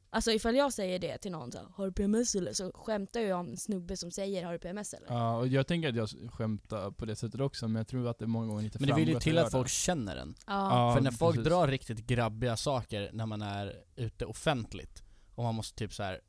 Alltså 0.09 0.31
ifall 0.31 0.55
jag 0.55 0.73
säger 0.73 0.99
det 0.99 1.17
till 1.17 1.31
någon 1.31 1.51
så 1.51 1.57
här, 1.57 1.67
har 1.75 1.85
du 1.85 1.91
PMS 1.91 2.35
eller? 2.35 2.53
Så 2.53 2.71
skämtar 2.75 3.19
jag 3.19 3.39
om 3.39 3.49
en 3.49 3.57
snubbe 3.57 3.97
som 3.97 4.11
säger 4.11 4.45
har 4.45 4.53
du 4.53 4.59
PMS 4.59 4.93
eller? 4.93 5.07
Ja, 5.07 5.37
och 5.37 5.47
jag 5.47 5.67
tänker 5.67 5.89
att 5.89 5.95
jag 5.95 6.09
skämtar 6.33 6.91
på 6.91 7.05
det 7.05 7.15
sättet 7.15 7.41
också, 7.41 7.67
men 7.67 7.75
jag 7.75 7.87
tror 7.87 8.07
att 8.07 8.19
det 8.19 8.27
många 8.27 8.47
gånger 8.47 8.63
inte 8.63 8.79
Men 8.79 8.89
det 8.89 8.95
vill 8.95 9.09
ju 9.09 9.19
till 9.19 9.37
att 9.37 9.51
folk 9.51 9.69
känner 9.69 10.15
en. 10.15 10.35
Ja. 10.47 10.87
Ja, 10.89 10.95
För 10.95 11.01
när 11.01 11.11
folk 11.11 11.35
precis. 11.35 11.49
drar 11.49 11.67
riktigt 11.67 11.99
grabbiga 11.99 12.57
saker 12.57 13.09
när 13.13 13.25
man 13.25 13.41
är 13.41 13.83
ute 13.95 14.25
offentligt 14.25 15.03
och 15.35 15.43
man 15.43 15.55
måste 15.55 15.77
typ 15.77 15.93
så 15.93 16.03
här 16.03 16.21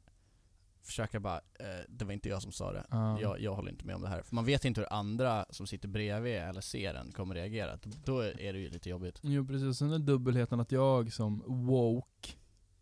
försöka 0.84 1.20
bara, 1.20 1.36
eh, 1.36 1.84
det 1.88 2.04
var 2.04 2.12
inte 2.12 2.28
jag 2.28 2.42
som 2.42 2.52
sa 2.52 2.72
det. 2.72 2.86
Ja. 2.90 3.20
Jag, 3.20 3.40
jag 3.40 3.54
håller 3.54 3.70
inte 3.70 3.84
med 3.84 3.96
om 3.96 4.02
det 4.02 4.08
här. 4.08 4.22
För 4.22 4.34
man 4.34 4.44
vet 4.44 4.64
inte 4.64 4.80
hur 4.80 4.92
andra 4.92 5.46
som 5.50 5.66
sitter 5.66 5.88
bredvid 5.88 6.34
eller 6.34 6.60
ser 6.60 6.94
en 6.94 7.12
kommer 7.12 7.34
reagera. 7.34 7.78
Då 8.04 8.18
är 8.20 8.52
det 8.52 8.58
ju 8.58 8.70
lite 8.70 8.90
jobbigt. 8.90 9.18
Jo 9.22 9.46
precis, 9.46 9.78
sen 9.78 9.88
den 9.90 10.06
dubbelheten 10.06 10.60
att 10.60 10.72
jag 10.72 11.12
som 11.12 11.42
woke, 11.66 12.32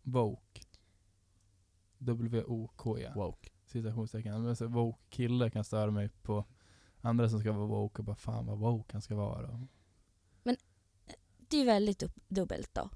woke, 0.01 0.61
W-O-K-E, 1.97 3.11
Woke. 3.15 3.49
citationstecken, 3.65 4.43
men 4.43 4.55
så 4.55 4.67
woke 4.67 4.99
kille 5.09 5.49
kan 5.49 5.63
störa 5.63 5.91
mig 5.91 6.09
på 6.09 6.45
andra 7.01 7.29
som 7.29 7.39
ska 7.39 7.51
vara 7.51 7.67
woke 7.67 7.97
och 8.01 8.05
bara 8.05 8.15
fan 8.15 8.45
vad 8.45 8.57
woke 8.57 8.89
han 8.93 9.01
ska 9.01 9.15
vara. 9.15 9.67
Det 11.49 11.61
är 11.61 11.65
väldigt 11.65 12.03
dub- 12.03 12.21
dubbelt 12.27 12.73
då. 12.73 12.89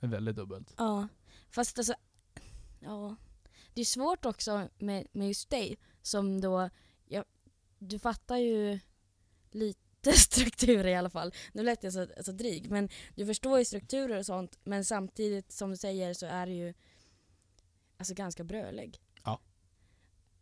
Det 0.00 0.06
är 0.06 0.10
väldigt 0.10 0.36
dubbelt. 0.36 0.74
Ja, 0.78 1.08
fast 1.50 1.78
alltså, 1.78 1.94
ja. 2.80 3.16
Det 3.80 3.82
är 3.82 3.86
svårt 3.86 4.24
också 4.24 4.68
med, 4.78 5.06
med 5.12 5.28
just 5.28 5.50
dig 5.50 5.78
som 6.02 6.40
då, 6.40 6.70
ja, 7.04 7.24
du 7.78 7.98
fattar 7.98 8.36
ju 8.36 8.78
lite 9.50 10.12
strukturer 10.16 10.88
i 10.88 10.94
alla 10.94 11.10
fall. 11.10 11.34
Nu 11.52 11.62
lät 11.62 11.84
jag 11.84 11.92
så, 11.92 12.06
så 12.20 12.32
dryg, 12.32 12.70
men 12.70 12.88
du 13.14 13.26
förstår 13.26 13.58
ju 13.58 13.64
strukturer 13.64 14.18
och 14.18 14.26
sånt 14.26 14.58
men 14.64 14.84
samtidigt 14.84 15.52
som 15.52 15.70
du 15.70 15.76
säger 15.76 16.14
så 16.14 16.26
är 16.26 16.46
du 16.46 16.52
ju 16.52 16.74
alltså 17.96 18.14
ganska 18.14 18.44
brölig. 18.44 19.00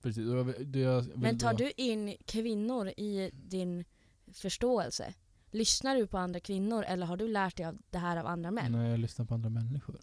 Precis. 0.02 0.24
det 0.60 0.78
jag 0.78 1.00
vill 1.00 1.18
Men 1.18 1.38
tar 1.38 1.54
du 1.54 1.72
in 1.76 2.16
kvinnor 2.24 2.88
i 2.88 3.30
din 3.32 3.84
förståelse? 4.32 5.14
Lyssnar 5.50 5.96
du 5.96 6.06
på 6.06 6.18
andra 6.18 6.40
kvinnor 6.40 6.84
eller 6.84 7.06
har 7.06 7.16
du 7.16 7.28
lärt 7.28 7.56
dig 7.56 7.66
av 7.66 7.78
det 7.90 7.98
här 7.98 8.16
av 8.16 8.26
andra 8.26 8.50
män? 8.50 8.72
När 8.72 8.90
jag 8.90 8.98
lyssnar 8.98 9.24
på 9.24 9.34
andra 9.34 9.50
människor. 9.50 10.00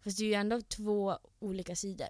Fast 0.00 0.18
det 0.18 0.24
är 0.24 0.28
ju 0.28 0.34
ändå 0.34 0.60
två 0.60 1.18
olika 1.38 1.76
sidor. 1.76 2.08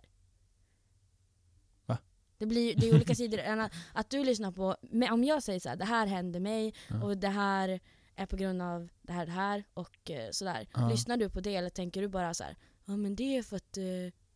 Va? 1.86 1.98
Det, 2.38 2.46
blir, 2.46 2.74
det 2.76 2.88
är 2.88 2.94
olika 2.94 3.14
sidor. 3.14 3.38
Att, 3.40 3.72
att 3.92 4.10
du 4.10 4.24
lyssnar 4.24 4.52
på, 4.52 4.76
om 5.12 5.24
jag 5.24 5.42
säger 5.42 5.60
så 5.60 5.68
här, 5.68 5.76
det 5.76 5.84
här 5.84 6.06
hände 6.06 6.40
mig 6.40 6.74
Ja. 6.88 7.02
och 7.04 7.16
det 7.16 7.28
här 7.28 7.80
är 8.16 8.26
på 8.26 8.36
grund 8.36 8.62
av 8.62 8.88
det 9.02 9.12
här 9.12 9.26
det 9.26 9.32
här 9.32 9.64
och 9.74 10.10
eh, 10.10 10.30
sådär. 10.30 10.68
Ja. 10.74 10.88
Lyssnar 10.88 11.16
du 11.16 11.30
på 11.30 11.40
det 11.40 11.56
eller 11.56 11.70
tänker 11.70 12.00
du 12.00 12.08
bara 12.08 12.34
så 12.34 12.44
här, 12.44 12.56
ja 12.84 12.96
men 12.96 13.16
det 13.16 13.36
är 13.36 13.42
för 13.42 13.56
att 13.56 13.76
eh, 13.76 13.84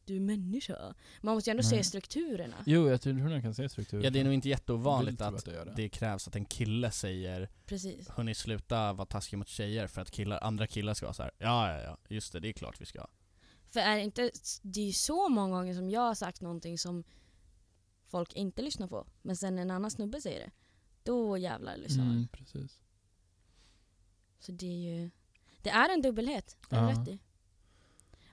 du 0.04 0.16
är 0.16 0.20
människa. 0.20 0.94
Man 1.20 1.34
måste 1.34 1.50
ju 1.50 1.52
ändå 1.52 1.62
Nej. 1.62 1.70
se 1.70 1.84
strukturerna. 1.84 2.56
Jo, 2.66 2.88
jag 2.88 3.00
tror 3.00 3.30
jag 3.30 3.42
kan 3.42 3.54
se 3.54 3.68
strukturer. 3.68 4.04
Ja 4.04 4.10
det 4.10 4.20
är 4.20 4.24
nog 4.24 4.34
inte 4.34 4.48
jätteovanligt 4.48 5.20
att 5.20 5.46
gör 5.46 5.64
det. 5.64 5.72
det 5.76 5.88
krävs 5.88 6.28
att 6.28 6.36
en 6.36 6.44
kille 6.44 6.90
säger 6.90 7.48
Precis. 7.66 8.08
Hörni 8.08 8.34
sluta 8.34 8.92
vara 8.92 9.06
taskiga 9.06 9.38
mot 9.38 9.48
tjejer 9.48 9.86
för 9.86 10.02
att 10.02 10.10
killar, 10.10 10.38
andra 10.42 10.66
killar 10.66 10.94
ska 10.94 11.06
vara 11.06 11.14
så 11.14 11.22
här. 11.22 11.32
Ja 11.38 11.72
ja 11.72 11.82
ja, 11.82 11.98
just 12.08 12.32
det, 12.32 12.40
det 12.40 12.48
är 12.48 12.52
klart 12.52 12.80
vi 12.80 12.86
ska. 12.86 13.06
För 13.74 13.80
är 13.80 13.96
det 13.96 14.02
inte, 14.02 14.30
det 14.62 14.80
är 14.80 14.86
ju 14.86 14.92
så 14.92 15.28
många 15.28 15.56
gånger 15.56 15.74
som 15.74 15.90
jag 15.90 16.00
har 16.00 16.14
sagt 16.14 16.40
någonting 16.40 16.78
som 16.78 17.04
folk 18.06 18.32
inte 18.32 18.62
lyssnar 18.62 18.88
på. 18.88 19.06
Men 19.22 19.36
sen 19.36 19.58
en 19.58 19.70
annan 19.70 19.90
snubbe 19.90 20.20
säger 20.20 20.40
det. 20.40 20.50
Då 21.02 21.38
jävlar 21.38 21.76
lyssnar 21.76 22.04
man. 22.04 22.14
Mm, 22.14 22.28
precis. 22.28 22.80
Så 24.38 24.52
det 24.52 24.66
är 24.66 24.92
ju... 25.00 25.10
Det 25.62 25.70
är 25.70 25.88
en 25.88 26.02
dubbelhet, 26.02 26.56
det 26.70 26.76
har 26.76 26.90
Ja. 26.90 27.00
rätt 27.00 27.08
i. 27.08 27.18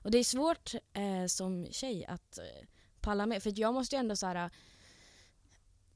Och 0.02 0.10
det 0.10 0.18
är 0.18 0.24
svårt 0.24 0.74
eh, 0.92 1.26
som 1.26 1.66
tjej 1.70 2.04
att 2.06 2.38
eh, 2.38 2.66
palla 3.00 3.26
med. 3.26 3.42
För 3.42 3.60
jag 3.60 3.74
måste 3.74 3.96
ju 3.96 4.00
ändå 4.00 4.16
så 4.16 4.26
här. 4.26 4.50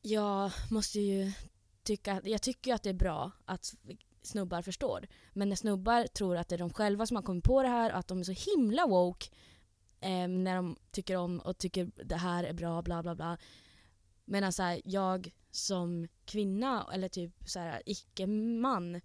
Jag 0.02 0.50
måste 0.70 1.00
ju 1.00 1.32
tycka... 1.82 2.20
Jag 2.24 2.42
tycker 2.42 2.70
ju 2.70 2.74
att 2.74 2.82
det 2.82 2.90
är 2.90 2.94
bra 2.94 3.32
att 3.44 3.74
snubbar 4.26 4.62
förstår. 4.62 5.06
Men 5.32 5.48
när 5.48 5.56
snubbar 5.56 6.06
tror 6.06 6.36
att 6.36 6.48
det 6.48 6.56
är 6.56 6.58
de 6.58 6.72
själva 6.72 7.06
som 7.06 7.16
har 7.16 7.22
kommit 7.22 7.44
på 7.44 7.62
det 7.62 7.68
här 7.68 7.92
och 7.92 7.98
att 7.98 8.08
de 8.08 8.18
är 8.18 8.24
så 8.24 8.50
himla 8.50 8.86
woke 8.86 9.26
eh, 10.00 10.28
när 10.28 10.56
de 10.56 10.76
tycker 10.90 11.16
om 11.16 11.38
och 11.40 11.58
tycker 11.58 11.90
det 12.04 12.16
här 12.16 12.44
är 12.44 12.52
bra, 12.52 12.82
bla 12.82 13.02
bla 13.02 13.14
bla. 13.14 13.38
Medan 14.24 14.52
så 14.52 14.62
här, 14.62 14.80
jag 14.84 15.30
som 15.50 16.08
kvinna 16.24 16.86
eller 16.92 17.08
typ 17.08 17.32
så 17.46 17.58
här 17.58 17.82
icke-man 17.86 19.00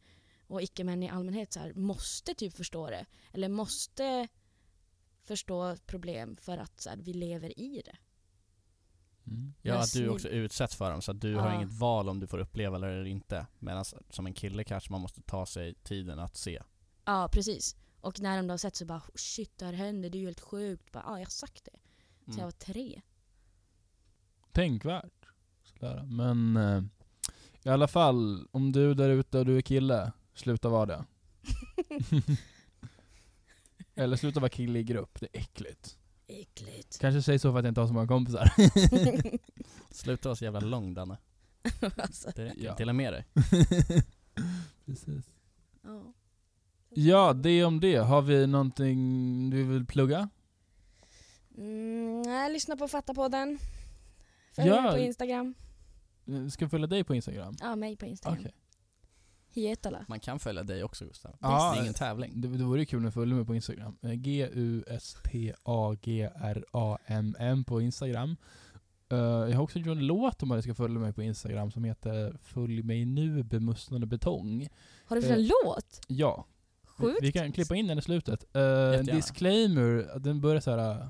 och 0.48 0.62
icke-män 0.62 1.04
i 1.04 1.10
allmänhet 1.10 1.54
så 1.54 1.60
här, 1.60 1.74
måste 1.74 2.34
typ 2.34 2.54
förstå 2.54 2.90
det. 2.90 3.06
Eller 3.34 3.50
måste 3.50 4.28
förstå 5.24 5.78
problem 5.86 6.38
för 6.38 6.58
att 6.58 6.82
så 6.82 6.90
här, 6.90 6.98
vi 6.98 7.14
lever 7.14 7.60
i 7.60 7.82
det. 7.86 7.98
Mm. 9.32 9.54
Ja, 9.62 9.80
att 9.80 9.94
du 9.94 10.10
också 10.10 10.28
utsätts 10.30 10.76
för 10.76 10.92
dem 10.92 11.02
så 11.02 11.12
att 11.12 11.22
du 11.22 11.36
har 11.36 11.48
Ja. 11.50 11.56
inget 11.56 11.74
val 11.74 12.10
om 12.10 12.20
du 12.20 12.28
får 12.28 12.38
uppleva 12.40 12.80
det 12.80 12.88
eller 12.88 13.06
inte. 13.06 13.48
Medan 13.60 13.86
som 14.10 14.26
en 14.26 14.34
kille 14.34 14.64
kanske 14.64 14.92
man 14.92 15.02
måste 15.02 15.22
ta 15.22 15.46
sig 15.46 15.74
tiden 15.84 16.20
att 16.20 16.38
se. 16.38 16.62
Ja, 17.06 17.30
precis. 17.34 17.76
Och 18.02 18.20
när 18.20 18.38
de 18.38 18.48
då 18.48 18.54
har 18.54 18.58
sett 18.58 18.76
så 18.76 18.86
bara 18.86 18.98
"Oh, 19.00 19.16
shit 19.16 19.58
det 19.58 19.66
här 19.66 19.74
händer, 19.74 20.10
det 20.10 20.18
är 20.18 20.20
ju 20.20 20.26
helt 20.26 20.40
sjukt. 20.40 20.92
Bara, 20.92 21.04
ja, 21.08 21.12
jag 21.20 21.26
har 21.26 21.32
sagt 21.32 21.66
det. 21.66 21.72
Så 22.26 22.32
jag 22.32 22.34
Mm. 22.34 22.46
var 22.46 22.52
tre. 22.52 23.02
Tänkvärt. 24.52 25.26
Sådär. 25.64 26.04
Men 26.04 26.58
eh, 26.58 26.84
i 27.64 27.70
alla 27.70 27.88
fall, 27.88 28.48
om 28.52 28.72
du 28.72 28.94
där 28.94 29.10
ute 29.10 29.40
och 29.40 29.46
du 29.46 29.58
är 29.58 29.62
kille, 29.62 30.12
sluta 30.34 30.70
vara 30.70 30.86
det. 30.86 31.06
Eller 33.96 34.18
sluta 34.18 34.40
vara 34.40 34.50
kille 34.50 34.80
i 34.80 34.84
grupp, 34.84 35.20
det 35.20 35.28
är 35.34 35.40
äckligt. 35.42 35.98
Äckligt. 36.32 37.00
Kanske 37.00 37.22
säg 37.22 37.40
så 37.40 37.52
för 37.52 37.60
att 37.60 37.66
jag 37.66 37.72
inte 37.72 37.82
har 37.82 37.88
så 37.88 37.94
många 37.94 38.08
kompisar. 38.08 38.52
Sluta 39.94 40.30
vara 40.30 40.36
så 40.36 40.44
jävla 40.44 40.60
lång 40.60 40.94
Danne. 40.94 41.18
alltså, 41.98 42.32
Det 42.36 42.46
räcker, 42.46 42.64
Ja. 42.64 42.76
dela 42.76 42.94
med 42.94 43.14
dig. 43.14 43.26
Precis. 44.86 45.26
ja. 45.84 46.14
Ja, 46.90 47.34
det 47.34 47.64
om 47.64 47.80
det. 47.80 47.96
Har 47.98 48.22
vi 48.22 48.48
någonting 48.48 49.50
du 49.50 49.64
vill 49.64 49.86
plugga? 49.86 50.30
Mm, 51.58 52.22
nej, 52.22 52.54
lyssna 52.54 52.78
på 52.78 52.88
Fatta-podden. 52.88 53.58
Följ 54.56 54.68
Ja. 54.70 54.82
mig 54.82 54.92
på 54.92 54.98
Instagram. 55.00 55.54
Ska 56.52 56.64
jag 56.64 56.72
följa 56.72 56.88
dig 56.88 57.04
på 57.04 57.16
Instagram? 57.16 57.56
Ja, 57.60 57.76
mig 57.76 57.96
på 57.96 58.06
Instagram. 58.06 58.40
Okej. 58.40 58.54
Hietala. 59.54 60.06
Man 60.08 60.20
kan 60.20 60.40
följa 60.40 60.64
dig 60.64 60.84
också 60.84 61.06
Gustav. 61.06 61.36
Ja, 61.42 61.72
det 61.74 61.80
är 61.80 61.82
ingen 61.82 61.94
tävling. 61.94 62.42
Det, 62.42 62.48
det 62.48 62.64
vore 62.64 62.86
kul 62.86 62.98
om 62.98 63.06
du 63.06 63.12
följde 63.12 63.36
mig 63.36 63.46
på 63.46 63.56
Instagram. 63.56 63.98
Eh, 64.02 64.12
G-U-S-T-A-G-R-A-M-M 66.42 67.64
på 67.64 67.82
Instagram. 67.82 68.36
Eh, 69.12 69.18
jag 69.18 69.56
har 69.56 69.62
också 69.64 69.80
gjort 69.80 69.88
en 69.98 70.06
låt 70.08 70.44
om 70.44 70.52
att 70.52 70.58
du 70.58 70.62
ska 70.62 70.74
följa 70.74 71.00
mig 71.00 71.14
på 71.14 71.22
Instagram 71.22 71.72
som 71.72 71.84
heter 71.84 72.38
Följ 72.44 72.84
mig 72.84 73.06
nu 73.06 73.44
bemusslande 73.44 74.08
betong. 74.08 74.68
Har 75.06 75.16
du 75.16 75.22
för 75.22 75.30
Eh, 75.30 75.36
en 75.36 75.48
låt? 75.66 76.02
Ja, 76.08 76.46
vi, 76.82 77.06
Sjukt. 77.06 77.18
vi 77.22 77.32
kan 77.32 77.52
klippa 77.52 77.76
in 77.76 77.88
den 77.88 77.98
i 77.98 78.02
slutet. 78.02 78.46
Uh, 78.56 78.92
disclaimer, 79.16 80.20
den 80.20 80.42
börjar 80.42 80.62
så 80.62 80.72
här. 80.72 81.08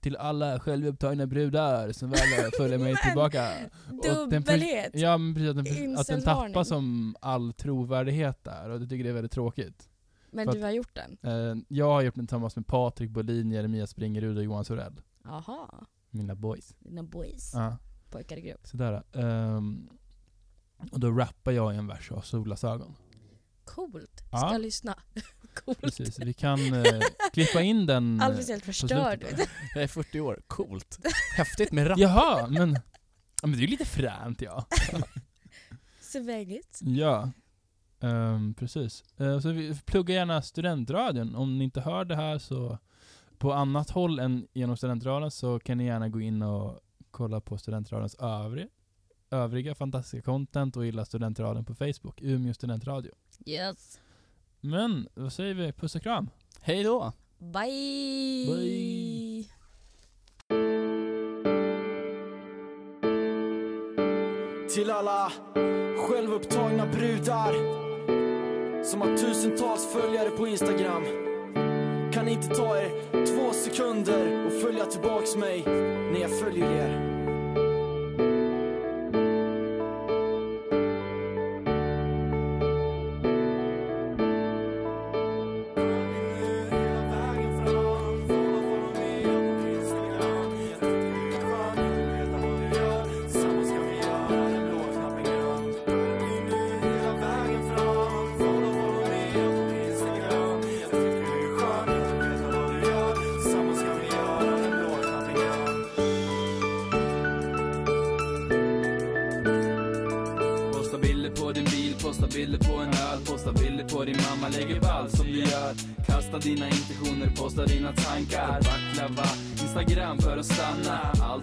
Till 0.00 0.16
alla 0.16 0.60
självupptagna 0.60 1.26
brudar 1.26 1.92
som 1.92 2.10
väl 2.10 2.50
följer 2.56 2.78
mig 2.78 2.96
tillbaka. 3.04 3.48
Och 3.86 4.02
den- 4.02 4.30
Dubbelhet. 4.30 4.90
Ja 4.94 5.18
men 5.18 5.34
precis, 5.34 5.58
att 5.58 5.76
den, 5.76 5.98
att 5.98 6.06
den 6.06 6.22
tappar 6.22 6.64
som 6.64 7.16
all 7.20 7.52
trovärdighet 7.52 8.44
där 8.44 8.70
och 8.70 8.80
jag 8.82 8.88
tycker 8.88 9.04
det 9.04 9.10
är 9.10 9.14
väldigt 9.14 9.32
tråkigt. 9.32 9.88
Men 10.30 10.46
för 10.46 10.52
du 10.52 10.62
har 10.62 10.70
gjort 10.70 10.94
den? 10.94 11.18
Eh, 11.22 11.56
jag 11.68 11.86
har 11.86 12.02
gjort 12.02 12.14
den 12.14 12.26
tillsammans 12.26 12.56
med 12.56 12.66
Patrik 12.66 13.10
Bolin, 13.10 13.50
Jeremia 13.52 13.86
Springerud 13.86 14.36
och 14.36 14.44
Johan 14.44 14.64
Sorell. 14.64 15.00
Jaha. 15.24 15.68
Mina 16.10 16.34
boys. 16.34 16.74
Dina 16.78 17.02
boys. 17.02 17.50
Ja, 17.54 17.76
Pojkar 18.10 18.36
i 18.36 18.40
grupp. 18.40 18.66
sådär. 18.66 19.02
Ehm, 19.12 19.88
och 20.92 21.00
då 21.00 21.10
rappar 21.10 21.52
jag 21.52 21.74
i 21.74 21.76
en 21.76 21.86
vers 21.86 22.10
och 22.10 22.16
har 22.16 22.22
solglasögon. 22.22 22.94
Coolt. 23.64 24.22
Ja. 24.32 24.38
Ska 24.38 24.52
jag 24.52 24.60
lyssna? 24.60 24.98
Coolt. 25.64 25.80
Precis, 25.80 26.18
vi 26.18 26.32
kan 26.32 26.74
eh, 26.74 27.00
klippa 27.32 27.62
in 27.62 27.86
den. 27.86 28.20
eh, 28.20 28.26
Alvis 28.26 28.48
helt 28.48 28.64
förstörd. 28.64 29.24
Jag 29.74 29.82
är 29.82 29.88
40 29.88 30.20
år, 30.20 30.40
coolt. 30.46 30.98
Häftigt 31.36 31.72
med 31.72 31.90
rap. 31.90 31.98
Jaha, 31.98 32.46
men, 32.46 32.72
ja, 33.42 33.48
men 33.48 33.52
det 33.52 33.58
är 33.58 33.60
ju 33.60 33.66
lite 33.66 33.84
fränt 33.84 34.42
ja. 34.42 34.66
Svängigt. 36.00 36.80
Ja, 36.82 37.30
ehm, 38.00 38.54
precis. 38.54 39.04
Eh, 39.16 39.40
så 39.40 39.50
vi 39.50 39.78
plugga 39.84 40.14
gärna 40.14 40.42
studentradion. 40.42 41.34
Om 41.34 41.58
ni 41.58 41.64
inte 41.64 41.80
hör 41.80 42.04
det 42.04 42.16
här 42.16 42.38
så 42.38 42.78
på 43.38 43.52
annat 43.52 43.90
håll 43.90 44.18
än 44.18 44.48
genom 44.52 44.76
studentradion 44.76 45.30
så 45.30 45.58
kan 45.58 45.78
ni 45.78 45.84
gärna 45.84 46.08
gå 46.08 46.20
in 46.20 46.42
och 46.42 46.80
kolla 47.10 47.40
på 47.40 47.58
studentradions 47.58 48.14
övriga, 48.14 48.68
övriga 49.30 49.74
fantastiska 49.74 50.22
content 50.22 50.76
och 50.76 50.86
gilla 50.86 51.04
studentradion 51.04 51.64
på 51.64 51.74
Facebook, 51.74 52.22
Umeå 52.22 52.54
studentradio. 52.54 53.12
Yes. 53.46 54.00
Men, 54.60 55.08
vad 55.14 55.32
säger 55.32 55.54
vi? 55.54 55.72
Puss 55.72 55.94
och 55.94 56.02
kram! 56.02 56.30
Hej 56.60 56.82
då! 56.82 57.12
Bye. 57.38 58.46
Bye. 58.46 59.44
Till 64.74 64.90
alla 64.90 65.32
självupptagna 66.08 66.86
brudar 66.86 67.78
som 68.84 69.00
har 69.00 69.16
tusentals 69.16 69.92
följare 69.92 70.30
på 70.30 70.46
Instagram. 70.46 71.04
Kan 72.12 72.24
ni 72.24 72.32
inte 72.32 72.48
ta 72.48 72.78
er 72.78 72.90
två 73.26 73.52
sekunder 73.52 74.46
och 74.46 74.52
följa 74.52 74.84
tillbaks 74.84 75.36
mig 75.36 75.62
när 76.12 76.20
jag 76.20 76.40
följer 76.40 76.70
er? 76.70 77.17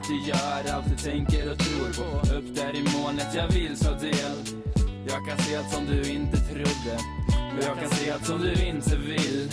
Allt 0.05 0.23
du 0.23 0.29
gör, 0.29 0.75
allt 0.75 0.85
du 0.89 0.95
tänker 0.95 1.51
och 1.51 1.57
tror 1.57 1.93
på. 1.93 2.35
Upp 2.35 2.55
där 2.55 2.75
i 2.75 2.83
molnet, 2.97 3.27
jag 3.35 3.47
vill 3.47 3.79
ta 3.79 3.91
del. 3.91 4.63
Jag 5.07 5.27
kan 5.27 5.37
se 5.37 5.55
allt 5.55 5.73
som 5.73 5.85
du 5.85 6.11
inte 6.11 6.37
trodde 6.37 6.97
Men 7.29 7.61
jag 7.61 7.79
kan 7.79 7.89
se 7.89 8.11
allt 8.11 8.25
som 8.25 8.41
du 8.41 8.53
inte 8.65 8.97
vill. 8.97 9.49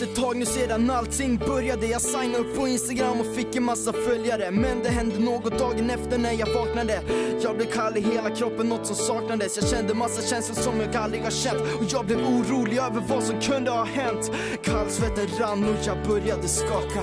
Gått 0.00 0.08
ett 0.08 0.16
tag 0.16 0.36
nu 0.36 0.46
sedan 0.46 0.90
allting 0.90 1.36
började 1.36 1.86
Jag 1.86 2.00
signade 2.00 2.38
upp 2.38 2.56
på 2.56 2.68
Instagram 2.68 3.20
och 3.20 3.34
fick 3.36 3.56
en 3.56 3.62
massa 3.62 3.92
följare. 3.92 4.50
Men 4.50 4.82
det 4.82 4.88
hände 4.88 5.18
något 5.18 5.58
dagen 5.58 5.90
efter 5.90 6.18
när 6.18 6.32
jag 6.32 6.54
vaknade. 6.54 7.02
Jag 7.42 7.56
blev 7.56 7.66
kall 7.66 7.96
i 7.96 8.00
hela 8.00 8.30
kroppen, 8.30 8.68
något 8.68 8.86
som 8.86 8.96
saknades. 8.96 9.56
Jag 9.56 9.68
kände 9.68 9.94
massa 9.94 10.22
känslor 10.22 10.54
som 10.54 10.80
jag 10.80 10.96
aldrig 10.96 11.22
har 11.22 11.30
känt. 11.30 11.60
Och 11.60 11.84
jag 11.88 12.06
blev 12.06 12.18
orolig 12.18 12.76
över 12.76 13.02
vad 13.08 13.22
som 13.24 13.40
kunde 13.40 13.70
ha 13.70 13.84
hänt. 13.84 14.30
Kallsvetten 14.62 15.26
rann 15.38 15.64
och 15.64 15.86
jag 15.86 16.06
började 16.06 16.48
skaka. 16.48 17.00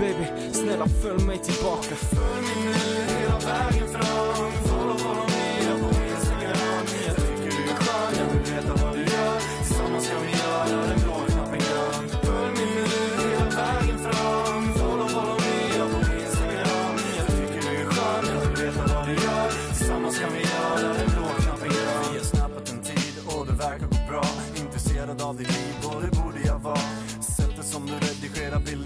Baby, 0.00 0.52
snälla 0.52 0.86
följ 1.02 1.24
mig 1.24 1.38
tillbaka. 1.38 1.94
Följ 1.94 2.64
mig 2.64 2.64
nu 2.64 3.14
hela 3.14 3.38
vägen 3.38 3.88
fram. 3.88 4.59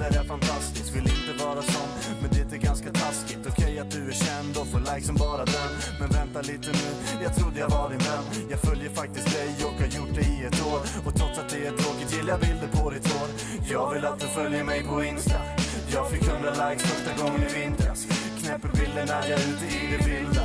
Redigerar 0.05 0.25
är 0.25 0.29
fantastiskt. 0.29 0.97
Vill 0.97 1.03
inte 1.03 1.45
vara 1.45 1.63
sån, 1.63 1.89
men 2.21 2.31
det 2.31 2.57
är 2.57 2.61
ganska 2.61 2.91
taskigt. 2.93 3.47
Okej 3.49 3.79
att 3.79 3.91
du 3.91 4.09
är 4.09 4.13
känd 4.13 4.57
och 4.57 4.67
får 4.67 4.81
likes 4.81 5.07
som 5.07 5.17
bara 5.17 5.45
den. 5.45 5.71
Men 6.01 6.09
vänta 6.09 6.41
lite 6.41 6.71
nu, 6.73 6.91
jag 7.23 7.37
trodde 7.37 7.61
jag 7.61 7.71
var 7.71 7.91
din 7.91 7.99
vän. 7.99 8.25
Jag 8.51 8.61
följer 8.61 8.91
faktiskt 8.91 9.33
dig 9.33 9.51
och 9.67 9.75
har 9.81 9.91
gjort 9.99 10.15
det 10.15 10.27
i 10.35 10.45
ett 10.49 10.67
år. 10.67 10.81
Och 11.07 11.15
trots 11.15 11.39
att 11.39 11.49
det 11.49 11.67
är 11.67 11.73
tråkigt 11.83 12.13
gillar 12.17 12.31
jag 12.35 12.41
bilder 12.41 12.69
på 12.77 12.91
ditt 12.91 13.13
hår. 13.13 13.29
Jag 13.71 13.95
vill 13.95 14.05
att 14.05 14.21
du 14.21 14.27
följer 14.27 14.65
mig 14.65 14.83
på 14.89 15.05
Insta. 15.05 15.41
Jag 15.95 16.11
fick 16.11 16.25
hundra 16.29 16.51
likes 16.51 16.83
första 16.93 17.13
gången 17.23 17.43
i 17.43 17.61
vintras. 17.61 18.07
Knäpper 18.41 18.71
bilder 18.79 19.07
när 19.07 19.29
jag 19.31 19.39
är 19.41 19.49
ute 19.53 19.67
i 19.79 19.83
det 19.93 20.03
vilda. 20.09 20.45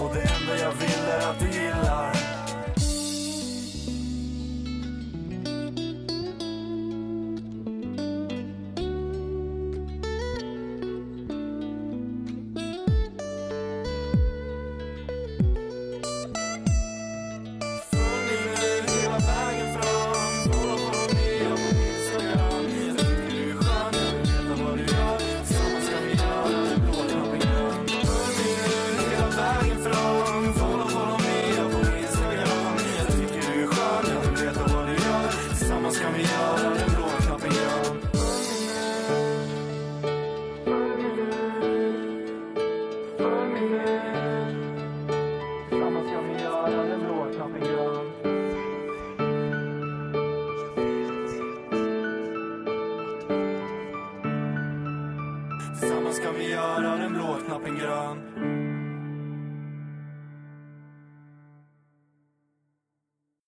Och 0.00 0.14
det 0.14 0.22
enda 0.34 0.52
jag 0.64 0.72
vill 0.82 1.04
är 1.16 1.30
att 1.30 1.40
du 1.40 1.48
gillar. 1.58 2.41